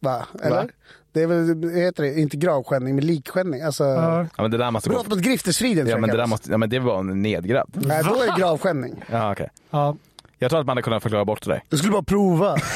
Va? 0.00 0.26
Eller? 0.42 0.56
Va? 0.56 0.68
Det 1.12 1.22
är 1.22 1.26
väl, 1.26 1.70
heter 1.76 2.02
det, 2.02 2.20
inte 2.20 2.36
gravskändning, 2.36 2.94
men 2.94 3.06
likskändning. 3.06 3.62
Alltså, 3.62 3.84
Ja. 3.84 4.26
Ja, 4.36 4.42
men 4.42 4.50
det 4.50 4.56
där 4.58 4.70
måste 4.70 4.88
gå. 4.88 4.94
Brott 4.94 5.08
mot 5.08 5.18
griftesfriden 5.18 5.86
Ja, 5.86 5.90
jag 5.90 6.00
men 6.00 6.10
det 6.10 6.16
där 6.16 6.26
måste, 6.26 6.50
ja, 6.50 6.58
men 6.58 6.70
det 6.70 6.78
var 6.78 6.98
en 6.98 7.22
nedgrävd. 7.22 7.68
Nej, 7.86 8.02
då 8.04 8.14
är 8.22 8.26
det 8.26 8.34
gravskändning. 8.40 9.04
Ja, 9.10 9.32
okej. 9.32 9.48
Ja. 9.70 9.96
Jag 10.38 10.50
tror 10.50 10.60
att 10.60 10.66
man 10.66 10.76
hade 10.76 10.82
kunnat 10.82 11.02
förklara 11.02 11.24
bort 11.24 11.42
det 11.44 11.50
där. 11.50 11.62
Du 11.68 11.76
skulle 11.76 11.92
bara 11.92 12.02
prova. 12.02 12.56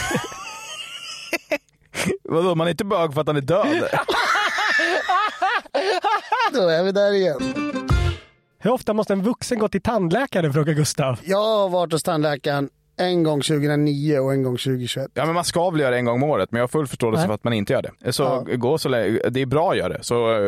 Vadå, 2.23 2.55
man 2.55 2.67
är 2.67 2.71
inte 2.71 2.85
bög 2.85 3.15
för 3.15 3.21
att 3.21 3.27
han 3.27 3.37
är 3.37 3.41
död? 3.41 3.67
Då 6.53 6.69
är 6.69 6.83
vi 6.83 6.93
där 6.93 7.13
igen. 7.13 7.55
Hur 8.63 8.71
ofta 8.73 8.93
måste 8.95 9.13
en 9.13 9.23
vuxen 9.23 9.59
gå 9.59 9.69
till 9.69 9.83
tandläkare, 9.83 10.53
frågar 10.53 10.75
Gustav. 10.75 11.19
Jag 11.25 11.39
har 11.39 11.69
varit 11.69 11.93
hos 11.93 12.03
tandläkaren 12.03 12.69
en 12.97 13.23
gång 13.23 13.41
2009 13.41 14.19
och 14.19 14.33
en 14.33 14.43
gång 14.43 14.57
2021. 14.57 15.11
Ja, 15.15 15.25
men 15.27 15.35
man 15.35 15.45
ska 15.45 15.71
väl 15.71 15.81
göra 15.81 15.91
det 15.91 15.97
en 15.97 16.05
gång 16.05 16.23
om 16.23 16.31
året, 16.31 16.53
men 16.53 16.59
jag 16.59 16.63
har 16.63 16.69
full 16.69 16.87
förståelse 16.87 17.21
Nej. 17.21 17.27
för 17.27 17.35
att 17.35 17.45
man 17.45 17.53
inte 17.53 17.73
gör 17.73 17.83
det. 17.83 18.13
Så 18.13 18.23
Ja. 18.23 18.57
gå 18.57 18.79
så. 18.79 18.89
Det 18.89 19.41
är 19.41 19.47
bra 19.47 19.71
att 19.71 19.77
göra 19.77 19.89
det, 19.89 20.05
så 20.05 20.31
eh, 20.31 20.39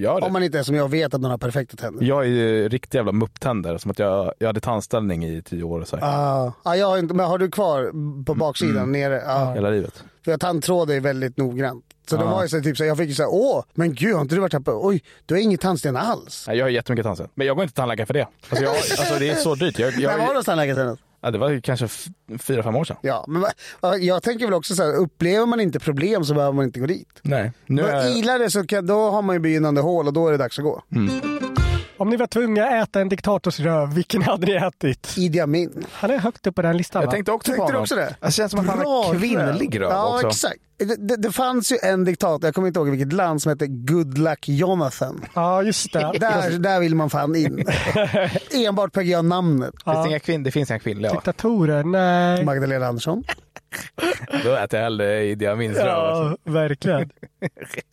gör 0.00 0.20
det. 0.20 0.26
Om 0.26 0.32
man 0.32 0.42
inte 0.42 0.58
är 0.58 0.62
som 0.62 0.74
jag 0.74 0.88
vet 0.90 1.14
att 1.14 1.20
man 1.20 1.30
har 1.30 1.38
perfekta 1.38 1.76
tänder. 1.76 2.04
Jag 2.04 2.24
är 2.24 2.28
ju 2.28 2.68
riktig 2.68 2.98
jävla 2.98 3.12
mupptänder, 3.12 3.78
som 3.78 3.90
att 3.90 3.98
jag, 3.98 4.32
jag 4.38 4.46
hade 4.46 4.60
tandställning 4.60 5.24
i 5.24 5.42
tio 5.42 5.62
år 5.62 5.84
så 5.84 5.96
här. 5.96 6.04
Ah, 6.04 6.52
ah, 6.62 6.74
jag 6.74 6.86
har 6.86 6.98
inte, 6.98 7.14
men 7.14 7.26
har 7.26 7.38
du 7.38 7.50
kvar 7.50 7.90
på 8.24 8.34
baksidan 8.34 8.92
nere? 8.92 9.22
Ah. 9.26 9.52
Hela 9.54 9.70
livet. 9.70 10.04
För 10.24 10.30
jag 10.30 10.40
tandtråd 10.40 10.90
är 10.90 11.00
väldigt 11.00 11.36
noggrant. 11.36 11.84
Så 12.10 12.16
de 12.16 12.30
var 12.30 12.42
ju 12.42 12.48
så 12.48 12.60
typ 12.60 12.76
så 12.76 12.84
jag 12.84 12.96
fick 12.96 13.08
ju 13.08 13.14
säga 13.14 13.28
åh, 13.28 13.64
men 13.74 13.94
gud 13.94 14.14
har 14.14 14.20
inte 14.20 14.34
du 14.34 14.40
varit 14.40 14.52
här 14.52 14.60
på, 14.60 14.80
oj, 14.86 15.02
du 15.26 15.34
har 15.34 15.40
ingen 15.40 15.58
tandsten 15.58 15.96
alls. 15.96 16.44
Nej, 16.48 16.56
jag 16.56 16.64
har 16.64 16.70
jättemycket 16.70 17.04
tandsten. 17.04 17.28
Men 17.34 17.46
jag 17.46 17.56
går 17.56 17.62
inte 17.62 17.72
till 17.72 17.76
tandläkare 17.76 18.06
för 18.06 18.14
det. 18.14 18.26
Alltså, 18.50 18.64
jag, 18.64 18.76
alltså 18.76 19.14
det 19.18 19.28
är 19.28 19.34
så 19.36 19.54
dyrt. 19.54 19.78
Jag, 19.78 19.98
När 19.98 20.08
var 20.08 20.18
du 20.18 20.22
jag, 20.24 20.34
hos 20.34 20.46
tandläkaren 20.46 20.76
senast? 20.76 21.02
ja, 21.20 21.30
det 21.30 21.38
var 21.38 21.60
kanske 21.60 21.88
fyra, 22.38 22.62
fem 22.62 22.76
år 22.76 22.84
sedan. 22.84 22.96
Ja, 23.00 23.24
men 23.28 23.44
jag 24.00 24.22
tänker 24.22 24.44
väl 24.44 24.54
också 24.54 24.74
så 24.74 24.82
här, 24.82 24.94
upplever 24.96 25.46
man 25.46 25.60
inte 25.60 25.80
problem 25.80 26.24
så 26.24 26.34
behöver 26.34 26.52
man 26.52 26.64
inte 26.64 26.80
gå 26.80 26.86
dit. 26.86 27.08
Nej. 27.22 27.52
Nu 27.66 27.82
Men 27.82 27.94
är, 27.94 28.18
ilar 28.18 28.38
det 28.38 28.50
så 28.50 28.66
kan, 28.66 28.86
då 28.86 29.10
har 29.10 29.22
man 29.22 29.36
ju 29.36 29.40
begynnande 29.40 29.80
hål 29.80 30.06
och 30.06 30.12
då 30.12 30.28
är 30.28 30.32
det 30.32 30.38
dags 30.38 30.58
att 30.58 30.64
gå. 30.64 30.82
Om 31.96 32.08
ni 32.10 32.16
var 32.16 32.26
tvungna 32.26 32.64
att 32.66 32.88
äta 32.88 33.00
en 33.00 33.08
diktators 33.08 33.60
röv, 33.60 33.94
vilken 33.94 34.22
hade 34.22 34.46
ni 34.46 34.52
ätit? 34.54 35.14
Idi 35.16 35.40
Amin. 35.40 35.86
Han 35.92 36.10
är 36.10 36.18
högt 36.18 36.46
upp 36.46 36.54
på 36.54 36.62
den 36.62 36.76
listan 36.76 37.02
jag 37.02 37.06
va? 37.06 37.12
tänkte 37.12 37.32
också 37.32 37.46
Tänkte 37.52 37.60
på 37.60 37.66
du 37.66 37.72
honom. 37.72 37.82
också 37.82 37.94
det? 37.96 38.16
Det 38.20 38.32
känns 38.32 38.50
som 38.50 38.60
att 38.60 38.66
han 38.66 38.78
Bra 38.78 39.04
har 39.04 39.14
kvinnlig 39.14 39.80
röv 39.80 39.90
Ja, 39.90 40.14
också. 40.14 40.26
exakt. 40.28 40.56
Det, 40.76 41.08
det, 41.08 41.16
det 41.16 41.32
fanns 41.32 41.72
ju 41.72 41.76
en 41.82 42.04
diktator, 42.04 42.44
jag 42.48 42.54
kommer 42.54 42.68
inte 42.68 42.80
ihåg 42.80 42.88
vilket 42.90 43.12
land, 43.12 43.42
som 43.42 43.50
hette 43.50 43.66
Goodluck 43.66 44.48
Jonathan. 44.48 45.24
Ja, 45.34 45.62
just 45.62 45.92
det. 45.92 45.98
Där, 46.20 46.58
där 46.58 46.80
vill 46.80 46.94
man 46.94 47.10
fan 47.10 47.36
in. 47.36 47.64
Enbart 48.66 48.92
på 48.92 49.00
grund 49.00 49.16
av 49.18 49.24
namnet. 49.24 49.74
Finns 49.84 49.96
det, 50.04 50.08
inga 50.08 50.18
kvinn, 50.20 50.42
det 50.42 50.50
finns 50.50 50.70
inga 50.70 50.78
kvinnliga? 50.78 51.12
Diktatorer, 51.12 51.84
nej. 51.84 52.44
Magdalena 52.44 52.86
Andersson. 52.86 53.24
Då 54.44 54.52
äter 54.54 54.78
jag 54.78 54.84
hellre 54.84 55.24
Idi 55.24 55.46
Amins 55.46 55.76
röv. 55.78 55.88
Alltså. 55.88 56.38
Ja, 56.44 56.52
verkligen. 56.52 57.10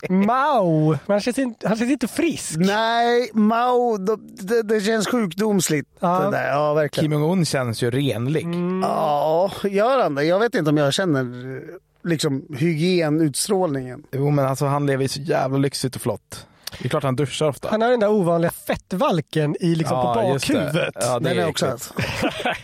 Mao, 0.08 0.98
han 1.06 1.20
känns 1.20 1.38
inte, 1.38 1.68
han 1.68 1.76
känns 1.76 1.90
inte 1.90 2.08
frisk. 2.08 2.56
Nej, 2.56 3.30
Mao, 3.32 3.96
det, 3.96 4.62
det 4.62 4.80
känns 4.80 5.06
sjukdomsligt. 5.08 5.88
Ja. 6.00 6.18
Det 6.18 6.30
där. 6.30 6.48
ja 6.48 6.74
verkligen. 6.74 7.10
Kim 7.10 7.20
Jong-Un 7.20 7.44
känns 7.44 7.82
ju 7.82 7.90
renlig. 7.90 8.46
Ja, 8.82 9.50
gör 9.64 10.02
han 10.02 10.14
det? 10.14 10.24
Jag 10.24 10.38
vet 10.38 10.54
inte 10.54 10.70
om 10.70 10.76
jag 10.76 10.94
känner 10.94 11.60
liksom 12.04 12.46
hygienutstrålningen. 12.58 14.02
Jo 14.12 14.30
men 14.30 14.44
alltså 14.46 14.66
han 14.66 14.86
lever 14.86 15.02
ju 15.02 15.08
så 15.08 15.20
jävla 15.20 15.58
lyxigt 15.58 15.96
och 15.96 16.02
flott. 16.02 16.46
Det 16.78 16.84
är 16.84 16.88
klart 16.88 17.02
han 17.02 17.16
duschar 17.16 17.48
ofta. 17.48 17.68
Han 17.70 17.82
har 17.82 17.90
den 17.90 18.00
där 18.00 18.10
ovanliga 18.10 18.50
fettvalken 18.50 19.56
i, 19.60 19.74
liksom 19.74 20.14
på 20.14 20.30
just 20.32 20.46
det. 20.48 20.54
bakhuvudet. 20.54 20.94
Ja, 21.00 21.18
det 21.18 21.28
Den 21.28 21.38
är 21.38 21.42
är 21.42 21.48
också 21.48 21.66
äckligt. 21.66 21.92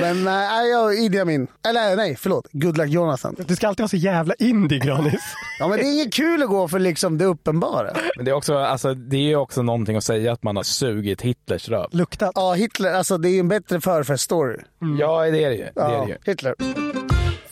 Men 0.00 0.24
nej, 0.24 0.70
jag 0.70 0.94
Idi 0.98 1.20
Amin. 1.20 1.46
Eller 1.68 1.96
nej, 1.96 2.16
förlåt. 2.16 2.46
Goodluck 2.52 2.88
Jonathan. 2.88 3.36
Du 3.46 3.56
ska 3.56 3.68
alltid 3.68 3.82
vara 3.82 3.88
så 3.88 3.96
jävla 3.96 4.34
indie, 4.38 4.78
Granis. 4.78 5.22
Ja, 5.58 5.68
men 5.68 5.78
det 5.78 5.84
är 5.84 5.92
inget 5.92 6.14
kul 6.14 6.42
att 6.42 6.48
gå 6.48 6.68
för 6.68 6.78
liksom 6.78 7.18
det 7.18 7.24
uppenbara. 7.24 7.90
Men 8.16 8.24
det 8.24 8.30
är 8.30 8.34
också, 8.34 8.58
alltså, 8.58 8.94
det 8.94 9.32
är 9.32 9.36
också 9.36 9.62
någonting 9.62 9.96
att 9.96 10.04
säga 10.04 10.32
att 10.32 10.42
man 10.42 10.56
har 10.56 10.62
sugit 10.62 11.22
Hitlers 11.22 11.68
röv. 11.68 11.88
Luktat. 11.92 12.32
Ja, 12.34 12.52
Hitler, 12.52 12.92
alltså 12.92 13.18
det 13.18 13.28
är 13.28 13.32
ju 13.32 13.40
en 13.40 13.48
bättre 13.48 13.80
förfeststory. 13.80 14.56
Ja, 14.98 15.22
det 15.22 15.44
är 15.44 15.50
det 15.50 15.56
ju. 15.56 15.64
Det 15.74 15.80
är 15.80 15.90
Ja, 15.92 16.04
det 16.04 16.10
ju. 16.12 16.18
Hitler. 16.24 16.54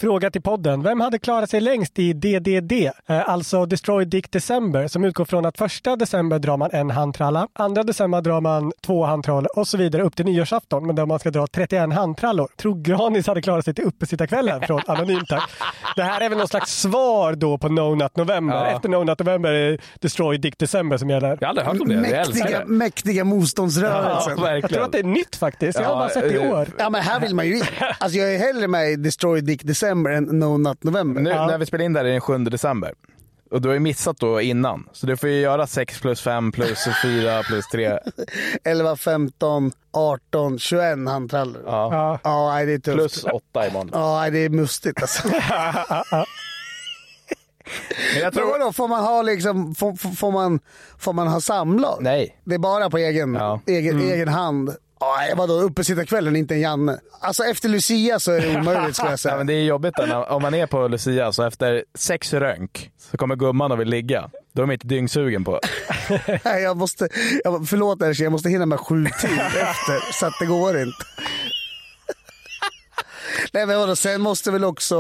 Fråga 0.03 0.31
till 0.31 0.43
podden. 0.43 0.83
Vem 0.83 1.01
hade 1.01 1.19
klarat 1.19 1.51
sig 1.51 1.61
längst 1.61 1.99
i 1.99 2.13
DDD? 2.13 2.73
Eh, 3.07 3.29
alltså 3.29 3.67
Destroy 3.67 4.05
Dick 4.05 4.33
December 4.33 4.89
som 4.89 5.05
utgår 5.05 5.25
från 5.25 5.47
att 5.47 5.59
första 5.59 5.97
december 5.97 6.39
drar 6.39 6.57
man 6.57 6.71
en 6.73 6.91
handtralla, 6.91 7.49
andra 7.53 7.83
december 7.83 8.21
drar 8.21 8.41
man 8.41 8.73
två 8.87 9.05
handtrallor 9.05 9.59
och 9.59 9.69
så 9.69 9.77
vidare 9.79 10.03
upp 10.03 10.17
till 10.17 10.25
nyårsafton 10.25 10.87
men 10.87 10.97
där 10.97 11.07
man 11.07 11.19
ska 11.19 11.31
dra 11.31 11.47
31 11.47 11.93
handtrallor. 11.95 12.49
Tror 12.57 12.75
Granis 12.83 13.27
hade 13.27 13.43
klarat 13.43 13.65
sig 13.65 13.75
till 13.75 13.85
uppesittarkvällen 13.85 14.61
från 14.61 14.81
Anonym 14.87 15.21
tack. 15.29 15.51
Det 15.97 16.03
här 16.03 16.21
är 16.21 16.29
väl 16.29 16.39
någon 16.39 16.49
slags 16.49 16.81
svar 16.81 17.35
då 17.35 17.59
på 17.59 17.69
No 17.69 17.95
Nut 17.95 18.17
November. 18.17 18.55
Ja. 18.57 18.67
Efter 18.67 18.89
No 18.89 19.05
Nut 19.05 19.19
November 19.19 19.53
är 19.53 19.81
Destroy 20.01 20.39
Dick 20.39 20.59
December 20.59 20.97
som 20.97 21.11
gäller. 21.11 21.39
Jag 21.41 21.49
har 21.49 21.49
aldrig 21.49 21.67
hört 21.67 21.81
om 21.81 21.89
det. 21.89 21.97
Mäktiga, 21.97 22.59
det. 22.59 22.67
mäktiga 22.67 23.15
Ja, 23.15 23.25
motståndsrörelsen. 23.25 24.39
Ja, 24.39 24.57
Jag 24.59 24.71
tror 24.71 24.85
att 24.85 24.93
det 24.93 24.99
är 24.99 25.03
nytt 25.05 25.37
faktiskt. 25.37 25.79
Jag 25.79 25.87
har 25.87 25.93
Ja, 25.95 25.99
bara 25.99 26.09
sett 26.09 26.23
det 26.23 26.35
i 26.35 26.45
eh, 26.45 26.53
år. 26.53 26.91
men 26.91 27.03
här 27.03 27.21
vill 27.21 27.35
man 27.35 27.47
ju 27.47 27.57
in. 27.57 27.65
Alltså 27.99 28.19
jag 28.19 28.35
är 28.35 28.39
hellre 28.39 28.69
med 28.69 28.91
i 28.91 28.97
Destroy 28.97 29.41
Dick 29.41 29.63
December 29.65 29.92
än 29.93 30.25
No 30.25 30.57
Nut 30.59 30.85
November. 30.85 31.21
Nu 31.21 31.31
Ja. 31.31 31.47
när 31.47 31.59
vi 31.59 31.67
spelar 31.67 31.85
in 31.85 31.93
där 31.93 32.05
är 32.05 32.13
den 32.13 32.21
7 32.21 32.39
december. 32.39 32.95
Och 33.51 33.61
du 33.63 33.69
har 33.69 33.75
ju 33.75 33.81
missat 33.81 34.19
då 34.19 34.41
innan. 34.41 34.89
Så 34.93 35.07
du 35.07 35.17
får 35.17 35.29
ju 35.29 35.41
göra 35.41 35.67
6 35.67 36.01
plus 36.01 36.21
5 36.21 36.53
plus 36.53 36.85
4 37.03 37.43
plus 37.43 37.69
3. 37.69 37.99
11, 38.65 38.97
15, 38.97 39.73
18, 39.93 40.59
21 40.59 41.09
handtrallor. 41.09 41.63
Ja, 41.67 42.19
Ja. 42.25 42.55
Ja. 42.59 42.65
det 42.65 42.73
är 42.73 42.79
tufft. 42.79 42.97
Plus 42.97 43.25
8 43.25 43.67
imorgon. 43.69 43.91
Ja, 43.93 44.31
det 44.31 44.39
är 44.39 44.49
mustigt 44.49 45.03
alltså. 45.03 45.29
Men 48.13 48.23
jag 48.23 48.23
Men 48.23 48.33
tror... 48.33 48.59
vadå, 48.59 48.73
får 48.73 48.89
man 48.89 49.05
ha 49.05 49.23
liksom, 49.23 49.75
får, 49.75 50.15
får- 50.15 50.33
man, 50.33 50.61
får 50.99 51.13
man 51.13 51.29
ha 51.29 51.41
samlag? 51.41 51.99
Nej. 52.01 52.37
Det 52.45 52.55
är 52.55 52.59
bara 52.59 52.91
på 52.91 52.99
egen, 52.99 53.35
Ja. 53.35 53.61
egen, 53.67 54.01
egen 54.01 54.29
hand. 54.29 54.77
Ja, 55.29 55.35
vadå, 55.37 55.53
uppesittarkvällen, 55.55 56.37
inte 56.37 56.55
en 56.55 56.61
Janne. 56.61 56.99
Alltså 57.21 57.45
efter 57.45 57.69
Lucia 57.69 58.21
så 58.21 58.33
är 58.33 58.41
det 58.41 58.57
omöjligt 58.61 58.97
skulle 58.97 59.09
jag 59.09 59.13
Ja, 59.13 59.17
säga. 59.17 59.37
men 59.37 59.47
det 59.47 59.53
är 59.55 59.63
jobbigt 59.65 59.95
när, 59.99 60.29
om 60.33 60.43
man 60.43 60.55
är 60.55 60.67
på 60.67 60.89
Lucia 60.89 61.33
så 61.33 61.43
efter 61.43 61.85
sex 61.95 62.33
rönk 62.33 62.91
så 63.11 63.17
kommer 63.17 63.37
gumman 63.37 63.73
och 63.73 63.81
vill 63.81 63.89
ligga. 63.89 64.31
Då 64.53 64.63
är 64.63 64.67
de 64.67 64.73
inte 64.73 64.87
dyngsugen 64.87 65.45
på. 65.45 65.61
Nej, 66.45 66.63
jag 66.63 66.77
måste, 66.77 67.09
jag, 67.45 67.69
förlåt 67.69 68.03
Erkki, 68.03 68.23
jag 68.23 68.33
måste 68.33 68.49
hinna 68.49 68.67
med 68.67 68.81
sju 68.81 69.07
till 69.21 69.39
efter, 69.41 70.13
så 70.13 70.27
att 70.27 70.35
det 70.41 70.47
går 70.47 70.81
inte. 70.81 71.05
Nej 73.53 73.67
men 73.67 73.79
vadå, 73.79 73.97
sen 73.97 74.21
måste 74.21 74.51
väl 74.51 74.65
också 74.65 74.97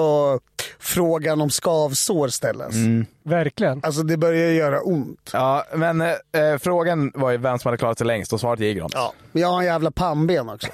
frågan 0.82 1.40
om 1.40 1.50
skavsår 1.50 2.28
ställas. 2.28 2.74
Verkligen. 3.22 3.80
Alltså 3.82 4.02
det 4.02 4.16
börjar 4.16 4.50
göra 4.50 4.80
ont. 4.80 5.30
Ja, 5.32 5.64
men 5.74 6.00
eh, 6.00 6.10
eh, 6.32 6.58
frågan 6.58 7.12
var 7.14 7.30
ju 7.30 7.36
vem 7.36 7.58
som 7.58 7.68
hade 7.68 7.78
klarat 7.78 7.98
sig 7.98 8.06
längst 8.06 8.32
och 8.32 8.40
svaret 8.40 8.60
är 8.60 8.72
Grons. 8.72 8.92
Ja. 8.94 9.12
Men 9.32 9.42
jag 9.42 9.48
har 9.48 9.58
en 9.58 9.66
jävla 9.66 9.90
pannben 9.90 10.48
också. 10.48 10.68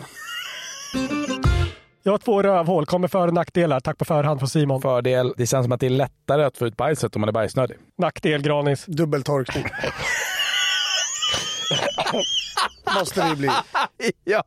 Jag 2.03 2.13
har 2.13 2.19
två 2.19 2.43
rövhål. 2.43 2.87
Kommer 2.87 3.09
för 3.09 3.29
och 3.29 3.35
nackdelar. 3.35 3.81
Tack 3.81 3.99
på 3.99 4.05
förhand 4.05 4.41
från 4.41 4.49
Simon. 4.49 4.83
Fördel, 4.83 5.35
det 5.37 5.47
känns 5.47 5.65
som 5.65 5.73
att 5.73 5.81
det 5.81 5.87
är 5.87 5.91
lättare 5.91 6.45
att 6.45 6.59
få 6.59 6.67
ut 6.67 6.77
bajset 6.77 7.17
om 7.17 7.21
man 7.21 7.29
är 7.29 7.33
bajsnödig. 7.33 7.77
Nackdel 7.99 8.43
Granis. 8.43 8.85
Dubbeltorkning. 8.87 9.65
måste 12.99 13.23
det 13.23 13.29
ju 13.29 13.37
bli. 13.37 13.51
ja. 14.25 14.43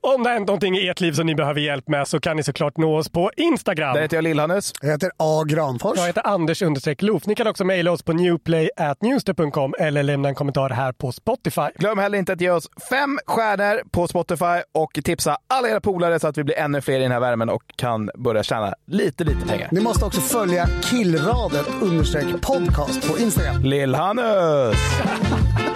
Om 0.00 0.22
det 0.22 0.28
har 0.28 0.34
hänt 0.34 0.46
någonting 0.46 0.76
i 0.76 0.88
ert 0.88 1.00
liv 1.00 1.12
som 1.12 1.26
ni 1.26 1.34
behöver 1.34 1.60
hjälp 1.60 1.88
med 1.88 2.08
så 2.08 2.20
kan 2.20 2.36
ni 2.36 2.42
såklart 2.42 2.76
nå 2.76 2.96
oss 2.96 3.08
på 3.08 3.30
Instagram. 3.36 3.94
Där 3.94 4.02
heter 4.02 4.16
jag 4.16 4.22
Lill-Hannes. 4.24 4.74
Jag 4.82 4.90
heter 4.90 5.10
A. 5.16 5.44
Granfors. 5.46 5.98
Jag 5.98 6.06
heter 6.06 6.26
Anders 6.26 6.62
understreck 6.62 7.02
Loof. 7.02 7.26
Ni 7.26 7.34
kan 7.34 7.46
också 7.46 7.64
mejla 7.64 7.92
oss 7.92 8.02
på 8.02 8.12
newplay.newster.com 8.12 9.74
eller 9.78 10.02
lämna 10.02 10.28
en 10.28 10.34
kommentar 10.34 10.70
här 10.70 10.92
på 10.92 11.12
Spotify. 11.12 11.62
Glöm 11.78 11.98
heller 11.98 12.18
inte 12.18 12.32
att 12.32 12.40
ge 12.40 12.50
oss 12.50 12.68
fem 12.90 13.18
stjärnor 13.26 13.82
på 13.90 14.08
Spotify 14.08 14.62
och 14.74 14.98
tipsa 15.04 15.38
alla 15.46 15.68
era 15.68 15.80
polare 15.80 16.20
så 16.20 16.28
att 16.28 16.38
vi 16.38 16.44
blir 16.44 16.58
ännu 16.58 16.80
fler 16.80 16.98
i 16.98 17.02
den 17.02 17.12
här 17.12 17.20
värmen 17.20 17.48
och 17.48 17.62
kan 17.76 18.10
börja 18.14 18.42
tjäna 18.42 18.74
lite, 18.86 19.24
lite 19.24 19.46
pengar. 19.48 19.68
Ni 19.72 19.80
måste 19.80 20.04
också 20.04 20.20
följa 20.20 20.68
killradet 20.82 21.66
understreck 21.82 22.26
podcast 22.42 23.12
på 23.12 23.18
Instagram. 23.18 23.62
Lill-Hannes! 23.64 24.74